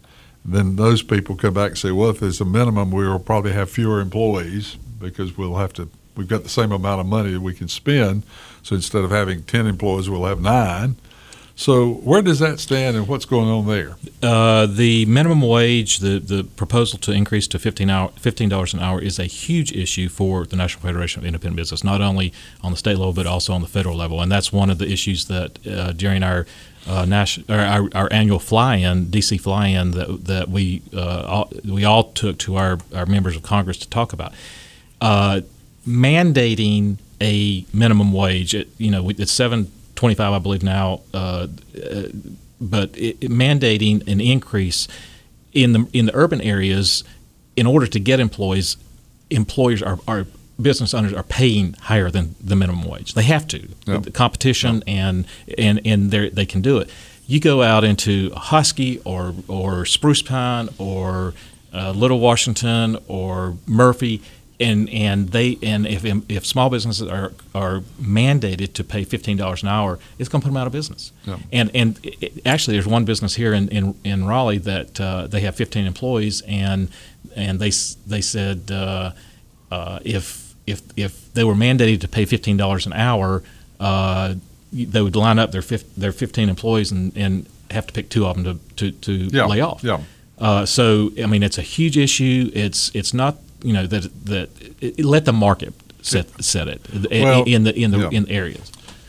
then 0.43 0.75
those 0.75 1.03
people 1.03 1.35
come 1.35 1.53
back 1.53 1.69
and 1.69 1.77
say, 1.77 1.91
well, 1.91 2.09
if 2.09 2.19
there's 2.19 2.41
a 2.41 2.45
minimum, 2.45 2.91
we 2.91 3.07
will 3.07 3.19
probably 3.19 3.53
have 3.53 3.69
fewer 3.69 4.01
employees 4.01 4.75
because 4.99 5.37
we'll 5.37 5.55
have 5.57 5.73
to. 5.73 5.89
We've 6.15 6.27
got 6.27 6.43
the 6.43 6.49
same 6.49 6.71
amount 6.71 7.01
of 7.01 7.07
money 7.07 7.31
that 7.31 7.41
we 7.41 7.53
can 7.53 7.67
spend, 7.67 8.23
so 8.61 8.75
instead 8.75 9.03
of 9.03 9.11
having 9.11 9.43
ten 9.43 9.67
employees, 9.67 10.09
we'll 10.09 10.25
have 10.25 10.41
nine. 10.41 10.95
So 11.55 11.93
where 11.93 12.23
does 12.23 12.39
that 12.39 12.59
stand, 12.59 12.97
and 12.97 13.07
what's 13.07 13.25
going 13.25 13.47
on 13.47 13.67
there? 13.67 13.95
Uh, 14.23 14.65
the 14.65 15.05
minimum 15.05 15.41
wage, 15.41 15.99
the, 15.99 16.17
the 16.17 16.43
proposal 16.43 16.97
to 16.99 17.11
increase 17.11 17.47
to 17.49 17.59
fifteen 17.59 17.91
hour 17.91 18.09
fifteen 18.19 18.49
dollars 18.49 18.73
an 18.73 18.79
hour 18.79 18.99
is 18.99 19.19
a 19.19 19.25
huge 19.25 19.71
issue 19.71 20.09
for 20.09 20.45
the 20.45 20.55
National 20.55 20.81
Federation 20.81 21.21
of 21.21 21.27
Independent 21.27 21.57
Business, 21.57 21.83
not 21.83 22.01
only 22.01 22.33
on 22.63 22.71
the 22.71 22.77
state 22.77 22.97
level 22.97 23.13
but 23.13 23.27
also 23.27 23.53
on 23.53 23.61
the 23.61 23.67
federal 23.67 23.95
level, 23.95 24.19
and 24.19 24.31
that's 24.31 24.51
one 24.51 24.71
of 24.71 24.79
the 24.79 24.89
issues 24.91 25.25
that 25.25 25.65
uh, 25.67 25.91
during 25.91 26.23
our 26.23 26.47
uh, 26.87 27.05
national 27.05 27.45
our, 27.51 27.87
our 27.93 28.11
annual 28.11 28.39
fly-in, 28.39 29.05
DC 29.05 29.39
fly-in, 29.39 29.91
that 29.91 30.25
that 30.25 30.49
we 30.49 30.81
uh, 30.91 31.23
all, 31.27 31.51
we 31.65 31.85
all 31.85 32.05
took 32.13 32.39
to 32.39 32.55
our, 32.55 32.79
our 32.95 33.05
members 33.05 33.35
of 33.35 33.43
Congress 33.43 33.77
to 33.77 33.89
talk 33.89 34.11
about. 34.11 34.33
Uh, 34.99 35.41
mandating 35.87 36.97
a 37.21 37.63
minimum 37.71 38.11
wage, 38.11 38.55
it, 38.55 38.69
you 38.79 38.89
know, 38.89 39.07
it's 39.09 39.31
seven 39.31 39.71
twenty-five, 40.03 40.33
I 40.33 40.39
believe 40.39 40.63
now, 40.63 40.99
uh, 41.13 41.47
uh, 41.81 42.07
but 42.59 42.87
it, 42.97 43.15
it 43.21 43.31
mandating 43.31 44.05
an 44.05 44.19
increase 44.19 44.89
in 45.53 45.71
the 45.71 45.87
in 45.93 46.07
the 46.07 46.15
urban 46.23 46.41
areas 46.41 47.05
in 47.55 47.65
order 47.65 47.87
to 47.87 47.99
get 47.99 48.19
employees, 48.19 48.75
employers 49.29 49.81
are, 49.81 49.99
are 50.05 50.25
business 50.61 50.93
owners 50.93 51.13
are 51.13 51.23
paying 51.23 51.73
higher 51.89 52.11
than 52.11 52.35
the 52.49 52.55
minimum 52.55 52.83
wage. 52.83 53.13
They 53.13 53.23
have 53.23 53.47
to. 53.47 53.59
Yeah. 53.87 53.99
The 53.99 54.11
competition 54.11 54.83
and 54.87 55.25
and 55.57 55.79
and 55.85 56.11
they 56.11 56.29
they 56.29 56.45
can 56.45 56.61
do 56.61 56.79
it. 56.79 56.89
You 57.25 57.39
go 57.39 57.61
out 57.61 57.83
into 57.85 58.31
Husky 58.35 58.99
or 59.05 59.33
or 59.47 59.85
Spruce 59.85 60.21
Pine 60.21 60.67
or 60.77 61.33
uh, 61.73 61.91
Little 61.91 62.19
Washington 62.19 62.97
or 63.07 63.55
Murphy. 63.65 64.21
And, 64.59 64.87
and 64.91 65.29
they 65.29 65.57
and 65.63 65.85
if 65.87 66.05
if 66.29 66.45
small 66.45 66.69
businesses 66.69 67.07
are, 67.09 67.33
are 67.55 67.79
mandated 68.01 68.73
to 68.73 68.83
pay 68.83 69.03
fifteen 69.03 69.35
dollars 69.35 69.63
an 69.63 69.69
hour, 69.69 69.97
it's 70.19 70.29
going 70.29 70.41
to 70.41 70.45
put 70.45 70.51
them 70.53 70.57
out 70.57 70.67
of 70.67 70.73
business. 70.73 71.11
Yeah. 71.25 71.37
And 71.51 71.71
and 71.75 71.99
it, 72.03 72.45
actually, 72.45 72.75
there's 72.77 72.87
one 72.87 73.03
business 73.03 73.35
here 73.35 73.51
in, 73.53 73.67
in, 73.69 73.95
in 74.03 74.25
Raleigh 74.25 74.59
that 74.59 75.01
uh, 75.01 75.27
they 75.27 75.41
have 75.41 75.55
15 75.55 75.85
employees, 75.85 76.41
and 76.47 76.87
and 77.35 77.59
they 77.59 77.71
they 78.07 78.21
said 78.21 78.69
uh, 78.71 79.11
uh, 79.71 79.99
if 80.05 80.53
if 80.67 80.81
if 80.95 81.33
they 81.33 81.43
were 81.43 81.55
mandated 81.55 81.99
to 82.01 82.07
pay 82.07 82.23
15 82.25 82.55
dollars 82.55 82.85
an 82.85 82.93
hour, 82.93 83.41
uh, 83.79 84.35
they 84.71 85.01
would 85.01 85.15
line 85.15 85.39
up 85.39 85.51
their 85.51 85.63
fif- 85.63 85.95
their 85.95 86.11
15 86.11 86.47
employees 86.47 86.91
and, 86.91 87.11
and 87.17 87.47
have 87.71 87.87
to 87.87 87.93
pick 87.93 88.07
two 88.09 88.25
of 88.27 88.35
them 88.41 88.59
to 88.77 88.91
to, 88.91 88.91
to 88.99 89.13
Yeah, 89.35 89.45
lay 89.47 89.61
off. 89.61 89.83
yeah. 89.83 89.99
Uh, 90.37 90.65
so 90.65 91.11
I 91.21 91.25
mean, 91.25 91.41
it's 91.43 91.57
a 91.57 91.61
huge 91.63 91.97
issue. 91.97 92.51
It's 92.53 92.91
it's 92.93 93.13
not 93.13 93.37
you 93.63 93.73
know 93.73 93.87
that 93.87 94.03
that 94.25 94.49
it, 94.81 94.99
it- 94.99 95.05
let 95.05 95.25
the 95.25 95.33
market 95.33 95.73
set 96.01 96.43
set 96.43 96.67
it 96.67 96.81
Well, 97.11 97.43
in 97.45 97.63
the 97.63 97.73
in 97.75 97.91
the 97.91 97.99
yeah. 97.99 98.09
in 98.11 98.57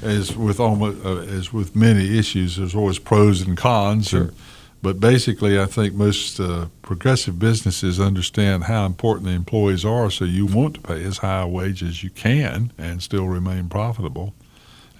As 0.03 0.37
with 0.37 0.61
almost 0.61 1.05
uh, 1.05 1.39
as 1.39 1.53
with 1.53 1.75
many 1.75 2.19
issues, 2.19 2.57
there's 2.57 2.75
always 2.75 2.99
pros 2.99 3.41
and 3.41 3.57
cons. 3.57 4.13
And 4.13 4.31
But 4.83 5.01
basically, 5.01 5.59
I 5.59 5.65
think 5.67 5.95
most 5.95 6.39
uh, 6.39 6.67
progressive 6.83 7.39
businesses 7.39 7.99
understand 7.99 8.65
how 8.65 8.85
important 8.85 9.27
the 9.27 9.33
employees 9.35 9.83
are, 9.85 10.11
so 10.11 10.25
you 10.27 10.45
want 10.47 10.75
to 10.75 10.81
pay 10.83 11.03
as 11.05 11.19
high 11.19 11.41
a 11.41 11.49
wage 11.49 11.83
as 11.83 12.03
you 12.05 12.11
can 12.11 12.71
and 12.77 13.03
still 13.03 13.27
remain 13.27 13.69
profitable 13.69 14.35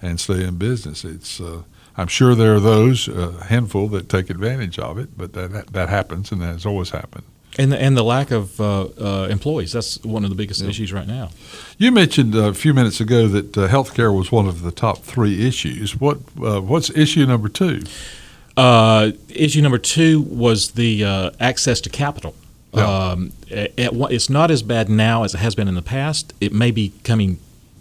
and 0.01 0.19
stay 0.19 0.43
in 0.43 0.57
business. 0.57 1.05
It's 1.05 1.39
uh, 1.39 1.61
I'm 1.97 2.07
sure 2.07 2.33
there 2.35 2.55
are 2.55 2.59
those, 2.59 3.07
a 3.07 3.43
handful, 3.45 3.87
that 3.89 4.09
take 4.09 4.31
advantage 4.31 4.79
of 4.79 4.97
it, 4.97 5.09
but 5.15 5.33
that 5.33 5.67
that 5.73 5.89
happens 5.89 6.31
and 6.31 6.41
that 6.41 6.53
has 6.53 6.65
always 6.65 6.89
happened. 6.89 7.25
And 7.57 7.71
the, 7.71 7.81
and 7.81 7.95
the 7.95 8.03
lack 8.03 8.31
of 8.31 8.59
uh, 8.59 8.87
uh, 8.99 9.27
employees, 9.29 9.71
that's 9.71 10.03
one 10.03 10.25
of 10.25 10.29
the 10.29 10.35
biggest 10.35 10.61
yep. 10.61 10.69
issues 10.69 10.91
right 10.91 11.07
now. 11.07 11.29
You 11.77 11.91
mentioned 11.91 12.35
a 12.35 12.53
few 12.53 12.73
minutes 12.73 12.99
ago 12.99 13.27
that 13.27 13.57
uh, 13.57 13.67
healthcare 13.69 14.15
was 14.15 14.31
one 14.31 14.47
of 14.47 14.61
the 14.61 14.71
top 14.71 14.99
three 15.03 15.47
issues. 15.47 15.99
What 15.99 16.17
uh, 16.43 16.59
What's 16.61 16.89
issue 16.89 17.25
number 17.25 17.47
two? 17.47 17.83
Uh, 18.57 19.11
issue 19.29 19.61
number 19.61 19.77
two 19.77 20.21
was 20.21 20.71
the 20.71 21.03
uh, 21.03 21.31
access 21.39 21.81
to 21.81 21.89
capital. 21.89 22.35
Yeah. 22.73 22.83
Um, 22.83 23.31
it, 23.47 23.73
it's 23.77 24.29
not 24.29 24.51
as 24.51 24.61
bad 24.61 24.89
now 24.89 25.23
as 25.23 25.33
it 25.33 25.39
has 25.39 25.55
been 25.55 25.67
in 25.67 25.75
the 25.75 25.81
past. 25.81 26.33
It 26.41 26.51
may 26.51 26.71
be 26.71 26.91
coming, 27.03 27.39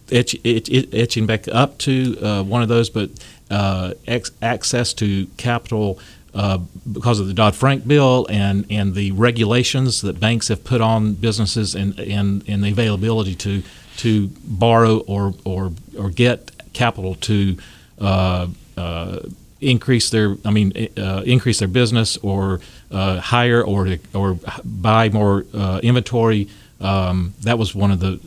itch, 0.08 0.36
itch, 0.44 0.68
itching 0.70 1.26
back 1.26 1.48
up 1.48 1.78
to 1.78 2.16
uh, 2.20 2.42
one 2.44 2.62
of 2.62 2.68
those, 2.68 2.90
but 2.90 3.10
uh, 3.50 3.94
ex- 4.06 4.30
access 4.40 4.94
to 4.94 5.26
capital 5.36 5.98
uh, 6.34 6.58
because 6.90 7.20
of 7.20 7.26
the 7.26 7.34
Dodd 7.34 7.54
Frank 7.54 7.86
bill 7.86 8.26
and, 8.28 8.66
and 8.68 8.94
the 8.94 9.12
regulations 9.12 10.00
that 10.02 10.18
banks 10.18 10.48
have 10.48 10.64
put 10.64 10.80
on 10.80 11.14
businesses 11.14 11.74
and, 11.74 11.98
and, 12.00 12.44
and 12.48 12.64
the 12.64 12.70
availability 12.70 13.34
to 13.36 13.62
to 13.98 14.28
borrow 14.44 14.98
or 15.00 15.34
or, 15.44 15.72
or 15.96 16.10
get 16.10 16.50
capital 16.72 17.14
to 17.14 17.56
uh, 18.00 18.48
uh, 18.76 19.20
increase 19.60 20.10
their 20.10 20.36
I 20.44 20.50
mean 20.50 20.88
uh, 20.96 21.22
increase 21.24 21.60
their 21.60 21.68
business 21.68 22.16
or 22.18 22.60
uh, 22.90 23.20
hire 23.20 23.62
or 23.62 23.96
or 24.12 24.38
buy 24.64 25.08
more 25.08 25.42
inventory. 25.82 26.48
Um, 26.80 27.34
that 27.42 27.58
was 27.58 27.74
one 27.74 27.90
of 27.92 28.00
the 28.00 28.20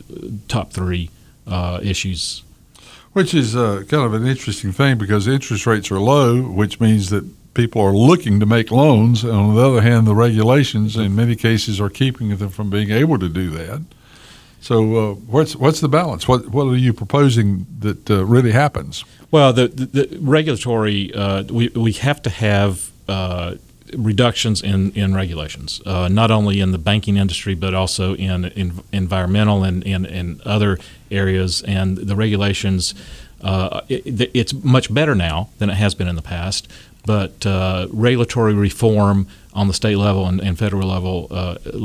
top 0.48 0.72
three 0.72 1.10
issues. 1.82 2.42
Which 3.12 3.34
is 3.34 3.56
uh, 3.56 3.84
kind 3.88 4.04
of 4.04 4.14
an 4.14 4.26
interesting 4.26 4.70
thing 4.70 4.98
because 4.98 5.26
interest 5.26 5.66
rates 5.66 5.90
are 5.90 5.98
low, 5.98 6.42
which 6.42 6.78
means 6.78 7.10
that 7.10 7.24
people 7.58 7.82
are 7.82 7.92
looking 7.92 8.38
to 8.38 8.46
make 8.46 8.70
loans. 8.70 9.24
And 9.24 9.32
on 9.32 9.56
the 9.56 9.66
other 9.68 9.80
hand, 9.80 10.06
the 10.06 10.14
regulations 10.14 10.96
in 10.96 11.16
many 11.16 11.34
cases 11.34 11.80
are 11.80 11.90
keeping 11.90 12.36
them 12.36 12.50
from 12.50 12.70
being 12.70 12.92
able 12.92 13.18
to 13.18 13.28
do 13.28 13.50
that. 13.50 13.82
So, 14.60 14.76
uh, 14.96 15.14
what's 15.14 15.56
what's 15.56 15.80
the 15.80 15.88
balance? 15.88 16.28
What 16.28 16.48
what 16.48 16.66
are 16.66 16.76
you 16.76 16.92
proposing 16.92 17.66
that 17.80 18.10
uh, 18.10 18.24
really 18.24 18.52
happens? 18.52 19.04
Well, 19.30 19.52
the, 19.52 19.68
the, 19.68 19.86
the 19.86 20.18
regulatory 20.20 21.12
uh, 21.14 21.42
we 21.44 21.68
we 21.68 21.92
have 21.92 22.22
to 22.22 22.30
have 22.30 22.90
uh, 23.08 23.54
reductions 23.96 24.62
in 24.62 24.92
in 24.92 25.14
regulations, 25.14 25.80
uh, 25.86 26.08
not 26.08 26.30
only 26.30 26.60
in 26.60 26.72
the 26.72 26.78
banking 26.78 27.16
industry 27.16 27.54
but 27.54 27.74
also 27.74 28.14
in, 28.14 28.46
in 28.56 28.72
environmental 28.92 29.64
and 29.64 29.84
in 29.84 30.40
other 30.44 30.78
areas. 31.10 31.62
And 31.62 31.96
the 31.96 32.16
regulations, 32.16 32.94
uh, 33.40 33.80
it, 33.88 34.30
it's 34.34 34.52
much 34.52 34.92
better 34.92 35.14
now 35.14 35.48
than 35.58 35.70
it 35.70 35.76
has 35.76 35.94
been 35.94 36.08
in 36.08 36.16
the 36.16 36.22
past. 36.22 36.68
But 37.08 37.34
regulatory 37.90 38.54
reform 38.54 39.26
on 39.54 39.66
the 39.66 39.74
state 39.74 39.96
level 39.96 40.26
and, 40.26 40.40
and 40.40 40.58
federal 40.58 40.86
level, 40.88 41.28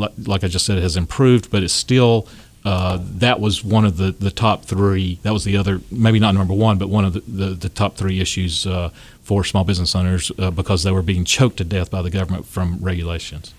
like, 0.01 0.11
like 0.33 0.43
I 0.43 0.49
just 0.49 0.65
said, 0.65 0.77
has 0.83 0.95
improved, 0.97 1.49
but 1.49 1.63
it's 1.63 1.73
still 1.73 2.27
uh, 2.65 2.99
that 3.01 3.39
was 3.39 3.63
one 3.63 3.83
of 3.85 3.97
the, 3.97 4.11
the 4.11 4.31
top 4.31 4.63
three. 4.63 5.19
That 5.23 5.33
was 5.33 5.43
the 5.43 5.57
other, 5.57 5.81
maybe 5.91 6.19
not 6.19 6.33
number 6.33 6.53
one, 6.53 6.77
but 6.77 6.87
one 6.87 7.03
of 7.03 7.13
the, 7.13 7.19
the, 7.19 7.45
the 7.55 7.69
top 7.69 7.97
three 7.97 8.21
issues 8.21 8.65
uh, 8.65 8.89
for 9.23 9.43
small 9.43 9.63
business 9.63 9.95
owners 9.95 10.31
uh, 10.39 10.51
because 10.51 10.83
they 10.83 10.91
were 10.91 11.01
being 11.01 11.25
choked 11.25 11.57
to 11.57 11.63
death 11.63 11.91
by 11.91 12.01
the 12.01 12.09
government 12.09 12.45
from 12.45 12.77
regulations. 12.79 13.53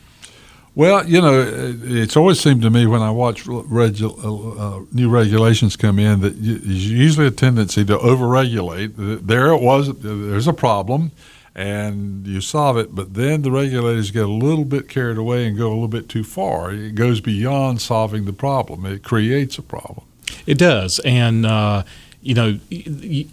Well, 0.75 1.07
you 1.07 1.21
know, 1.21 1.45
it's 1.85 2.17
always 2.17 2.41
seemed 2.41 2.62
to 2.62 2.71
me 2.71 2.87
when 2.87 3.01
I 3.01 3.11
watch 3.11 3.45
regu- 3.45 4.25
uh, 4.25 4.79
uh, 4.79 4.85
new 4.93 5.09
regulations 5.09 5.77
come 5.77 6.01
in 6.01 6.21
that 6.23 6.43
there's 6.43 6.91
usually 6.91 7.29
a 7.29 7.31
tendency 7.31 7.85
to 7.85 7.97
overregulate. 7.99 8.95
There 9.25 9.53
it 9.53 9.61
was. 9.61 9.97
There's 9.99 10.49
a 10.49 10.53
problem 10.53 11.12
and 11.55 12.27
you 12.27 12.41
solve 12.41 12.77
it. 12.77 12.95
But 12.95 13.15
then 13.15 13.43
the 13.43 13.51
regulators 13.51 14.11
get 14.11 14.25
a 14.25 14.33
little 14.33 14.65
bit 14.65 14.89
carried 14.89 15.19
away 15.19 15.47
and 15.47 15.57
go 15.57 15.69
a 15.69 15.75
little 15.75 15.89
bit 15.89 16.09
too 16.09 16.25
far. 16.25 16.73
It 16.73 16.95
goes 16.95 17.21
beyond 17.21 17.81
solving 17.81 18.25
the 18.25 18.33
problem. 18.33 18.85
It 18.85 19.05
creates 19.05 19.59
a 19.59 19.63
problem. 19.63 20.07
It 20.47 20.59
does, 20.59 20.99
and 21.01 21.47
uh, 21.47 21.85
you 22.23 22.35
know, 22.35 22.59
the 22.69 23.29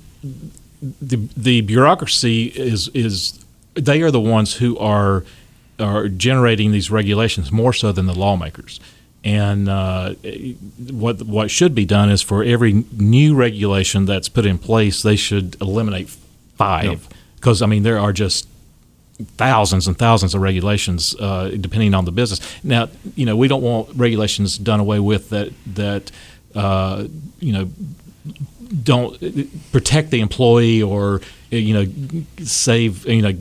the 1.35 1.61
bureaucracy 1.61 2.45
is 2.47 2.89
is 2.89 3.43
they 3.73 4.01
are 4.01 4.11
the 4.11 4.19
ones 4.19 4.55
who 4.55 4.77
are 4.77 5.23
are 5.79 6.07
generating 6.07 6.71
these 6.71 6.91
regulations 6.91 7.51
more 7.51 7.73
so 7.73 7.91
than 7.91 8.05
the 8.05 8.13
lawmakers. 8.13 8.79
And 9.23 9.69
uh, 9.69 10.13
what 10.89 11.23
what 11.23 11.49
should 11.49 11.73
be 11.73 11.85
done 11.85 12.09
is 12.09 12.21
for 12.21 12.43
every 12.43 12.85
new 12.93 13.35
regulation 13.35 14.05
that's 14.05 14.29
put 14.29 14.45
in 14.45 14.57
place, 14.57 15.01
they 15.01 15.15
should 15.15 15.59
eliminate 15.61 16.09
five. 16.55 16.85
Yep 16.85 16.99
because 17.41 17.61
I 17.61 17.65
mean 17.65 17.81
there 17.81 17.99
are 17.99 18.13
just 18.13 18.47
thousands 19.37 19.87
and 19.87 19.97
thousands 19.97 20.35
of 20.35 20.41
regulations 20.41 21.15
uh, 21.19 21.49
depending 21.59 21.93
on 21.93 22.05
the 22.05 22.11
business. 22.11 22.39
Now, 22.63 22.89
you 23.15 23.25
know, 23.25 23.35
we 23.35 23.47
don't 23.47 23.63
want 23.63 23.89
regulations 23.95 24.57
done 24.57 24.79
away 24.79 24.99
with 24.99 25.29
that 25.29 25.51
that 25.73 26.11
uh, 26.55 27.07
you 27.39 27.53
know 27.53 27.69
don't 28.83 29.19
protect 29.71 30.11
the 30.11 30.21
employee 30.21 30.81
or 30.81 31.21
you 31.49 31.73
know 31.73 32.45
save 32.45 33.05
you 33.07 33.21
know 33.21 33.33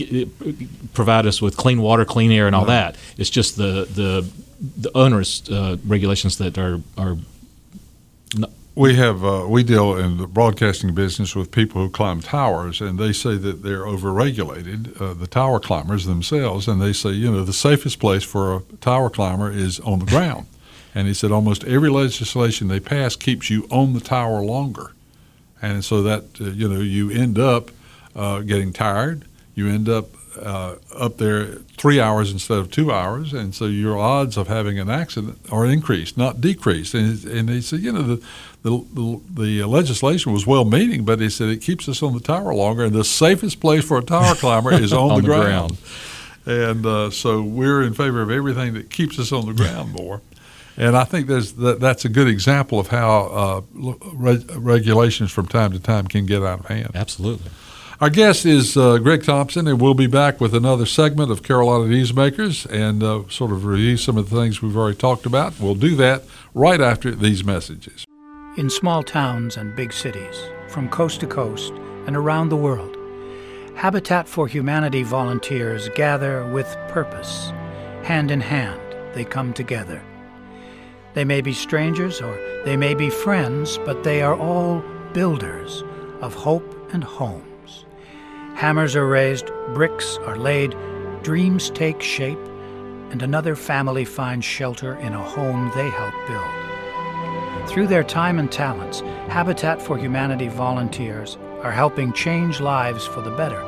provide 0.95 1.27
us 1.27 1.43
with 1.43 1.57
clean 1.57 1.83
water, 1.83 2.05
clean 2.05 2.33
air, 2.33 2.47
and 2.47 2.57
all 2.57 2.65
right. 2.65 2.95
that. 2.95 2.97
It's 3.19 3.31
just 3.31 3.57
the 3.57 3.87
the 3.93 4.29
the 4.77 4.91
onerous 4.97 5.49
uh, 5.51 5.77
regulations 5.87 6.39
that 6.39 6.59
are 6.59 6.81
are 6.97 7.17
we 8.75 8.95
have 8.95 9.25
uh, 9.25 9.47
we 9.49 9.63
deal 9.63 9.97
in 9.97 10.19
the 10.19 10.27
broadcasting 10.27 10.95
business 10.95 11.35
with 11.35 11.51
people 11.51 11.83
who 11.83 11.91
climb 11.91 12.21
towers, 12.21 12.81
and 12.81 12.99
they 12.99 13.13
say 13.13 13.37
that 13.37 13.63
they're 13.63 13.85
overregulated. 13.85 15.01
Uh, 15.01 15.15
the 15.15 15.27
tower 15.27 15.59
climbers 15.59 16.07
themselves, 16.07 16.69
and 16.69 16.81
they 16.81 16.93
say 16.93 17.11
you 17.11 17.31
know 17.31 17.45
the 17.45 17.53
safest 17.53 17.99
place 17.99 18.23
for 18.23 18.57
a 18.57 18.61
tower 18.81 19.11
climber 19.11 19.51
is 19.51 19.81
on 19.81 19.99
the 19.99 20.07
ground. 20.07 20.47
and 20.95 21.07
he 21.07 21.15
said 21.15 21.31
almost 21.31 21.65
every 21.65 21.91
legislation 21.91 22.69
they 22.69 22.81
pass 22.81 23.17
keeps 23.17 23.51
you 23.51 23.67
on 23.71 23.93
the 23.93 24.01
tower 24.01 24.41
longer, 24.41 24.93
and 25.61 25.85
so 25.85 26.03
that 26.03 26.25
uh, 26.41 26.45
you 26.45 26.69
know 26.69 26.81
you 26.81 27.11
end 27.11 27.39
up 27.39 27.71
uh, 28.15 28.41
getting 28.41 28.73
tired. 28.73 29.25
You 29.55 29.69
end 29.69 29.89
up 29.89 30.07
uh, 30.41 30.77
up 30.97 31.19
there 31.19 31.47
three 31.77 32.01
hours 32.01 32.33
instead 32.33 32.59
of 32.59 32.71
two 32.71 32.93
hours, 32.93 33.33
and 33.33 33.55
so 33.55 33.67
your 33.67 33.99
odds 33.99 34.37
of 34.37 34.49
having 34.49 34.79
an 34.79 34.89
accident 34.89 35.39
are 35.51 35.67
increased, 35.67 36.17
not 36.17 36.41
decreased. 36.41 36.95
And, 36.95 37.25
and 37.25 37.49
he 37.49 37.61
said, 37.61 37.81
you 37.81 37.93
know, 37.93 38.03
the, 38.03 38.27
the, 38.63 38.85
the, 38.93 39.21
the 39.31 39.65
legislation 39.65 40.33
was 40.33 40.47
well 40.47 40.65
meaning, 40.65 41.05
but 41.05 41.21
he 41.21 41.31
said 41.31 41.49
it 41.49 41.63
keeps 41.63 41.89
us 41.89 42.03
on 42.03 42.13
the 42.13 42.21
tower 42.21 42.55
longer, 42.55 42.85
and 42.85 42.93
the 42.93 43.05
safest 43.05 43.61
place 43.61 43.85
for 43.85 43.99
a 43.99 44.03
tower 44.03 44.35
climber 44.37 44.73
is 44.73 44.93
on, 44.93 45.11
on 45.11 45.17
the, 45.17 45.23
the 45.23 45.27
ground. 45.29 45.45
ground. 45.47 45.79
And 46.47 46.87
uh, 46.87 47.11
so 47.11 47.43
we're 47.43 47.83
in 47.83 47.95
favor 47.95 48.23
of 48.23 48.31
everything 48.31 48.75
that 48.75 48.91
keeps 48.91 49.19
us 49.19 49.33
on 49.33 49.47
the 49.47 49.53
ground 49.53 49.93
more. 49.93 50.21
And 50.77 50.97
I 50.97 51.05
think 51.05 51.27
there's 51.27 51.53
that, 51.55 51.81
that's 51.81 52.05
a 52.05 52.09
good 52.09 52.29
example 52.29 52.79
of 52.81 52.89
how 52.89 53.27
uh, 53.27 53.93
re- 54.15 54.45
regulations 54.57 55.31
from 55.31 55.47
time 55.47 55.73
to 55.73 55.79
time 55.79 56.07
can 56.07 56.27
get 56.27 56.43
out 56.43 56.61
of 56.61 56.67
hand. 56.67 56.91
Absolutely. 56.95 57.51
Our 58.01 58.09
guest 58.09 58.47
is 58.47 58.79
uh, 58.79 58.97
Greg 58.97 59.25
Thompson, 59.25 59.69
and 59.69 59.79
we'll 59.79 59.93
be 59.93 60.07
back 60.07 60.41
with 60.41 60.55
another 60.55 60.87
segment 60.87 61.31
of 61.31 61.43
Carolina 61.43 61.85
Newsmakers 61.85 62.65
and 62.71 63.03
uh, 63.03 63.29
sort 63.29 63.53
of 63.53 63.67
review 63.67 63.99
some 63.99 64.17
of 64.17 64.31
the 64.31 64.37
things 64.37 64.63
we've 64.63 64.77
already 64.77 64.97
talked 64.97 65.27
about. 65.27 65.61
We'll 65.61 65.75
do 65.75 65.95
that 65.97 66.23
right 66.55 66.81
after 66.81 67.11
these 67.11 67.45
messages. 67.45 68.07
In 68.57 68.69
small 68.69 69.05
towns 69.05 69.57
and 69.57 69.77
big 69.77 69.93
cities, 69.93 70.43
from 70.67 70.89
coast 70.89 71.21
to 71.21 71.27
coast 71.29 71.73
and 72.09 72.17
around 72.17 72.49
the 72.49 72.57
world, 72.57 72.97
Habitat 73.77 74.29
for 74.29 74.49
Humanity 74.49 75.05
volunteers 75.05 75.89
gather 75.91 76.45
with 76.47 76.67
purpose. 76.89 77.53
Hand 78.03 78.33
in 78.33 78.41
hand, 78.41 78.81
they 79.15 79.25
come 79.25 79.53
together. 79.53 80.03
They 81.15 81.25
may 81.25 81.43
be 81.43 81.53
strangers 81.53 82.21
or 82.21 82.37
they 82.65 82.77
may 82.77 82.93
be 82.93 83.09
friends, 83.09 83.79
but 83.87 84.03
they 84.03 84.21
are 84.21 84.37
all 84.37 84.83
builders 85.13 85.85
of 86.21 86.35
hope 86.35 86.93
and 86.93 87.05
homes. 87.05 87.85
Hammers 88.57 88.97
are 88.97 89.07
raised, 89.07 89.47
bricks 89.75 90.19
are 90.27 90.37
laid, 90.37 90.75
dreams 91.23 91.71
take 91.71 92.03
shape, 92.03 92.45
and 93.11 93.23
another 93.23 93.55
family 93.55 94.05
finds 94.05 94.45
shelter 94.45 94.97
in 94.97 95.13
a 95.13 95.23
home 95.23 95.71
they 95.77 95.89
help 95.91 96.15
build. 96.27 96.60
Through 97.71 97.87
their 97.87 98.03
time 98.03 98.41
and 98.41 98.51
talents, 98.51 98.99
Habitat 99.29 99.81
for 99.81 99.97
Humanity 99.97 100.49
volunteers 100.49 101.39
are 101.63 101.71
helping 101.71 102.13
change 102.13 102.59
lives 102.59 103.07
for 103.07 103.21
the 103.21 103.31
better, 103.31 103.61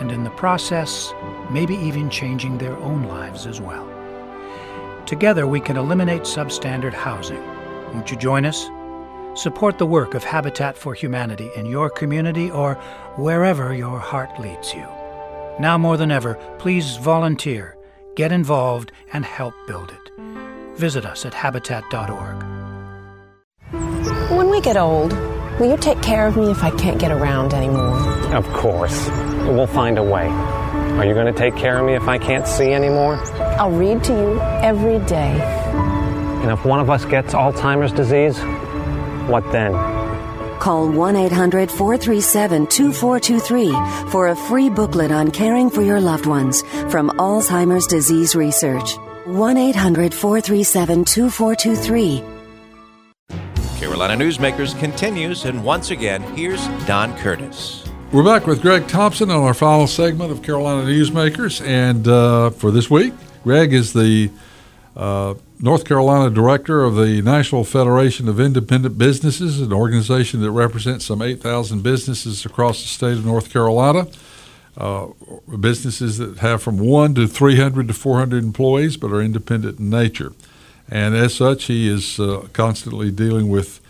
and 0.00 0.10
in 0.10 0.24
the 0.24 0.30
process, 0.30 1.12
maybe 1.50 1.74
even 1.74 2.08
changing 2.08 2.56
their 2.56 2.74
own 2.78 3.02
lives 3.02 3.46
as 3.46 3.60
well. 3.60 3.86
Together, 5.04 5.46
we 5.46 5.60
can 5.60 5.76
eliminate 5.76 6.22
substandard 6.22 6.94
housing. 6.94 7.46
Won't 7.92 8.10
you 8.10 8.16
join 8.16 8.46
us? 8.46 8.64
Support 9.38 9.76
the 9.76 9.84
work 9.84 10.14
of 10.14 10.24
Habitat 10.24 10.74
for 10.74 10.94
Humanity 10.94 11.50
in 11.54 11.66
your 11.66 11.90
community 11.90 12.50
or 12.50 12.76
wherever 13.16 13.74
your 13.74 13.98
heart 13.98 14.40
leads 14.40 14.72
you. 14.72 14.86
Now 15.60 15.76
more 15.76 15.98
than 15.98 16.10
ever, 16.10 16.36
please 16.58 16.96
volunteer, 16.96 17.76
get 18.16 18.32
involved, 18.32 18.90
and 19.12 19.22
help 19.22 19.52
build 19.66 19.90
it. 19.90 20.78
Visit 20.78 21.04
us 21.04 21.26
at 21.26 21.34
habitat.org. 21.34 22.53
When 24.36 24.50
we 24.50 24.60
get 24.60 24.76
old, 24.76 25.12
will 25.60 25.70
you 25.70 25.76
take 25.76 26.02
care 26.02 26.26
of 26.26 26.36
me 26.36 26.50
if 26.50 26.64
I 26.64 26.70
can't 26.70 26.98
get 26.98 27.12
around 27.12 27.54
anymore? 27.54 27.96
Of 28.34 28.44
course. 28.52 29.08
We'll 29.46 29.68
find 29.68 29.96
a 29.96 30.02
way. 30.02 30.26
Are 30.26 31.04
you 31.04 31.14
going 31.14 31.32
to 31.32 31.38
take 31.38 31.54
care 31.56 31.78
of 31.78 31.86
me 31.86 31.94
if 31.94 32.08
I 32.08 32.18
can't 32.18 32.46
see 32.46 32.72
anymore? 32.72 33.16
I'll 33.58 33.70
read 33.70 34.02
to 34.04 34.12
you 34.12 34.40
every 34.40 34.98
day. 35.06 35.40
And 36.42 36.50
if 36.50 36.64
one 36.64 36.80
of 36.80 36.90
us 36.90 37.04
gets 37.04 37.32
Alzheimer's 37.32 37.92
disease, 37.92 38.36
what 39.30 39.50
then? 39.52 39.72
Call 40.58 40.88
1 40.90 41.14
800 41.14 41.70
437 41.70 42.66
2423 42.66 44.10
for 44.10 44.28
a 44.28 44.36
free 44.36 44.68
booklet 44.68 45.12
on 45.12 45.30
caring 45.30 45.70
for 45.70 45.82
your 45.82 46.00
loved 46.00 46.26
ones 46.26 46.62
from 46.90 47.10
Alzheimer's 47.10 47.86
Disease 47.86 48.34
Research. 48.34 48.96
1 49.26 49.56
800 49.56 50.12
437 50.12 51.04
2423. 51.04 52.33
Carolina 53.84 54.24
Newsmakers 54.24 54.76
continues, 54.80 55.44
and 55.44 55.62
once 55.62 55.90
again, 55.90 56.22
here's 56.34 56.66
Don 56.86 57.14
Curtis. 57.18 57.84
We're 58.12 58.24
back 58.24 58.46
with 58.46 58.62
Greg 58.62 58.88
Thompson 58.88 59.30
on 59.30 59.42
our 59.42 59.52
final 59.52 59.86
segment 59.86 60.32
of 60.32 60.42
Carolina 60.42 60.88
Newsmakers, 60.88 61.62
and 61.62 62.08
uh, 62.08 62.48
for 62.48 62.70
this 62.70 62.88
week, 62.88 63.12
Greg 63.42 63.74
is 63.74 63.92
the 63.92 64.30
uh, 64.96 65.34
North 65.60 65.84
Carolina 65.84 66.30
director 66.30 66.82
of 66.82 66.94
the 66.96 67.20
National 67.20 67.62
Federation 67.62 68.26
of 68.26 68.40
Independent 68.40 68.96
Businesses, 68.96 69.60
an 69.60 69.70
organization 69.70 70.40
that 70.40 70.50
represents 70.50 71.04
some 71.04 71.20
8,000 71.20 71.82
businesses 71.82 72.46
across 72.46 72.80
the 72.80 72.88
state 72.88 73.18
of 73.18 73.26
North 73.26 73.52
Carolina. 73.52 74.08
Uh, 74.78 75.08
businesses 75.60 76.16
that 76.16 76.38
have 76.38 76.62
from 76.62 76.78
one 76.78 77.14
to 77.14 77.28
300 77.28 77.88
to 77.88 77.94
400 77.94 78.42
employees 78.42 78.96
but 78.96 79.12
are 79.12 79.20
independent 79.20 79.78
in 79.78 79.90
nature. 79.90 80.32
And 80.94 81.16
as 81.16 81.34
such, 81.34 81.64
he 81.64 81.88
is 81.88 82.20
uh, 82.20 82.46
constantly 82.52 83.10
dealing 83.10 83.48
with 83.48 83.80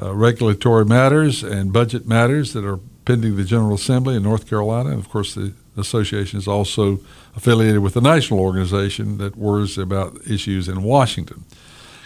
uh, 0.00 0.14
regulatory 0.14 0.84
matters 0.84 1.42
and 1.42 1.72
budget 1.72 2.06
matters 2.06 2.52
that 2.52 2.66
are 2.66 2.78
pending 3.06 3.36
the 3.36 3.44
General 3.44 3.76
Assembly 3.76 4.14
in 4.14 4.22
North 4.22 4.46
Carolina. 4.46 4.90
And 4.90 4.98
of 4.98 5.08
course, 5.08 5.34
the 5.34 5.54
association 5.78 6.38
is 6.38 6.46
also 6.46 7.00
affiliated 7.34 7.78
with 7.78 7.94
the 7.94 8.02
national 8.02 8.40
organization 8.40 9.16
that 9.16 9.36
worries 9.36 9.78
about 9.78 10.18
issues 10.28 10.68
in 10.68 10.82
Washington. 10.82 11.44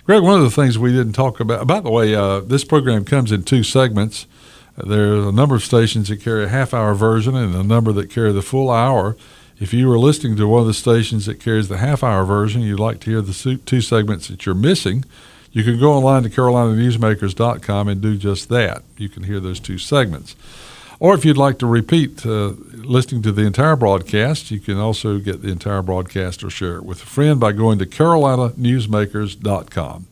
Greg, 0.04 0.22
one 0.22 0.38
of 0.38 0.44
the 0.44 0.50
things 0.50 0.78
we 0.78 0.92
didn't 0.92 1.14
talk 1.14 1.40
about, 1.40 1.66
by 1.66 1.80
the 1.80 1.90
way, 1.90 2.14
uh, 2.14 2.38
this 2.38 2.62
program 2.62 3.04
comes 3.04 3.32
in 3.32 3.42
two 3.42 3.64
segments. 3.64 4.28
There 4.76 5.14
are 5.14 5.28
a 5.30 5.32
number 5.32 5.56
of 5.56 5.64
stations 5.64 6.10
that 6.10 6.20
carry 6.20 6.44
a 6.44 6.48
half 6.48 6.72
hour 6.72 6.94
version 6.94 7.34
and 7.34 7.56
a 7.56 7.64
number 7.64 7.90
that 7.90 8.08
carry 8.08 8.32
the 8.32 8.40
full 8.40 8.70
hour. 8.70 9.16
If 9.60 9.72
you 9.72 9.88
were 9.88 9.98
listening 9.98 10.36
to 10.36 10.48
one 10.48 10.62
of 10.62 10.66
the 10.66 10.74
stations 10.74 11.26
that 11.26 11.40
carries 11.40 11.68
the 11.68 11.78
half 11.78 12.02
hour 12.02 12.24
version, 12.24 12.62
you'd 12.62 12.80
like 12.80 12.98
to 13.00 13.10
hear 13.10 13.20
the 13.20 13.60
two 13.64 13.80
segments 13.80 14.26
that 14.28 14.44
you're 14.44 14.54
missing, 14.54 15.04
you 15.52 15.62
can 15.62 15.78
go 15.78 15.92
online 15.92 16.24
to 16.24 16.30
carolinanewsmakers.com 16.30 17.88
and 17.88 18.00
do 18.00 18.16
just 18.16 18.48
that. 18.48 18.82
You 18.96 19.08
can 19.08 19.22
hear 19.22 19.38
those 19.38 19.60
two 19.60 19.78
segments. 19.78 20.34
Or 20.98 21.14
if 21.14 21.24
you'd 21.24 21.36
like 21.36 21.58
to 21.58 21.66
repeat 21.66 22.26
uh, 22.26 22.54
listening 22.72 23.22
to 23.22 23.30
the 23.30 23.42
entire 23.42 23.76
broadcast, 23.76 24.50
you 24.50 24.58
can 24.58 24.78
also 24.78 25.18
get 25.18 25.42
the 25.42 25.50
entire 25.50 25.82
broadcast 25.82 26.42
or 26.42 26.50
share 26.50 26.76
it 26.76 26.84
with 26.84 27.02
a 27.02 27.06
friend 27.06 27.38
by 27.38 27.52
going 27.52 27.78
to 27.78 27.86
carolinanewsmakers.com. 27.86 30.06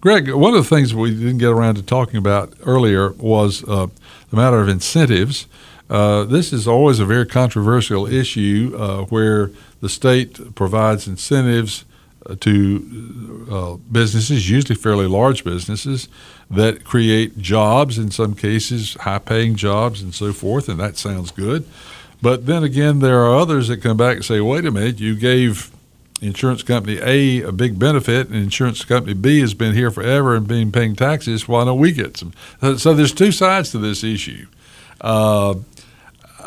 Greg, 0.00 0.32
one 0.32 0.54
of 0.54 0.68
the 0.68 0.74
things 0.74 0.94
we 0.94 1.10
didn't 1.10 1.38
get 1.38 1.50
around 1.50 1.74
to 1.76 1.82
talking 1.82 2.16
about 2.16 2.54
earlier 2.64 3.12
was 3.12 3.62
uh, 3.68 3.88
the 4.30 4.36
matter 4.36 4.60
of 4.60 4.68
incentives. 4.68 5.46
Uh, 5.90 6.24
this 6.24 6.52
is 6.52 6.66
always 6.66 6.98
a 6.98 7.04
very 7.04 7.26
controversial 7.26 8.06
issue 8.06 8.74
uh, 8.78 9.04
where 9.04 9.50
the 9.80 9.88
state 9.88 10.54
provides 10.54 11.06
incentives 11.06 11.84
uh, 12.24 12.34
to 12.40 13.46
uh, 13.50 13.74
businesses, 13.90 14.48
usually 14.48 14.76
fairly 14.76 15.06
large 15.06 15.44
businesses, 15.44 16.08
that 16.50 16.84
create 16.84 17.38
jobs, 17.38 17.98
in 17.98 18.10
some 18.10 18.34
cases, 18.34 18.94
high 19.00 19.18
paying 19.18 19.56
jobs 19.56 20.02
and 20.02 20.14
so 20.14 20.32
forth, 20.32 20.68
and 20.68 20.78
that 20.78 20.96
sounds 20.96 21.30
good. 21.30 21.66
But 22.22 22.46
then 22.46 22.62
again, 22.62 23.00
there 23.00 23.20
are 23.24 23.36
others 23.36 23.68
that 23.68 23.82
come 23.82 23.96
back 23.96 24.16
and 24.16 24.24
say, 24.24 24.40
wait 24.40 24.64
a 24.64 24.70
minute, 24.70 25.00
you 25.00 25.16
gave 25.16 25.72
insurance 26.20 26.62
company 26.62 27.00
A 27.02 27.42
a 27.42 27.52
big 27.52 27.78
benefit, 27.78 28.28
and 28.28 28.36
insurance 28.36 28.84
company 28.84 29.14
B 29.14 29.40
has 29.40 29.54
been 29.54 29.74
here 29.74 29.90
forever 29.90 30.36
and 30.36 30.46
been 30.46 30.70
paying 30.70 30.94
taxes. 30.94 31.48
Why 31.48 31.64
don't 31.64 31.80
we 31.80 31.90
get 31.90 32.16
some? 32.16 32.32
So 32.78 32.94
there's 32.94 33.12
two 33.12 33.32
sides 33.32 33.72
to 33.72 33.78
this 33.78 34.04
issue. 34.04 34.46
Uh, 35.00 35.56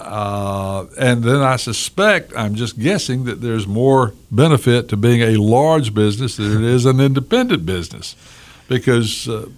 uh, 0.06 0.86
and 1.00 1.24
then 1.24 1.42
I 1.42 1.56
suspect, 1.56 2.32
I'm 2.38 2.56
just 2.56 2.80
guessing, 2.80 3.26
that 3.26 3.42
there's 3.42 3.66
more 3.66 4.14
benefit 4.30 4.88
to 4.90 4.98
being 4.98 5.22
a 5.22 5.38
large 5.38 5.94
business 5.94 6.38
than 6.38 6.52
it 6.52 6.64
is 6.64 6.86
an 6.86 7.00
independent 7.00 7.66
business. 7.66 8.16
Because, 8.68 9.28
uh, 9.28 9.50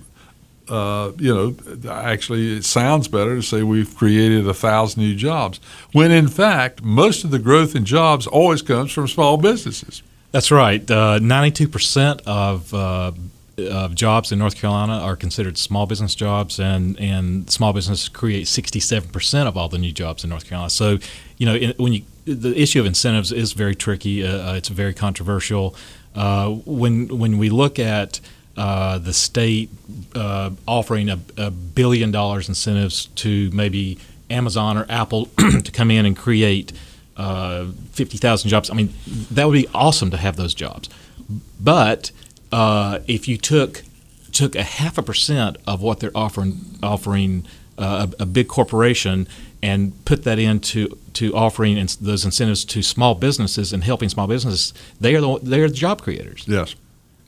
uh, 0.69 1.11
you 1.17 1.33
know, 1.33 1.55
actually 1.89 2.57
it 2.57 2.63
sounds 2.63 3.07
better 3.07 3.35
to 3.35 3.41
say 3.41 3.61
we've 3.61 3.95
created 3.95 4.47
a 4.47 4.53
thousand 4.53 5.03
new 5.03 5.15
jobs, 5.15 5.59
when 5.91 6.11
in 6.11 6.29
fact, 6.29 6.81
most 6.81 7.23
of 7.23 7.31
the 7.31 7.39
growth 7.39 7.75
in 7.75 7.83
jobs 7.83 8.25
always 8.25 8.61
comes 8.61 8.91
from 8.91 9.07
small 9.07 9.37
businesses. 9.37 10.01
That's 10.31 10.51
right. 10.51 10.85
92% 10.85 12.19
uh, 12.19 12.21
of 12.25 12.73
uh, 12.73 13.11
of 13.57 13.95
jobs 13.95 14.31
in 14.31 14.39
North 14.39 14.55
Carolina 14.55 14.99
are 14.99 15.15
considered 15.15 15.57
small 15.57 15.85
business 15.85 16.13
jobs, 16.13 16.59
and, 16.59 16.99
and 16.99 17.49
small 17.49 17.73
business 17.73 18.07
create 18.07 18.45
67% 18.45 19.47
of 19.47 19.57
all 19.57 19.67
the 19.67 19.77
new 19.79 19.91
jobs 19.91 20.23
in 20.23 20.29
North 20.29 20.47
Carolina. 20.47 20.69
So, 20.69 20.99
you 21.37 21.45
know, 21.45 21.55
in, 21.55 21.73
when 21.77 21.93
you 21.93 22.03
the 22.27 22.61
issue 22.61 22.79
of 22.79 22.85
incentives 22.85 23.31
is 23.31 23.53
very 23.53 23.73
tricky. 23.73 24.25
Uh, 24.25 24.51
uh 24.51 24.55
it's 24.55 24.67
very 24.67 24.93
controversial. 24.93 25.75
Uh, 26.13 26.49
when 26.65 27.07
when 27.07 27.37
we 27.37 27.49
look 27.49 27.79
at 27.79 28.19
uh, 28.57 28.97
the 28.97 29.13
state 29.13 29.69
uh, 30.15 30.49
offering 30.67 31.09
a, 31.09 31.19
a, 31.37 31.51
billion 31.51 32.11
dollars 32.11 32.49
incentives 32.49 33.05
to 33.15 33.51
maybe 33.51 33.99
Amazon 34.31 34.77
or 34.77 34.85
Apple 34.89 35.27
to 35.63 35.71
come 35.71 35.91
in 35.91 36.07
and 36.07 36.17
create 36.17 36.73
uh, 37.17 37.67
50,000 37.91 38.49
jobs, 38.49 38.71
I 38.71 38.73
mean, 38.73 38.93
that 39.29 39.45
would 39.45 39.53
be 39.53 39.67
awesome 39.75 40.09
to 40.09 40.17
have 40.17 40.37
those 40.37 40.55
jobs. 40.55 40.89
But 41.59 42.11
uh, 42.51 42.99
if 43.07 43.27
you 43.27 43.37
took 43.37 43.83
took 44.31 44.55
a 44.55 44.63
half 44.63 44.97
a 44.97 45.03
percent 45.03 45.57
of 45.65 45.81
what 45.81 45.99
they're 45.99 46.15
offering 46.15 46.59
offering 46.83 47.45
uh, 47.77 48.07
a, 48.19 48.23
a, 48.23 48.25
big 48.25 48.47
corporation 48.47 49.27
and 49.63 49.93
put 50.05 50.23
that 50.23 50.37
into 50.39 50.97
to 51.13 51.33
offering 51.35 51.77
ins- 51.77 51.95
those 51.95 52.25
incentives 52.25 52.63
to 52.65 52.81
small 52.81 53.15
businesses 53.15 53.73
and 53.73 53.83
helping 53.83 54.09
small 54.09 54.27
businesses, 54.27 54.73
they 54.99 55.15
are 55.15 55.21
the 55.21 55.39
they 55.41 55.61
are 55.61 55.67
the 55.67 55.73
job 55.73 56.01
creators. 56.01 56.43
Yes. 56.47 56.75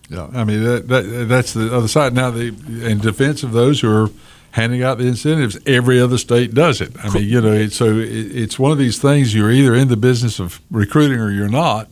Yeah, 0.10 0.28
I 0.34 0.44
mean 0.44 0.64
that, 0.64 0.88
that, 0.88 1.26
that's 1.28 1.54
the 1.54 1.76
other 1.76 1.88
side. 1.88 2.14
Now, 2.14 2.32
the 2.32 2.48
in 2.48 2.98
defense 2.98 3.44
of 3.44 3.52
those 3.52 3.82
who 3.82 3.92
are 3.92 4.10
handing 4.52 4.82
out 4.82 4.98
the 4.98 5.06
incentives, 5.06 5.60
every 5.68 6.02
other 6.02 6.18
state 6.18 6.56
does 6.56 6.82
it. 6.82 6.92
I 7.04 7.14
mean, 7.14 7.30
you 7.30 7.40
know, 7.40 7.54
it, 7.54 7.72
so 7.72 7.98
it, 7.98 8.08
it's 8.08 8.58
one 8.58 8.72
of 8.72 8.80
these 8.80 9.00
things. 9.00 9.36
You're 9.36 9.52
either 9.52 9.76
in 9.76 9.88
the 9.88 9.98
business 9.98 10.40
of 10.40 10.60
recruiting 10.72 11.20
or 11.20 11.30
you're 11.30 11.48
not. 11.48 11.92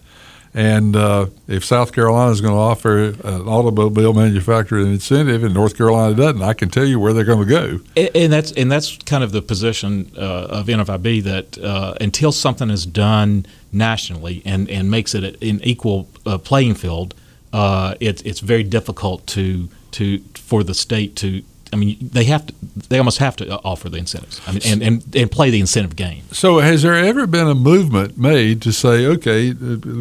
And 0.58 0.96
uh, 0.96 1.28
if 1.48 1.64
South 1.64 1.94
Carolina 1.94 2.32
is 2.32 2.42
going 2.42 2.56
to 2.56 2.60
offer 2.60 3.10
an 3.10 3.48
automobile 3.48 4.16
manufacturer 4.16 4.80
an 4.80 4.88
incentive 4.88 5.44
and 5.44 5.54
North 5.54 5.78
Carolina 5.78 6.16
doesn't, 6.16 6.42
I 6.42 6.54
can 6.54 6.70
tell 6.70 6.84
you 6.84 7.00
where 7.00 7.14
they're 7.14 7.24
going 7.24 7.46
to 7.46 7.46
go. 7.46 7.80
And, 7.96 8.10
and 8.16 8.34
that's 8.34 8.54
and 8.54 8.72
that's 8.72 8.98
kind 8.98 9.24
of 9.24 9.32
the 9.32 9.44
position 9.44 10.12
uh, 10.18 10.48
of 10.50 10.66
NFIB 10.66 11.22
that 11.26 11.60
uh, 11.60 11.94
until 12.02 12.32
something 12.32 12.72
is 12.72 12.88
done 12.88 13.46
nationally 13.72 14.42
and, 14.46 14.68
and 14.72 14.90
makes 14.90 15.14
it 15.14 15.40
an 15.44 15.62
equal 15.64 16.10
uh, 16.26 16.40
playing 16.40 16.74
field, 16.74 17.14
uh, 17.54 17.94
it, 18.00 18.26
it's 18.26 18.40
very 18.40 18.64
difficult 18.64 19.28
to 19.28 19.70
to 19.92 20.18
for 20.34 20.64
the 20.64 20.74
state 20.74 21.16
to 21.18 21.44
I 21.74 21.76
mean, 21.76 21.98
they 22.02 22.26
have 22.26 22.46
to. 22.48 22.54
They 22.90 22.98
almost 22.98 23.18
have 23.18 23.36
to 23.38 23.54
uh, 23.54 23.60
offer 23.64 23.90
the 23.90 23.98
incentives. 23.98 24.42
I 24.48 24.54
mean, 24.54 24.62
and, 24.66 24.82
and, 24.82 25.16
and 25.16 25.32
play 25.32 25.50
the 25.50 25.60
incentive 25.60 25.96
game. 25.96 26.24
So, 26.32 26.60
has 26.60 26.84
there 26.84 26.96
ever 26.96 27.28
been 27.28 27.48
a 27.48 27.56
movement 27.56 28.18
made 28.18 28.62
to 28.64 28.72
say, 28.72 29.06
okay, 29.06 29.52
uh, 29.52 29.56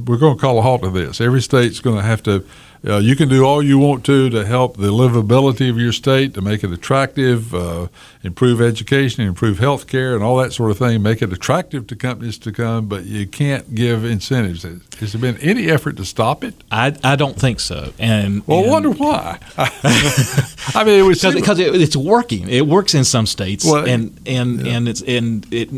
we're 0.06 0.18
going 0.18 0.36
to 0.36 0.40
call 0.40 0.58
a 0.58 0.62
halt 0.62 0.82
to 0.82 0.90
this? 0.90 1.20
Every 1.20 1.42
state's 1.42 1.80
going 1.80 1.96
to 1.96 2.02
have 2.02 2.22
to 2.24 2.44
uh, 2.86 2.98
you 2.98 3.16
can 3.16 3.28
do 3.28 3.44
all 3.44 3.62
you 3.62 3.78
want 3.78 4.04
to 4.04 4.30
to 4.30 4.46
help 4.46 4.76
the 4.76 4.92
livability 4.92 5.68
of 5.68 5.78
your 5.78 5.92
state, 5.92 6.34
to 6.34 6.40
make 6.40 6.62
it 6.62 6.70
attractive, 6.70 7.54
uh, 7.54 7.88
improve 8.22 8.60
education, 8.60 9.24
improve 9.24 9.58
health 9.58 9.86
care, 9.86 10.14
and 10.14 10.22
all 10.22 10.36
that 10.36 10.52
sort 10.52 10.70
of 10.70 10.78
thing, 10.78 11.02
make 11.02 11.20
it 11.20 11.32
attractive 11.32 11.86
to 11.88 11.96
companies 11.96 12.38
to 12.38 12.52
come, 12.52 12.86
but 12.86 13.04
you 13.04 13.26
can't 13.26 13.74
give 13.74 14.04
incentives. 14.04 14.62
Has 14.62 15.12
there 15.12 15.20
been 15.20 15.36
any 15.38 15.68
effort 15.68 15.96
to 15.96 16.04
stop 16.04 16.44
it? 16.44 16.54
I, 16.70 16.96
I 17.02 17.16
don't 17.16 17.38
think 17.38 17.58
so. 17.58 17.92
And 17.98 18.46
well, 18.46 18.60
and, 18.60 18.68
I 18.68 18.70
wonder 18.70 18.90
why. 18.90 19.38
I 19.58 20.84
mean, 20.84 21.00
it 21.00 21.02
was 21.02 21.22
because 21.22 21.58
it, 21.58 21.74
it's 21.74 21.96
working. 21.96 22.48
It 22.48 22.66
works 22.66 22.94
in 22.94 23.04
some 23.04 23.26
states, 23.26 23.64
well, 23.64 23.86
and 23.86 24.18
and 24.26 24.64
yeah. 24.64 24.72
and 24.74 24.88
it's 24.88 25.02
and 25.02 25.46
it 25.52 25.70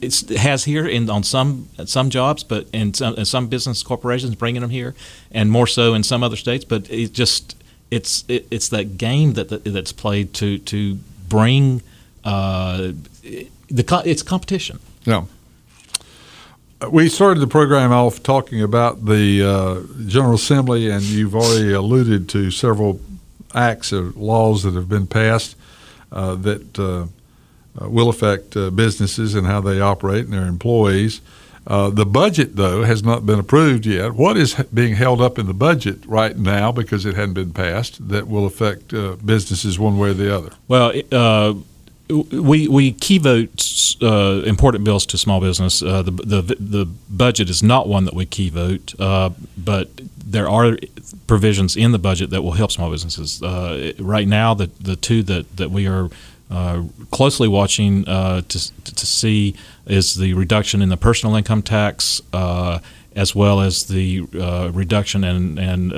it 0.00 0.28
has 0.38 0.64
here 0.64 0.86
in 0.86 1.08
on 1.10 1.22
some 1.22 1.68
some 1.84 2.10
jobs, 2.10 2.44
but 2.44 2.66
in 2.72 2.94
some, 2.94 3.14
in 3.14 3.24
some 3.24 3.48
business 3.48 3.82
corporations 3.82 4.34
bringing 4.34 4.62
them 4.62 4.70
here, 4.70 4.94
and 5.30 5.50
more 5.50 5.66
so 5.66 5.94
in 5.94 6.02
some 6.02 6.22
other 6.22 6.36
states. 6.36 6.64
But 6.64 6.90
it 6.90 7.12
just 7.12 7.56
it's 7.90 8.24
it, 8.28 8.46
it's 8.50 8.68
that 8.68 8.98
game 8.98 9.34
that, 9.34 9.48
that 9.48 9.64
that's 9.64 9.92
played 9.92 10.34
to 10.34 10.58
to 10.58 10.98
bring 11.28 11.82
uh, 12.24 12.92
the 13.22 14.02
it's 14.04 14.22
competition. 14.22 14.80
Yeah. 15.04 15.24
we 16.90 17.08
started 17.08 17.40
the 17.40 17.46
program 17.46 17.92
off 17.92 18.22
talking 18.22 18.62
about 18.62 19.06
the 19.06 19.42
uh, 19.42 20.06
General 20.06 20.34
Assembly, 20.34 20.90
and 20.90 21.02
you've 21.02 21.34
already 21.34 21.72
alluded 21.72 22.28
to 22.30 22.50
several 22.50 23.00
acts 23.54 23.92
of 23.92 24.16
laws 24.16 24.62
that 24.62 24.74
have 24.74 24.88
been 24.88 25.06
passed 25.06 25.56
uh, 26.12 26.34
that 26.36 27.08
uh, 27.80 27.84
uh 27.84 27.88
will 27.88 28.08
affect 28.08 28.56
uh, 28.56 28.70
businesses 28.70 29.34
and 29.34 29.46
how 29.46 29.60
they 29.60 29.80
operate 29.80 30.24
and 30.24 30.32
their 30.32 30.46
employees. 30.46 31.20
Uh, 31.66 31.90
the 31.90 32.06
budget, 32.06 32.56
though, 32.56 32.82
has 32.82 33.02
not 33.02 33.26
been 33.26 33.38
approved 33.38 33.84
yet. 33.84 34.14
What 34.14 34.38
is 34.38 34.54
being 34.72 34.94
held 34.94 35.20
up 35.20 35.38
in 35.38 35.46
the 35.46 35.54
budget 35.54 35.98
right 36.06 36.36
now 36.36 36.72
because 36.72 37.04
it 37.04 37.14
hadn't 37.14 37.34
been 37.34 37.52
passed 37.52 38.08
that 38.08 38.26
will 38.26 38.46
affect 38.46 38.88
businesses 39.24 39.78
one 39.78 39.98
way 39.98 40.10
or 40.10 40.14
the 40.14 40.34
other? 40.34 40.52
Well, 40.66 40.92
we 42.08 42.68
we 42.68 42.92
key 42.92 43.18
vote 43.18 43.96
uh, 44.02 44.42
important 44.44 44.84
bills 44.84 45.04
to 45.06 45.18
small 45.18 45.40
business. 45.40 45.82
Uh, 45.82 46.02
the, 46.02 46.10
the 46.10 46.56
the 46.58 46.86
budget 47.10 47.50
is 47.50 47.62
not 47.62 47.88
one 47.88 48.04
that 48.04 48.14
we 48.14 48.26
key 48.26 48.48
vote, 48.48 48.94
uh, 48.98 49.30
but 49.56 49.90
there 50.16 50.48
are 50.48 50.76
provisions 51.26 51.76
in 51.76 51.92
the 51.92 51.98
budget 51.98 52.30
that 52.30 52.42
will 52.42 52.52
help 52.52 52.72
small 52.72 52.90
businesses. 52.90 53.42
Uh, 53.42 53.92
right 53.98 54.28
now, 54.28 54.54
the 54.54 54.70
the 54.80 54.96
two 54.96 55.22
that 55.24 55.56
that 55.56 55.70
we 55.70 55.86
are 55.86 56.08
uh, 56.50 56.84
closely 57.10 57.48
watching 57.48 58.06
uh, 58.08 58.42
to 58.42 58.72
to 58.84 59.06
see 59.06 59.54
is 59.86 60.16
the 60.16 60.34
reduction 60.34 60.82
in 60.82 60.88
the 60.88 60.96
personal 60.96 61.36
income 61.36 61.62
tax, 61.62 62.22
as 62.32 63.34
well 63.34 63.60
as 63.60 63.86
the 63.86 64.22
reduction 64.72 65.24
and 65.24 65.58
and 65.58 65.92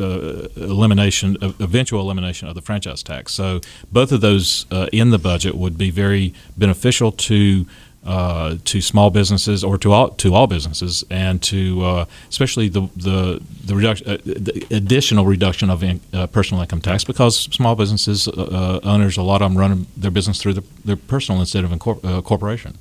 uh, 0.00 0.48
elimination, 0.56 1.36
uh, 1.42 1.52
eventual 1.60 2.00
elimination 2.00 2.48
of 2.48 2.54
the 2.54 2.62
franchise 2.62 3.02
tax. 3.02 3.32
So 3.32 3.60
both 3.92 4.12
of 4.12 4.20
those 4.20 4.66
uh, 4.70 4.86
in 4.92 5.10
the 5.10 5.18
budget 5.18 5.54
would 5.54 5.76
be 5.76 5.90
very 5.90 6.32
beneficial 6.56 7.12
to 7.12 7.66
uh, 8.04 8.56
to 8.64 8.80
small 8.80 9.10
businesses 9.10 9.62
or 9.62 9.76
to 9.78 9.92
all 9.92 10.08
to 10.10 10.34
all 10.34 10.46
businesses, 10.46 11.04
and 11.10 11.42
to 11.42 11.82
uh, 11.84 12.04
especially 12.28 12.68
the 12.68 12.88
the 12.96 13.42
the, 13.64 13.74
reduction, 13.74 14.08
uh, 14.08 14.16
the 14.24 14.66
additional 14.70 15.26
reduction 15.26 15.68
of 15.70 15.82
in, 15.82 16.00
personal 16.32 16.62
income 16.62 16.80
tax 16.80 17.04
because 17.04 17.38
small 17.38 17.74
businesses 17.74 18.26
owners 18.28 19.16
a 19.16 19.22
lot 19.22 19.42
of 19.42 19.50
them 19.50 19.58
run 19.58 19.86
their 19.96 20.10
business 20.10 20.40
through 20.40 20.54
the, 20.54 20.64
their 20.84 20.96
personal 20.96 21.40
instead 21.40 21.64
of 21.64 21.72
a 21.72 22.22
corporation 22.22 22.78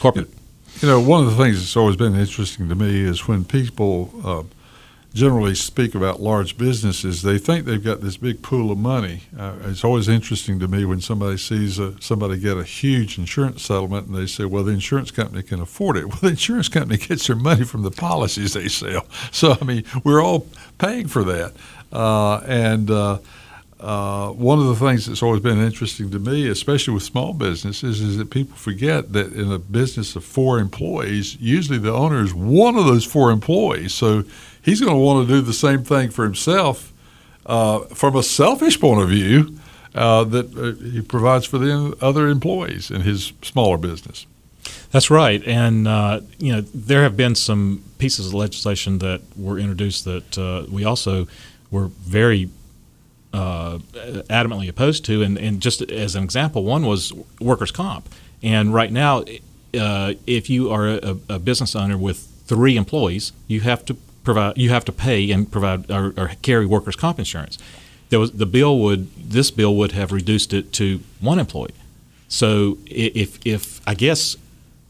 corporate. 0.00 0.28
You 0.80 0.88
know, 0.88 1.00
one 1.00 1.22
of 1.22 1.30
the 1.30 1.36
things 1.36 1.58
that's 1.58 1.76
always 1.76 1.96
been 1.96 2.14
interesting 2.16 2.68
to 2.68 2.74
me 2.74 3.04
is 3.04 3.28
when 3.28 3.44
people 3.44 4.48
generally 5.12 5.54
speak 5.54 5.94
about 5.94 6.20
large 6.20 6.56
businesses, 6.56 7.22
they 7.22 7.38
think 7.38 7.64
they've 7.64 7.84
got 7.84 8.00
this 8.00 8.16
big 8.16 8.42
pool 8.42 8.70
of 8.70 8.78
money. 8.78 9.22
Uh, 9.38 9.54
it's 9.64 9.84
always 9.84 10.08
interesting 10.08 10.58
to 10.58 10.68
me 10.68 10.84
when 10.84 11.00
somebody 11.00 11.36
sees 11.36 11.78
a, 11.78 12.00
somebody 12.00 12.38
get 12.38 12.56
a 12.56 12.64
huge 12.64 13.18
insurance 13.18 13.62
settlement 13.62 14.06
and 14.06 14.16
they 14.16 14.26
say, 14.26 14.44
well, 14.44 14.64
the 14.64 14.72
insurance 14.72 15.10
company 15.10 15.42
can 15.42 15.60
afford 15.60 15.96
it. 15.96 16.02
Well, 16.12 16.18
the 16.20 16.28
insurance 16.28 16.68
company 16.68 16.98
gets 16.98 17.26
their 17.26 17.36
money 17.36 17.64
from 17.64 17.82
the 17.82 17.90
policies 17.90 18.52
they 18.54 18.68
sell. 18.68 19.06
So, 19.32 19.56
I 19.60 19.64
mean, 19.64 19.84
we're 20.04 20.22
all 20.22 20.46
paying 20.78 21.08
for 21.08 21.24
that. 21.24 21.52
Uh, 21.90 22.38
and 22.46 22.90
uh, 22.90 23.18
uh, 23.82 24.30
one 24.30 24.60
of 24.60 24.66
the 24.66 24.76
things 24.76 25.06
that's 25.06 25.22
always 25.22 25.40
been 25.40 25.58
interesting 25.58 26.10
to 26.10 26.18
me, 26.18 26.48
especially 26.48 26.94
with 26.94 27.02
small 27.02 27.32
businesses, 27.32 28.00
is 28.00 28.16
that 28.16 28.30
people 28.30 28.56
forget 28.56 29.12
that 29.12 29.32
in 29.32 29.50
a 29.50 29.58
business 29.58 30.14
of 30.14 30.24
four 30.24 30.58
employees, 30.58 31.36
usually 31.40 31.78
the 31.78 31.92
owner 31.92 32.22
is 32.22 32.32
one 32.32 32.76
of 32.76 32.84
those 32.86 33.04
four 33.04 33.30
employees. 33.30 33.92
So 33.92 34.24
he's 34.62 34.80
going 34.80 34.92
to 34.92 34.98
want 34.98 35.26
to 35.26 35.34
do 35.34 35.40
the 35.40 35.52
same 35.52 35.84
thing 35.84 36.10
for 36.10 36.24
himself 36.24 36.92
uh, 37.46 37.80
from 37.86 38.16
a 38.16 38.22
selfish 38.22 38.80
point 38.80 39.02
of 39.02 39.08
view 39.08 39.58
uh, 39.94 40.24
that 40.24 40.56
uh, 40.56 40.82
he 40.82 41.02
provides 41.02 41.44
for 41.44 41.58
the 41.58 41.96
other 42.00 42.28
employees 42.28 42.90
in 42.90 43.02
his 43.02 43.32
smaller 43.42 43.76
business. 43.76 44.26
That's 44.90 45.10
right, 45.10 45.42
and 45.46 45.88
uh, 45.88 46.20
you 46.38 46.52
know 46.52 46.60
there 46.60 47.02
have 47.02 47.16
been 47.16 47.34
some 47.34 47.82
pieces 47.98 48.28
of 48.28 48.34
legislation 48.34 48.98
that 48.98 49.22
were 49.36 49.58
introduced 49.58 50.04
that 50.04 50.38
uh, 50.38 50.66
we 50.70 50.84
also 50.84 51.26
were 51.70 51.86
very 51.86 52.50
uh, 53.32 53.78
adamantly 54.28 54.68
opposed 54.68 55.04
to, 55.06 55.22
and, 55.22 55.38
and 55.38 55.60
just 55.60 55.82
as 55.90 56.14
an 56.14 56.22
example, 56.22 56.64
one 56.64 56.86
was 56.86 57.12
workers' 57.40 57.70
comp, 57.70 58.08
and 58.42 58.72
right 58.72 58.92
now, 58.92 59.24
if 59.72 60.50
you 60.50 60.70
are 60.70 60.88
a, 60.88 61.16
a 61.28 61.38
business 61.38 61.74
owner 61.74 61.96
with 61.96 62.18
three 62.46 62.76
employees, 62.76 63.32
you 63.48 63.60
have 63.60 63.84
to 63.86 63.96
provide 64.24 64.58
you 64.58 64.70
have 64.70 64.84
to 64.84 64.92
pay 64.92 65.30
and 65.30 65.50
provide 65.50 65.90
or, 65.90 66.14
or, 66.16 66.32
carry 66.42 66.66
workers' 66.66 66.96
comp 66.96 67.18
insurance. 67.18 67.58
There 68.10 68.20
was 68.20 68.32
the 68.32 68.46
bill 68.46 68.78
would 68.80 69.14
this 69.16 69.50
bill 69.50 69.74
would 69.76 69.92
have 69.92 70.12
reduced 70.12 70.52
it 70.52 70.72
to 70.74 71.00
one 71.20 71.38
employee. 71.38 71.74
So 72.28 72.78
if 72.86 73.44
if 73.46 73.80
I 73.86 73.94
guess 73.94 74.36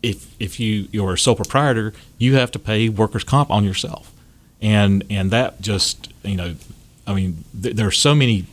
if 0.03 0.35
if 0.41 0.59
you 0.61 0.89
you're 0.93 1.15
a 1.15 1.19
sole 1.19 1.37
proprietor, 1.37 1.93
you 2.19 2.35
have 2.35 2.51
to 2.53 2.59
pay 2.59 2.89
workers' 2.89 3.25
comp 3.25 3.51
on 3.51 3.65
yourself, 3.65 4.13
and 4.61 5.05
and 5.11 5.31
that 5.31 5.61
just 5.61 6.13
you 6.23 6.37
know, 6.37 6.55
I 7.07 7.15
mean, 7.15 7.45
th- 7.61 7.77
there 7.77 7.87
are 7.87 7.93
so 7.93 8.15
many 8.15 8.47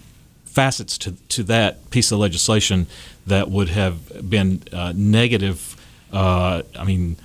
facets 0.45 0.97
to 0.99 1.11
to 1.29 1.43
that 1.43 1.89
piece 1.89 2.11
of 2.11 2.19
legislation 2.19 2.87
that 3.27 3.49
would 3.49 3.69
have 3.69 4.29
been 4.29 4.63
uh, 4.71 4.93
negative. 4.95 5.75
Uh, 6.11 6.63
I 6.77 6.83
mean 6.83 7.17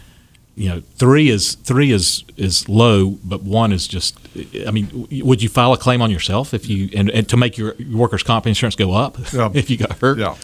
you 0.57 0.69
know 0.69 0.81
three 0.97 1.29
is 1.29 1.55
three 1.55 1.91
is 1.91 2.25
is 2.37 2.69
low, 2.69 3.11
but 3.25 3.43
one 3.43 3.73
is 3.73 3.89
just. 3.89 4.17
I 4.67 4.71
mean, 4.71 5.09
would 5.25 5.43
you 5.43 5.49
file 5.49 5.73
a 5.73 5.79
claim 5.79 6.03
on 6.03 6.11
yourself 6.11 6.55
if 6.55 6.69
you 6.69 6.89
and, 6.95 7.11
and 7.11 7.29
to 7.29 7.37
make 7.37 7.59
your 7.59 7.75
workers' 7.93 8.23
comp 8.23 8.47
insurance 8.47 8.77
go 8.77 8.93
up 8.93 9.17
yeah. 9.33 9.51
if 9.55 9.71
you 9.71 9.77
got 9.77 9.99
hurt? 9.99 10.19
Yeah. 10.19 10.37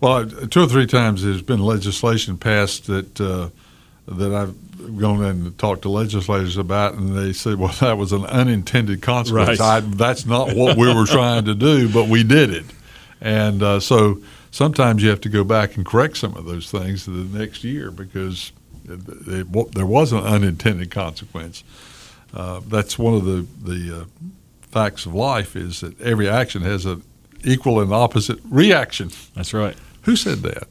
Well, 0.00 0.26
two 0.26 0.62
or 0.62 0.66
three 0.66 0.86
times 0.86 1.22
there's 1.22 1.42
been 1.42 1.60
legislation 1.60 2.38
passed 2.38 2.86
that 2.86 3.20
uh, 3.20 3.50
that 4.08 4.34
I've 4.34 4.98
gone 4.98 5.22
in 5.22 5.46
and 5.46 5.58
talked 5.58 5.82
to 5.82 5.90
legislators 5.90 6.56
about, 6.56 6.94
and 6.94 7.16
they 7.16 7.32
said, 7.34 7.58
"Well, 7.58 7.74
that 7.80 7.98
was 7.98 8.12
an 8.12 8.24
unintended 8.24 9.02
consequence. 9.02 9.60
Right. 9.60 9.60
I, 9.60 9.80
that's 9.80 10.24
not 10.24 10.54
what 10.54 10.76
we 10.76 10.92
were 10.92 11.06
trying 11.06 11.44
to 11.44 11.54
do, 11.54 11.88
but 11.88 12.08
we 12.08 12.22
did 12.24 12.50
it." 12.50 12.64
And 13.20 13.62
uh, 13.62 13.80
so 13.80 14.22
sometimes 14.50 15.02
you 15.02 15.10
have 15.10 15.20
to 15.20 15.28
go 15.28 15.44
back 15.44 15.76
and 15.76 15.84
correct 15.84 16.16
some 16.16 16.34
of 16.34 16.46
those 16.46 16.70
things 16.70 17.04
the 17.04 17.12
next 17.12 17.62
year 17.62 17.90
because 17.90 18.52
there 18.96 19.86
was 19.86 20.12
an 20.12 20.20
unintended 20.20 20.90
consequence. 20.90 21.64
Uh, 22.32 22.60
that's 22.66 22.98
one 22.98 23.14
of 23.14 23.24
the 23.24 23.46
the 23.62 24.02
uh, 24.02 24.04
facts 24.70 25.06
of 25.06 25.14
life 25.14 25.56
is 25.56 25.80
that 25.80 26.00
every 26.00 26.28
action 26.28 26.62
has 26.62 26.86
an 26.86 27.02
equal 27.44 27.80
and 27.80 27.92
opposite 27.92 28.38
reaction. 28.48 29.10
That's 29.34 29.52
right. 29.52 29.76
Who 30.02 30.16
said 30.16 30.38
that? 30.38 30.68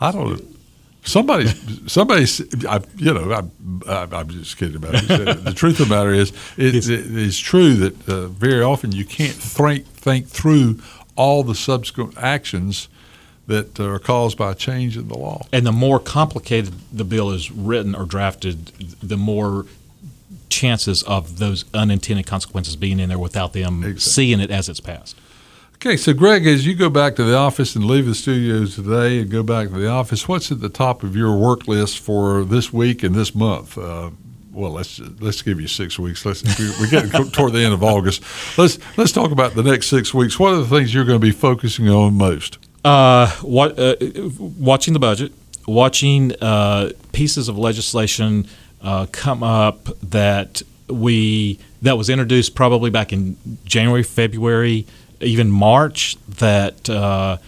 I 0.00 0.12
don't 0.12 0.30
know. 0.30 0.46
Somebody, 1.04 1.46
somebody, 1.86 2.26
I, 2.68 2.80
you 2.96 3.14
know, 3.14 3.48
I, 3.88 4.08
am 4.10 4.28
just 4.28 4.56
kidding 4.56 4.74
about 4.74 4.94
it. 4.96 5.44
the 5.44 5.54
truth 5.54 5.78
of 5.78 5.88
the 5.88 5.94
matter 5.94 6.12
is, 6.12 6.32
it, 6.56 6.74
it 6.74 6.88
is 6.88 7.38
true 7.38 7.74
that 7.74 8.08
uh, 8.08 8.26
very 8.26 8.60
often 8.60 8.90
you 8.90 9.04
can't 9.04 9.32
think, 9.32 9.86
think 9.86 10.26
through 10.26 10.80
all 11.14 11.44
the 11.44 11.54
subsequent 11.54 12.18
actions 12.18 12.88
that 13.46 13.78
are 13.78 13.98
caused 13.98 14.36
by 14.36 14.52
a 14.52 14.54
change 14.54 14.96
in 14.96 15.08
the 15.08 15.16
law. 15.16 15.46
And 15.52 15.66
the 15.66 15.72
more 15.72 15.98
complicated 16.00 16.74
the 16.92 17.04
bill 17.04 17.30
is 17.30 17.50
written 17.50 17.94
or 17.94 18.04
drafted, 18.04 18.66
the 19.02 19.16
more 19.16 19.66
chances 20.48 21.02
of 21.04 21.38
those 21.38 21.64
unintended 21.74 22.26
consequences 22.26 22.76
being 22.76 22.98
in 22.98 23.08
there 23.08 23.18
without 23.18 23.52
them 23.52 23.84
exactly. 23.84 24.00
seeing 24.00 24.40
it 24.40 24.50
as 24.50 24.68
it's 24.68 24.80
passed. 24.80 25.16
Okay, 25.76 25.96
so 25.96 26.14
Greg, 26.14 26.46
as 26.46 26.66
you 26.66 26.74
go 26.74 26.88
back 26.88 27.16
to 27.16 27.24
the 27.24 27.36
office 27.36 27.76
and 27.76 27.84
leave 27.84 28.06
the 28.06 28.14
studios 28.14 28.76
today 28.76 29.20
and 29.20 29.30
go 29.30 29.42
back 29.42 29.68
to 29.68 29.74
the 29.74 29.88
office, 29.88 30.26
what's 30.26 30.50
at 30.50 30.60
the 30.60 30.70
top 30.70 31.02
of 31.02 31.14
your 31.14 31.36
work 31.36 31.68
list 31.68 31.98
for 31.98 32.44
this 32.44 32.72
week 32.72 33.02
and 33.02 33.14
this 33.14 33.34
month? 33.34 33.76
Uh, 33.76 34.10
well, 34.52 34.70
let's 34.70 34.98
let's 35.20 35.42
give 35.42 35.60
you 35.60 35.68
six 35.68 35.98
weeks. 35.98 36.24
Let's 36.24 36.42
we're 36.80 36.88
getting 36.88 37.10
toward 37.30 37.52
the 37.52 37.58
end 37.58 37.74
of 37.74 37.84
August. 37.84 38.22
Let's 38.56 38.78
let's 38.96 39.12
talk 39.12 39.30
about 39.30 39.54
the 39.54 39.62
next 39.62 39.88
six 39.88 40.14
weeks. 40.14 40.38
What 40.38 40.54
are 40.54 40.56
the 40.56 40.66
things 40.66 40.94
you're 40.94 41.04
going 41.04 41.20
to 41.20 41.24
be 41.24 41.30
focusing 41.30 41.90
on 41.90 42.14
most? 42.14 42.56
Uh, 42.86 43.28
what, 43.42 43.76
uh, 43.80 43.96
watching 44.38 44.94
the 44.94 45.00
budget, 45.00 45.32
watching 45.66 46.32
uh, 46.40 46.92
pieces 47.10 47.48
of 47.48 47.58
legislation 47.58 48.46
uh, 48.80 49.06
come 49.10 49.42
up 49.42 49.86
that 50.02 50.62
we 50.88 51.58
that 51.82 51.98
was 51.98 52.08
introduced 52.08 52.54
probably 52.54 52.88
back 52.88 53.12
in 53.12 53.36
January, 53.64 54.04
February, 54.04 54.86
even 55.20 55.50
March 55.50 56.16
that 56.28 56.88
uh, 56.88 57.38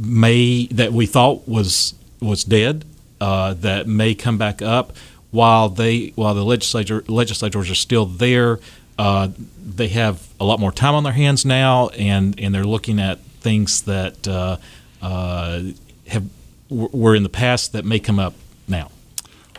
may 0.00 0.66
that 0.66 0.92
we 0.92 1.06
thought 1.06 1.46
was 1.46 1.94
was 2.20 2.42
dead 2.42 2.84
that 3.20 3.84
may 3.86 4.16
come 4.16 4.36
back 4.36 4.60
up 4.60 4.96
while 5.30 5.68
they 5.68 6.08
while 6.16 6.34
the 6.34 6.44
legislature 6.44 7.04
legislators 7.06 7.70
are 7.70 7.76
still 7.76 8.04
there. 8.04 8.58
they 8.98 9.86
have 9.86 10.26
a 10.40 10.44
lot 10.44 10.58
more 10.58 10.72
time 10.72 10.96
on 10.96 11.04
their 11.04 11.12
hands 11.12 11.44
now, 11.44 11.86
and, 11.90 12.36
and 12.40 12.52
they're 12.52 12.64
looking 12.64 12.98
at 12.98 13.20
things 13.40 13.82
that 13.82 14.26
uh, 14.28 14.56
uh, 15.02 15.62
have 16.08 16.28
were 16.70 17.14
in 17.14 17.22
the 17.22 17.28
past 17.28 17.72
that 17.72 17.84
may 17.84 17.98
come 17.98 18.18
up 18.18 18.34
now. 18.66 18.90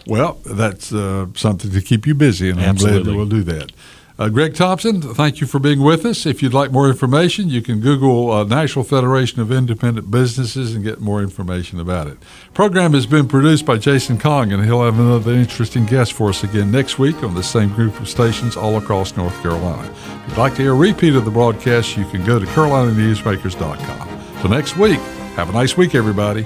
Well, 0.05 0.39
that's 0.45 0.93
uh, 0.93 1.27
something 1.35 1.71
to 1.71 1.81
keep 1.81 2.07
you 2.07 2.15
busy, 2.15 2.49
and 2.49 2.59
Absolutely. 2.59 2.97
I'm 2.97 3.03
glad 3.03 3.11
that 3.11 3.17
we'll 3.17 3.25
do 3.27 3.43
that. 3.43 3.71
Uh, 4.19 4.27
Greg 4.27 4.53
Thompson, 4.53 5.01
thank 5.01 5.39
you 5.39 5.47
for 5.47 5.59
being 5.59 5.79
with 5.81 6.05
us. 6.05 6.25
If 6.25 6.43
you'd 6.43 6.53
like 6.53 6.73
more 6.73 6.89
information, 6.89 7.47
you 7.47 7.61
can 7.61 7.79
Google 7.79 8.29
uh, 8.29 8.43
National 8.43 8.83
Federation 8.83 9.39
of 9.39 9.49
Independent 9.49 10.11
Businesses 10.11 10.75
and 10.75 10.83
get 10.83 10.99
more 10.99 11.21
information 11.21 11.79
about 11.79 12.07
it. 12.07 12.17
Program 12.53 12.91
has 12.91 13.05
been 13.05 13.29
produced 13.29 13.65
by 13.65 13.77
Jason 13.77 14.19
Kong, 14.19 14.51
and 14.51 14.65
he'll 14.65 14.83
have 14.83 14.99
another 14.99 15.31
interesting 15.31 15.85
guest 15.85 16.11
for 16.11 16.27
us 16.27 16.43
again 16.43 16.69
next 16.69 16.99
week 16.99 17.23
on 17.23 17.33
the 17.33 17.41
same 17.41 17.73
group 17.73 17.97
of 18.01 18.09
stations 18.09 18.57
all 18.57 18.75
across 18.75 19.15
North 19.15 19.41
Carolina. 19.41 19.89
If 19.89 20.31
you'd 20.31 20.37
like 20.37 20.55
to 20.55 20.63
hear 20.63 20.73
a 20.73 20.75
repeat 20.75 21.15
of 21.15 21.23
the 21.23 21.31
broadcast, 21.31 21.95
you 21.95 22.03
can 22.09 22.25
go 22.25 22.39
to 22.39 22.45
carolinanewsmakers.com. 22.47 24.41
Till 24.41 24.49
next 24.49 24.75
week, 24.75 24.99
have 25.37 25.47
a 25.47 25.53
nice 25.53 25.77
week, 25.77 25.95
everybody. 25.95 26.45